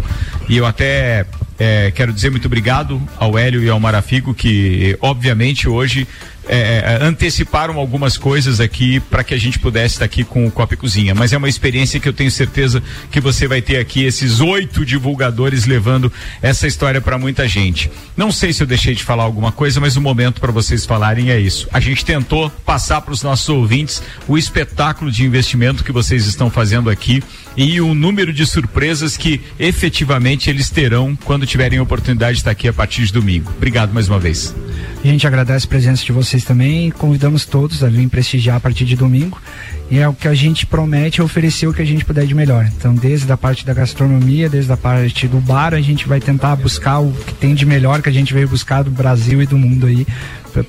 E 0.49 0.57
eu 0.57 0.65
até 0.65 1.25
é, 1.59 1.91
quero 1.91 2.13
dizer 2.13 2.29
muito 2.29 2.45
obrigado 2.45 3.01
ao 3.17 3.37
Hélio 3.37 3.63
e 3.63 3.69
ao 3.69 3.79
Marafigo, 3.79 4.33
que 4.33 4.97
obviamente 5.01 5.67
hoje 5.67 6.07
é, 6.49 6.99
é, 7.01 7.05
anteciparam 7.05 7.77
algumas 7.77 8.17
coisas 8.17 8.59
aqui 8.59 8.99
para 8.99 9.23
que 9.23 9.33
a 9.33 9.37
gente 9.37 9.59
pudesse 9.59 9.95
estar 9.95 10.05
aqui 10.05 10.23
com 10.23 10.45
o 10.45 10.51
Copa 10.51 10.73
e 10.73 10.77
Cozinha. 10.77 11.13
Mas 11.13 11.33
é 11.33 11.37
uma 11.37 11.49
experiência 11.49 11.99
que 11.99 12.07
eu 12.07 12.13
tenho 12.13 12.31
certeza 12.31 12.81
que 13.11 13.19
você 13.19 13.47
vai 13.47 13.61
ter 13.61 13.77
aqui 13.77 14.03
esses 14.03 14.39
oito 14.39 14.85
divulgadores 14.85 15.65
levando 15.65 16.11
essa 16.41 16.65
história 16.65 17.01
para 17.01 17.17
muita 17.17 17.47
gente. 17.47 17.91
Não 18.15 18.31
sei 18.31 18.53
se 18.53 18.63
eu 18.63 18.67
deixei 18.67 18.95
de 18.95 19.03
falar 19.03 19.23
alguma 19.23 19.51
coisa, 19.51 19.79
mas 19.79 19.97
o 19.97 20.01
momento 20.01 20.39
para 20.39 20.51
vocês 20.51 20.85
falarem 20.85 21.31
é 21.31 21.39
isso. 21.39 21.67
A 21.73 21.79
gente 21.79 22.05
tentou 22.05 22.49
passar 22.65 23.01
para 23.01 23.13
os 23.13 23.23
nossos 23.23 23.49
ouvintes 23.49 24.01
o 24.27 24.37
espetáculo 24.37 25.11
de 25.11 25.25
investimento 25.25 25.83
que 25.83 25.91
vocês 25.91 26.25
estão 26.27 26.49
fazendo 26.49 26.89
aqui 26.89 27.21
e 27.57 27.81
o 27.81 27.95
número 27.95 28.31
de 28.31 28.45
surpresas 28.45 29.17
que 29.17 29.41
efetivamente 29.59 30.47
eles 30.47 30.69
terão 30.69 31.17
quando 31.25 31.47
tiverem 31.47 31.79
a 31.79 31.83
oportunidade 31.83 32.33
de 32.33 32.41
estar 32.41 32.51
aqui 32.51 32.67
a 32.67 32.73
partir 32.73 33.03
de 33.05 33.11
domingo. 33.11 33.51
Obrigado 33.57 33.91
mais 33.91 34.07
uma 34.07 34.19
vez. 34.19 34.55
A 35.03 35.07
gente 35.07 35.25
agradece 35.25 35.65
a 35.65 35.69
presença 35.69 36.05
de 36.05 36.11
vocês 36.11 36.43
também 36.43 36.91
convidamos 36.91 37.45
todos 37.45 37.83
a 37.83 37.89
vir 37.89 38.07
prestigiar 38.07 38.57
a 38.57 38.59
partir 38.59 38.85
de 38.85 38.95
domingo. 38.95 39.41
E 39.89 39.99
é 39.99 40.07
o 40.07 40.13
que 40.13 40.27
a 40.27 40.35
gente 40.35 40.65
promete 40.65 41.21
é 41.21 41.23
oferecer 41.23 41.65
o 41.65 41.73
que 41.73 41.81
a 41.81 41.85
gente 41.85 42.03
puder 42.03 42.25
de 42.25 42.35
melhor. 42.35 42.69
Então, 42.77 42.93
desde 42.93 43.31
a 43.31 43.37
parte 43.37 43.65
da 43.65 43.73
gastronomia, 43.73 44.49
desde 44.49 44.71
a 44.71 44.77
parte 44.77 45.27
do 45.27 45.39
bar, 45.39 45.73
a 45.73 45.81
gente 45.81 46.07
vai 46.07 46.19
tentar 46.19 46.55
buscar 46.57 46.99
o 46.99 47.13
que 47.13 47.33
tem 47.33 47.55
de 47.55 47.65
melhor 47.65 48.01
que 48.01 48.09
a 48.09 48.11
gente 48.11 48.33
veio 48.33 48.47
buscar 48.49 48.83
do 48.83 48.91
Brasil 48.91 49.41
e 49.41 49.45
do 49.45 49.57
mundo 49.57 49.87
aí, 49.87 50.05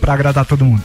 para 0.00 0.14
agradar 0.14 0.44
todo 0.44 0.64
mundo. 0.64 0.84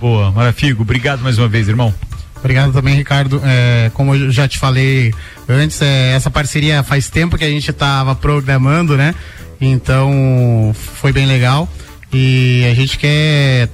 Boa, 0.00 0.32
Marafigo, 0.32 0.82
obrigado 0.82 1.22
mais 1.22 1.38
uma 1.38 1.48
vez, 1.48 1.68
irmão. 1.68 1.94
Obrigado 2.38 2.72
também, 2.72 2.94
Ricardo. 2.94 3.40
É, 3.44 3.90
como 3.94 4.14
eu 4.14 4.30
já 4.30 4.46
te 4.46 4.58
falei 4.58 5.12
antes, 5.48 5.82
é, 5.82 6.12
essa 6.12 6.30
parceria 6.30 6.82
faz 6.82 7.10
tempo 7.10 7.36
que 7.36 7.44
a 7.44 7.50
gente 7.50 7.70
estava 7.70 8.14
programando, 8.14 8.96
né? 8.96 9.14
Então 9.60 10.74
foi 10.74 11.12
bem 11.12 11.26
legal. 11.26 11.68
E 12.12 12.64
a 12.70 12.74
gente 12.74 12.98
quer 12.98 13.68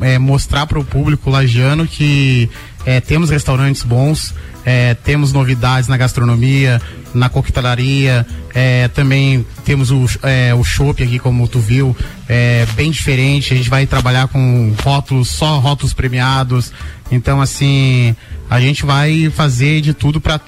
é, 0.00 0.18
mostrar 0.18 0.66
para 0.66 0.78
o 0.78 0.84
público 0.84 1.28
lagiano 1.28 1.86
que 1.86 2.48
é, 2.86 3.00
temos 3.00 3.28
restaurantes 3.28 3.82
bons, 3.82 4.32
é, 4.64 4.94
temos 4.94 5.32
novidades 5.32 5.88
na 5.88 5.96
gastronomia, 5.96 6.80
na 7.12 7.28
coquetelaria, 7.28 8.24
é, 8.54 8.88
também 8.88 9.44
temos 9.64 9.90
o, 9.90 10.06
é, 10.22 10.54
o 10.54 10.62
chopp 10.62 11.02
aqui, 11.02 11.18
como 11.18 11.48
tu 11.48 11.58
viu, 11.58 11.96
é, 12.28 12.64
bem 12.74 12.90
diferente. 12.90 13.52
A 13.52 13.56
gente 13.56 13.68
vai 13.68 13.86
trabalhar 13.86 14.28
com 14.28 14.72
rótulos, 14.82 15.28
só 15.28 15.58
rótulos 15.58 15.92
premiados. 15.92 16.72
Então, 17.10 17.40
assim, 17.40 18.14
a 18.48 18.60
gente 18.60 18.86
vai 18.86 19.30
fazer 19.30 19.80
de 19.80 19.92
tudo 19.92 20.20
para 20.20 20.40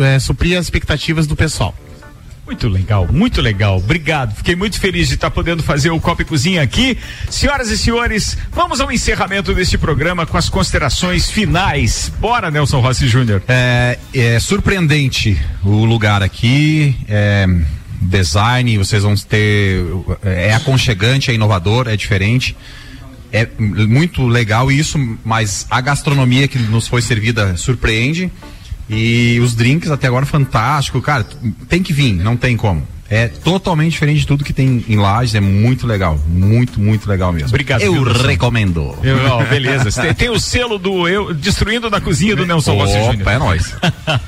é, 0.00 0.18
suprir 0.18 0.58
as 0.58 0.66
expectativas 0.66 1.26
do 1.26 1.36
pessoal. 1.36 1.74
Muito 2.48 2.66
legal, 2.66 3.06
muito 3.12 3.42
legal. 3.42 3.76
Obrigado. 3.76 4.34
Fiquei 4.34 4.56
muito 4.56 4.80
feliz 4.80 5.08
de 5.08 5.16
estar 5.16 5.30
podendo 5.30 5.62
fazer 5.62 5.90
o 5.90 6.00
Copa 6.00 6.22
e 6.22 6.24
Cozinha 6.24 6.62
aqui. 6.62 6.96
Senhoras 7.28 7.68
e 7.68 7.76
senhores, 7.76 8.38
vamos 8.50 8.80
ao 8.80 8.90
encerramento 8.90 9.52
deste 9.52 9.76
programa 9.76 10.24
com 10.24 10.34
as 10.34 10.48
considerações 10.48 11.30
finais. 11.30 12.10
Bora, 12.18 12.50
Nelson 12.50 12.80
Rossi 12.80 13.06
Júnior. 13.06 13.42
É, 13.46 13.98
é 14.14 14.40
surpreendente 14.40 15.38
o 15.62 15.84
lugar 15.84 16.22
aqui. 16.22 16.96
É, 17.06 17.46
design, 18.00 18.78
vocês 18.78 19.02
vão 19.02 19.14
ter. 19.14 19.84
É 20.24 20.54
aconchegante, 20.54 21.30
é 21.30 21.34
inovador, 21.34 21.86
é 21.86 21.98
diferente. 21.98 22.56
É 23.30 23.46
muito 23.58 24.26
legal 24.26 24.72
isso, 24.72 24.98
mas 25.22 25.66
a 25.70 25.82
gastronomia 25.82 26.48
que 26.48 26.58
nos 26.58 26.88
foi 26.88 27.02
servida 27.02 27.58
surpreende. 27.58 28.32
E 28.88 29.38
os 29.40 29.54
drinks 29.54 29.90
até 29.90 30.06
agora 30.06 30.24
fantástico, 30.24 31.00
cara, 31.02 31.26
tem 31.68 31.82
que 31.82 31.92
vir, 31.92 32.14
não 32.14 32.36
tem 32.36 32.56
como. 32.56 32.86
É 33.10 33.26
totalmente 33.26 33.92
diferente 33.92 34.20
de 34.20 34.26
tudo 34.26 34.44
que 34.44 34.52
tem 34.52 34.84
em 34.86 34.96
Lages, 34.96 35.34
é 35.34 35.40
muito 35.40 35.86
legal, 35.86 36.20
muito, 36.28 36.78
muito 36.78 37.08
legal 37.08 37.32
mesmo. 37.32 37.48
Obrigado. 37.48 37.80
Eu 37.80 37.94
viu, 37.94 38.04
Nelson? 38.04 38.26
recomendo. 38.26 38.98
Eu, 39.02 39.16
ó, 39.30 39.42
beleza. 39.44 39.90
Tem, 40.02 40.14
tem 40.14 40.28
o 40.28 40.38
selo 40.40 40.78
do 40.78 41.08
eu 41.08 41.32
destruindo 41.32 41.88
na 41.88 42.02
cozinha 42.02 42.36
do 42.36 42.44
Nelson 42.44 42.74
Rossi 42.74 42.98
Opa, 42.98 43.32
é 43.32 43.38
nóis. 43.38 43.74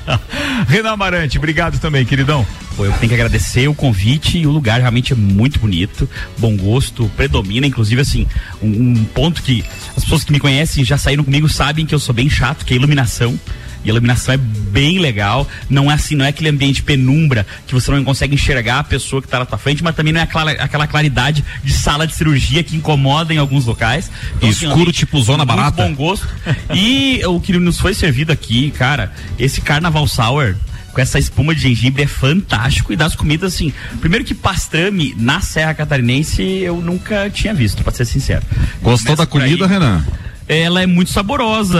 Renan 0.67 0.93
Amarante, 0.93 1.37
obrigado 1.37 1.79
também, 1.79 2.03
queridão. 2.05 2.45
Pô, 2.75 2.85
eu 2.85 2.91
tenho 2.93 3.09
que 3.09 3.13
agradecer 3.13 3.67
o 3.67 3.75
convite 3.75 4.39
e 4.39 4.47
o 4.47 4.51
lugar 4.51 4.79
realmente 4.79 5.13
é 5.13 5.15
muito 5.15 5.59
bonito, 5.59 6.09
bom 6.39 6.57
gosto, 6.57 7.11
predomina, 7.15 7.67
inclusive 7.67 8.01
assim, 8.01 8.25
um, 8.63 8.93
um 8.93 9.03
ponto 9.13 9.43
que 9.43 9.63
as 9.95 10.03
pessoas 10.03 10.23
que 10.23 10.31
me 10.31 10.39
conhecem 10.39 10.83
já 10.83 10.97
saíram 10.97 11.23
comigo 11.23 11.47
sabem 11.47 11.85
que 11.85 11.93
eu 11.93 11.99
sou 11.99 12.15
bem 12.15 12.29
chato, 12.29 12.65
que 12.65 12.73
é 12.73 12.77
a 12.77 12.79
iluminação. 12.79 13.37
E 13.83 13.89
a 13.89 13.91
iluminação 13.91 14.33
é 14.33 14.37
bem 14.37 14.99
legal. 14.99 15.47
Não 15.69 15.91
é 15.91 15.93
assim, 15.93 16.15
não 16.15 16.25
é 16.25 16.29
aquele 16.29 16.49
ambiente 16.49 16.83
penumbra 16.83 17.45
que 17.67 17.73
você 17.73 17.91
não 17.91 18.03
consegue 18.03 18.35
enxergar 18.35 18.79
a 18.79 18.83
pessoa 18.83 19.21
que 19.21 19.27
está 19.27 19.39
na 19.39 19.45
tua 19.45 19.57
frente, 19.57 19.83
mas 19.83 19.95
também 19.95 20.13
não 20.13 20.21
é 20.21 20.23
aquela, 20.23 20.51
aquela 20.51 20.87
claridade 20.87 21.43
de 21.63 21.73
sala 21.73 22.05
de 22.05 22.15
cirurgia 22.15 22.63
que 22.63 22.75
incomoda 22.75 23.33
em 23.33 23.37
alguns 23.37 23.65
locais. 23.65 24.11
Então, 24.37 24.49
assim, 24.49 24.65
Escuro, 24.65 24.81
ambiente 24.81 24.99
tipo 24.99 25.21
zona 25.21 25.45
barata. 25.45 25.83
bom 25.83 25.93
gosto. 25.93 26.27
E 26.73 27.21
o 27.25 27.39
que 27.39 27.53
nos 27.53 27.79
foi 27.79 27.93
servido 27.93 28.31
aqui, 28.31 28.71
cara, 28.71 29.11
esse 29.37 29.61
Carnaval 29.61 30.07
Sour 30.07 30.55
com 30.93 30.99
essa 30.99 31.17
espuma 31.17 31.55
de 31.55 31.61
gengibre 31.61 32.03
é 32.03 32.07
fantástico 32.07 32.91
e 32.91 32.95
das 32.95 33.15
comidas 33.15 33.53
assim, 33.53 33.73
primeiro 33.99 34.25
que 34.25 34.33
pastrame 34.33 35.15
na 35.17 35.39
Serra 35.39 35.73
Catarinense 35.73 36.41
eu 36.43 36.81
nunca 36.81 37.29
tinha 37.29 37.53
visto, 37.53 37.83
pra 37.83 37.93
ser 37.93 38.05
sincero. 38.05 38.43
Gostou 38.81 39.15
da 39.15 39.25
por 39.25 39.41
aí. 39.41 39.51
comida, 39.51 39.67
Renan? 39.67 40.05
Ela 40.47 40.83
é 40.83 40.85
muito 40.85 41.11
saborosa. 41.11 41.79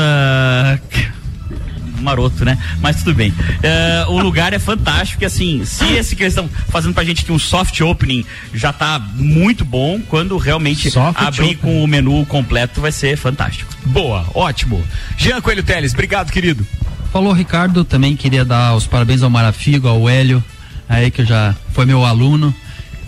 Maroto, 2.03 2.43
né? 2.45 2.57
Mas 2.81 2.97
tudo 2.97 3.15
bem. 3.15 3.33
É, 3.63 4.05
o 4.07 4.19
lugar 4.19 4.53
é 4.53 4.59
fantástico 4.59 5.23
e 5.23 5.25
assim, 5.25 5.63
se 5.65 5.85
esse 5.93 6.15
que 6.15 6.23
eles 6.23 6.33
estão 6.33 6.49
fazendo 6.69 6.93
pra 6.93 7.03
gente 7.03 7.23
aqui 7.23 7.31
um 7.31 7.39
soft 7.39 7.79
opening 7.81 8.25
já 8.53 8.71
tá 8.73 8.99
muito 9.15 9.63
bom, 9.63 9.99
quando 10.07 10.37
realmente 10.37 10.89
Soft 10.91 11.19
abrir 11.21 11.41
opening. 11.41 11.55
com 11.57 11.83
o 11.83 11.87
menu 11.87 12.25
completo 12.25 12.81
vai 12.81 12.91
ser 12.91 13.17
fantástico. 13.17 13.71
Boa, 13.85 14.25
ótimo. 14.33 14.83
Jean 15.17 15.41
Coelho 15.41 15.63
Teles, 15.63 15.93
obrigado, 15.93 16.31
querido. 16.31 16.65
Falou 17.11 17.33
Ricardo, 17.33 17.83
também 17.83 18.15
queria 18.15 18.45
dar 18.45 18.73
os 18.75 18.87
parabéns 18.87 19.21
ao 19.21 19.29
Marafigo, 19.29 19.87
ao 19.87 20.07
Hélio, 20.07 20.43
aí 20.87 21.11
que 21.11 21.25
já 21.25 21.53
foi 21.73 21.85
meu 21.85 22.05
aluno. 22.05 22.55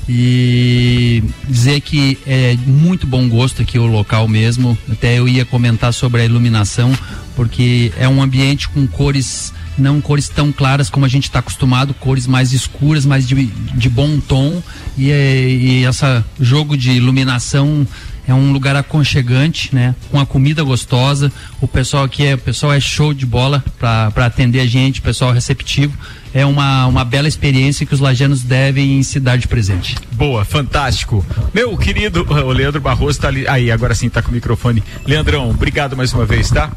E 0.08 1.24
dizer 1.48 1.80
que 1.82 2.18
é 2.28 2.56
muito 2.66 3.08
bom 3.08 3.28
gosto 3.30 3.62
aqui 3.62 3.80
o 3.80 3.86
local 3.86 4.28
mesmo. 4.28 4.78
Até 4.92 5.18
eu 5.18 5.28
ia 5.28 5.46
comentar 5.46 5.94
sobre 5.94 6.22
a 6.22 6.26
iluminação, 6.26 6.92
porque 7.36 7.92
é 7.98 8.08
um 8.08 8.22
ambiente 8.22 8.68
com 8.70 8.86
cores, 8.86 9.54
não 9.78 10.02
cores 10.02 10.28
tão 10.28 10.52
claras 10.52 10.90
como 10.90 11.06
a 11.06 11.10
gente 11.10 11.24
está 11.26 11.40
acostumado, 11.40 11.94
cores 11.94 12.28
mais 12.28 12.52
escuras, 12.52 13.06
mais 13.06 13.28
de, 13.28 13.46
de 13.46 13.90
bom 13.90 14.20
tom. 14.20 14.62
E, 14.98 15.10
é- 15.10 15.50
e 15.50 15.86
essa 15.86 16.24
jogo 16.40 16.76
de 16.76 16.92
iluminação 16.92 17.88
é 18.28 18.34
um 18.34 18.52
lugar 18.52 18.76
aconchegante, 18.76 19.74
né? 19.74 19.96
Com 20.10 20.20
a 20.20 20.26
comida 20.26 20.64
gostosa. 20.64 21.32
O 21.60 21.68
pessoal 21.68 22.06
aqui 22.06 22.26
é, 22.26 22.36
o 22.36 22.38
pessoal 22.38 22.72
é 22.74 22.80
show 22.80 23.14
de 23.14 23.26
bola 23.26 23.64
para 23.78 24.26
atender 24.26 24.60
a 24.60 24.66
gente, 24.66 25.00
o 25.00 25.04
pessoal 25.04 25.32
receptivo. 25.32 25.98
É 26.34 26.46
uma, 26.46 26.88
uma 26.88 27.06
bela 27.06 27.28
experiência 27.28 27.86
que 27.86 27.94
os 27.94 28.00
lajanos 28.00 28.42
devem 28.42 29.04
se 29.04 29.20
dar 29.20 29.38
de 29.38 29.48
presente. 29.48 29.96
Boa, 30.14 30.44
fantástico. 30.44 31.24
Meu 31.54 31.78
querido, 31.78 32.26
o 32.30 32.52
Leandro 32.52 32.82
Barroso 32.82 33.20
tá 33.20 33.28
ali. 33.28 33.48
Aí, 33.48 33.70
agora 33.70 33.94
sim, 33.94 34.10
tá 34.10 34.22
com 34.22 34.32
o 34.32 34.34
microfone. 34.34 34.82
Leandrão, 35.06 35.50
obrigado 35.50 35.96
mais 35.96 36.14
uma 36.14 36.26
vez, 36.26 36.50
tá? 36.50 36.72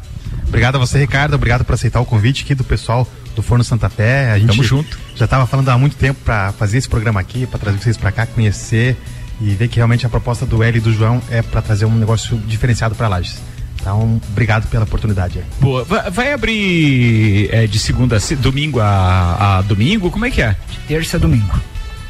Obrigado 0.47 0.75
a 0.75 0.79
você, 0.79 0.99
Ricardo. 0.99 1.33
Obrigado 1.33 1.65
por 1.65 1.73
aceitar 1.73 1.99
o 1.99 2.05
convite 2.05 2.43
aqui 2.43 2.55
do 2.55 2.63
pessoal 2.63 3.07
do 3.35 3.41
Forno 3.41 3.63
Santa 3.63 3.89
Fé. 3.89 4.31
A 4.31 4.39
gente 4.39 4.49
Tamo 4.49 4.63
junto. 4.63 4.97
Já 5.15 5.25
estava 5.25 5.45
falando 5.45 5.69
há 5.69 5.77
muito 5.77 5.95
tempo 5.95 6.19
para 6.23 6.51
fazer 6.53 6.77
esse 6.77 6.87
programa 6.87 7.19
aqui, 7.19 7.45
para 7.45 7.59
trazer 7.59 7.77
vocês 7.79 7.97
para 7.97 8.11
cá, 8.11 8.25
conhecer 8.25 8.95
e 9.41 9.49
ver 9.55 9.67
que 9.67 9.75
realmente 9.77 10.05
a 10.05 10.09
proposta 10.09 10.45
do 10.45 10.63
L 10.63 10.77
e 10.77 10.81
do 10.81 10.91
João 10.93 11.21
é 11.29 11.41
para 11.41 11.61
trazer 11.61 11.85
um 11.85 11.93
negócio 11.95 12.37
diferenciado 12.47 12.95
para 12.95 13.07
Lages. 13.07 13.37
Então, 13.79 14.19
obrigado 14.31 14.67
pela 14.69 14.83
oportunidade. 14.83 15.41
Boa. 15.61 15.83
Vai, 15.85 16.09
vai 16.11 16.33
abrir 16.33 17.47
é, 17.53 17.67
de 17.67 17.79
segunda 17.79 18.17
a 18.17 18.19
se- 18.19 18.35
domingo 18.35 18.79
a, 18.81 19.57
a 19.59 19.61
domingo? 19.61 20.09
Como 20.11 20.25
é 20.25 20.31
que 20.31 20.41
é? 20.41 20.55
Terça 20.87 21.17
a 21.17 21.19
domingo. 21.19 21.57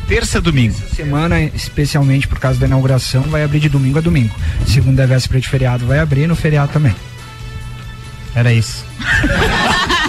Terça 0.08 0.38
a 0.38 0.42
domingo. 0.42 0.74
Essa 0.86 0.96
semana, 0.96 1.40
especialmente 1.42 2.28
por 2.28 2.40
causa 2.40 2.58
da 2.60 2.66
inauguração, 2.66 3.24
vai 3.24 3.44
abrir 3.44 3.60
de 3.60 3.68
domingo 3.70 3.98
a 3.98 4.02
domingo. 4.02 4.34
Segunda 4.66 5.04
é 5.04 5.08
véspera 5.08 5.40
de 5.42 5.48
feriado, 5.50 5.86
vai 5.86 6.00
abrir 6.00 6.26
no 6.28 6.36
feriado 6.36 6.72
também. 6.72 6.96
Era 8.34 8.54
isso. 8.54 8.86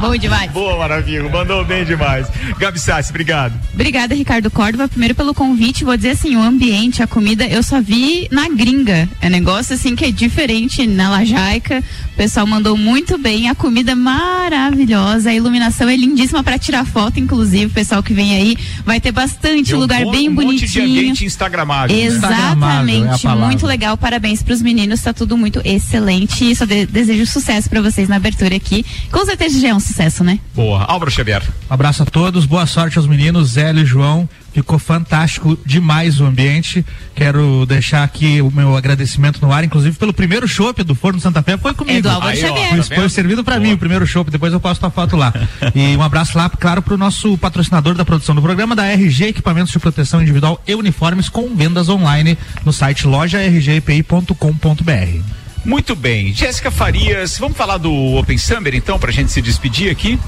Bom 0.00 0.16
demais. 0.16 0.50
Boa, 0.50 0.76
maravilha. 0.78 1.28
Mandou 1.28 1.64
bem 1.64 1.84
demais. 1.84 2.26
Gabi 2.58 2.78
Sassi, 2.80 3.10
obrigado. 3.10 3.52
Obrigada, 3.74 4.14
Ricardo 4.14 4.50
Córdova, 4.50 4.88
primeiro 4.88 5.14
pelo 5.14 5.34
convite. 5.34 5.84
Vou 5.84 5.96
dizer 5.96 6.10
assim, 6.10 6.36
o 6.36 6.42
ambiente, 6.42 7.02
a 7.02 7.06
comida, 7.06 7.44
eu 7.46 7.62
só 7.62 7.80
vi 7.80 8.26
na 8.30 8.48
gringa. 8.48 9.08
É 9.20 9.28
negócio 9.28 9.74
assim 9.74 9.94
que 9.94 10.04
é 10.06 10.10
diferente 10.10 10.86
na 10.86 11.10
Lajaica. 11.10 11.82
O 12.14 12.16
pessoal 12.16 12.46
mandou 12.46 12.76
muito 12.76 13.16
bem, 13.18 13.48
a 13.48 13.54
comida 13.54 13.94
maravilhosa, 13.94 15.30
a 15.30 15.34
iluminação 15.34 15.88
é 15.88 15.96
lindíssima 15.96 16.42
para 16.42 16.58
tirar 16.58 16.84
foto, 16.84 17.18
inclusive, 17.18 17.66
o 17.66 17.70
pessoal 17.70 18.02
que 18.02 18.12
vem 18.12 18.34
aí 18.36 18.56
vai 18.84 19.00
ter 19.00 19.10
bastante 19.12 19.70
Deu 19.70 19.80
lugar 19.80 20.04
um 20.04 20.10
bem 20.10 20.28
monte 20.28 20.44
bonitinho. 20.44 20.68
de 20.68 20.80
ambiente 20.80 21.24
instagramável. 21.24 21.96
né? 21.96 22.02
Exatamente, 22.02 23.26
muito 23.28 23.66
legal. 23.66 23.96
Parabéns 23.96 24.42
pros 24.42 24.60
meninos, 24.60 25.00
tá 25.00 25.12
tudo 25.14 25.36
muito 25.36 25.60
excelente. 25.64 26.50
E 26.50 26.54
só 26.54 26.64
de- 26.64 26.86
desejo 26.86 27.24
sucesso 27.26 27.68
pra 27.70 27.80
vocês 27.80 28.08
na 28.08 28.16
abertura 28.16 28.54
aqui. 28.56 28.84
Com 29.10 29.24
certeza 29.24 29.66
é 29.66 29.74
um 29.74 29.80
sucesso, 29.90 30.24
né? 30.24 30.38
Boa. 30.54 30.84
Álvaro 30.84 31.10
Xavier. 31.10 31.42
Um 31.68 31.74
abraço 31.74 32.02
a 32.02 32.06
todos, 32.06 32.46
boa 32.46 32.66
sorte 32.66 32.96
aos 32.96 33.06
meninos, 33.06 33.50
Zélio 33.50 33.82
e 33.82 33.86
João. 33.86 34.28
Ficou 34.52 34.78
fantástico 34.78 35.58
demais 35.64 36.20
o 36.20 36.24
ambiente. 36.24 36.84
Quero 37.14 37.64
deixar 37.66 38.02
aqui 38.02 38.40
o 38.40 38.50
meu 38.50 38.76
agradecimento 38.76 39.40
no 39.40 39.52
ar, 39.52 39.62
inclusive 39.62 39.96
pelo 39.96 40.12
primeiro 40.12 40.48
chopp 40.48 40.82
do 40.82 40.94
Forno 40.94 41.20
Santa 41.20 41.42
Fé 41.42 41.56
foi 41.56 41.74
comigo. 41.74 41.98
É 41.98 42.02
do 42.02 42.10
Álvaro 42.10 42.32
Aí, 42.32 42.44
ó, 42.44 42.48
Xavier. 42.48 42.68
Foi, 42.68 42.78
tá 42.78 42.94
foi 42.96 43.08
servido 43.08 43.44
para 43.44 43.60
mim 43.60 43.72
o 43.72 43.78
primeiro 43.78 44.06
chopp, 44.06 44.30
depois 44.30 44.52
eu 44.52 44.60
posto 44.60 44.84
a 44.84 44.90
foto 44.90 45.16
lá. 45.16 45.32
e 45.74 45.96
um 45.96 46.02
abraço 46.02 46.36
lá, 46.36 46.48
claro, 46.48 46.82
pro 46.82 46.96
nosso 46.96 47.36
patrocinador 47.38 47.94
da 47.94 48.04
produção 48.04 48.34
do 48.34 48.42
programa, 48.42 48.74
da 48.74 48.86
RG 48.86 49.28
Equipamentos 49.28 49.72
de 49.72 49.78
Proteção 49.78 50.22
Individual 50.22 50.60
e 50.66 50.74
Uniformes 50.74 51.28
com 51.28 51.54
vendas 51.54 51.88
online 51.88 52.36
no 52.64 52.72
site 52.72 53.06
lojargpi.com.br. 53.06 55.39
Muito 55.64 55.94
bem. 55.94 56.32
Jéssica 56.32 56.70
Farias, 56.70 57.38
vamos 57.38 57.56
falar 57.56 57.76
do 57.76 57.92
Open 57.92 58.38
Summer 58.38 58.74
então, 58.74 58.98
pra 58.98 59.12
gente 59.12 59.30
se 59.30 59.42
despedir 59.42 59.90
aqui? 59.90 60.18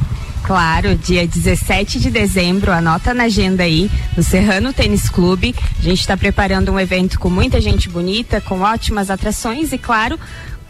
Claro, 0.43 0.97
dia 0.97 1.26
17 1.26 2.01
de 2.01 2.11
dezembro, 2.11 2.72
anota 2.72 3.14
na 3.14 3.24
agenda 3.24 3.62
aí, 3.62 3.89
no 4.16 4.24
Serrano 4.24 4.72
Tênis 4.72 5.09
Clube. 5.09 5.55
A 5.78 5.83
gente 5.83 6.01
está 6.01 6.16
preparando 6.16 6.72
um 6.72 6.80
evento 6.80 7.18
com 7.20 7.30
muita 7.30 7.61
gente 7.61 7.89
bonita, 7.89 8.41
com 8.41 8.61
ótimas 8.61 9.09
atrações 9.09 9.72
e, 9.72 9.78
claro, 9.78 10.18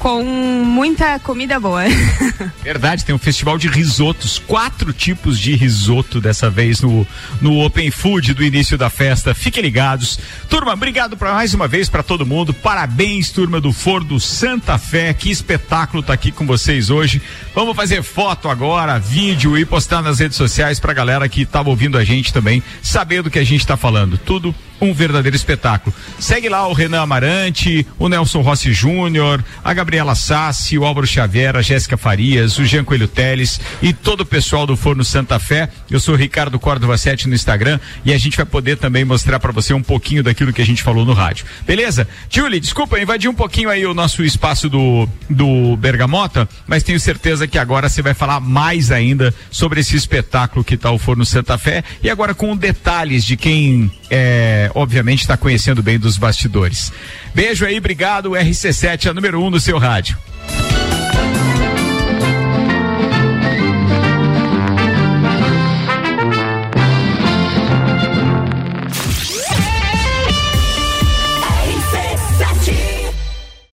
com 0.02 0.24
muita 0.24 1.16
comida 1.20 1.60
boa. 1.60 1.84
Verdade, 2.60 3.04
tem 3.04 3.14
um 3.14 3.18
festival 3.18 3.56
de 3.56 3.68
risotos, 3.68 4.36
quatro 4.36 4.92
tipos 4.92 5.38
de 5.38 5.54
risoto 5.54 6.20
dessa 6.20 6.50
vez 6.50 6.80
no, 6.80 7.06
no 7.40 7.64
Open 7.64 7.88
Food 7.92 8.34
do 8.34 8.42
início 8.42 8.76
da 8.76 8.90
festa. 8.90 9.32
Fiquem 9.32 9.62
ligados. 9.62 10.18
Turma, 10.48 10.72
obrigado 10.72 11.16
pra 11.16 11.34
mais 11.34 11.54
uma 11.54 11.68
vez 11.68 11.88
pra 11.88 12.02
todo 12.02 12.26
mundo. 12.26 12.52
Parabéns, 12.52 13.30
turma 13.30 13.60
do 13.60 13.72
Forno 13.72 14.18
Santa 14.18 14.76
Fé. 14.76 15.14
Que 15.14 15.30
espetáculo 15.30 16.02
tá 16.02 16.14
aqui 16.14 16.32
com 16.32 16.44
vocês 16.44 16.90
hoje. 16.90 17.22
Vamos 17.54 17.76
fazer 17.76 18.02
foto 18.02 18.48
agora, 18.48 18.98
vídeo 18.98 19.56
e 19.56 19.64
postar 19.64 20.02
nas 20.02 20.18
redes 20.18 20.36
sociais 20.36 20.80
pra 20.80 20.92
galera 20.92 21.28
que 21.28 21.46
tava 21.46 21.70
ouvindo 21.70 21.96
a 21.96 22.02
gente 22.02 22.32
também, 22.32 22.60
saber 22.82 23.22
do 23.22 23.30
que 23.30 23.38
a 23.38 23.44
gente 23.44 23.64
tá 23.64 23.76
falando. 23.76 24.18
Tudo 24.18 24.52
um 24.82 24.92
verdadeiro 24.92 25.36
espetáculo. 25.36 25.94
Segue 26.18 26.48
lá 26.48 26.66
o 26.66 26.72
Renan 26.72 27.02
Amarante, 27.02 27.86
o 27.98 28.08
Nelson 28.08 28.40
Rossi 28.40 28.72
Júnior, 28.72 29.42
a 29.64 29.72
Gabriela 29.72 30.14
Sassi, 30.16 30.76
o 30.76 30.84
Álvaro 30.84 31.06
Xavier, 31.06 31.56
a 31.56 31.62
Jéssica 31.62 31.96
Farias, 31.96 32.58
o 32.58 32.64
Jean 32.64 32.82
Coelho 32.82 33.06
Teles 33.06 33.60
e 33.80 33.92
todo 33.92 34.22
o 34.22 34.26
pessoal 34.26 34.66
do 34.66 34.76
Forno 34.76 35.04
Santa 35.04 35.38
Fé. 35.38 35.68
Eu 35.88 36.00
sou 36.00 36.14
o 36.14 36.18
Ricardo 36.18 36.58
Córdova 36.58 36.98
7 36.98 37.28
no 37.28 37.34
Instagram 37.34 37.78
e 38.04 38.12
a 38.12 38.18
gente 38.18 38.36
vai 38.36 38.44
poder 38.44 38.76
também 38.76 39.04
mostrar 39.04 39.38
para 39.38 39.52
você 39.52 39.72
um 39.72 39.82
pouquinho 39.82 40.22
daquilo 40.22 40.52
que 40.52 40.60
a 40.60 40.66
gente 40.66 40.82
falou 40.82 41.04
no 41.04 41.12
rádio. 41.12 41.46
Beleza? 41.64 42.08
Julie, 42.28 42.58
desculpa, 42.58 42.98
invadi 42.98 43.28
um 43.28 43.34
pouquinho 43.34 43.70
aí 43.70 43.86
o 43.86 43.94
nosso 43.94 44.24
espaço 44.24 44.68
do, 44.68 45.08
do 45.30 45.76
Bergamota, 45.76 46.48
mas 46.66 46.82
tenho 46.82 46.98
certeza 46.98 47.46
que 47.46 47.58
agora 47.58 47.88
você 47.88 48.02
vai 48.02 48.14
falar 48.14 48.40
mais 48.40 48.90
ainda 48.90 49.32
sobre 49.48 49.80
esse 49.80 49.94
espetáculo 49.96 50.64
que 50.64 50.76
tá 50.76 50.90
o 50.90 50.98
Forno 50.98 51.24
Santa 51.24 51.56
Fé 51.56 51.84
e 52.02 52.10
agora 52.10 52.34
com 52.34 52.56
detalhes 52.56 53.24
de 53.24 53.36
quem 53.36 53.92
é, 54.10 54.71
obviamente 54.74 55.20
está 55.20 55.36
conhecendo 55.36 55.82
bem 55.82 55.98
dos 55.98 56.16
bastidores. 56.16 56.92
Beijo 57.34 57.64
aí, 57.64 57.78
obrigado. 57.78 58.30
RC7 58.30 59.06
é 59.06 59.10
a 59.10 59.14
número 59.14 59.40
1 59.40 59.46
um 59.46 59.50
no 59.50 59.60
seu 59.60 59.78
rádio. 59.78 60.16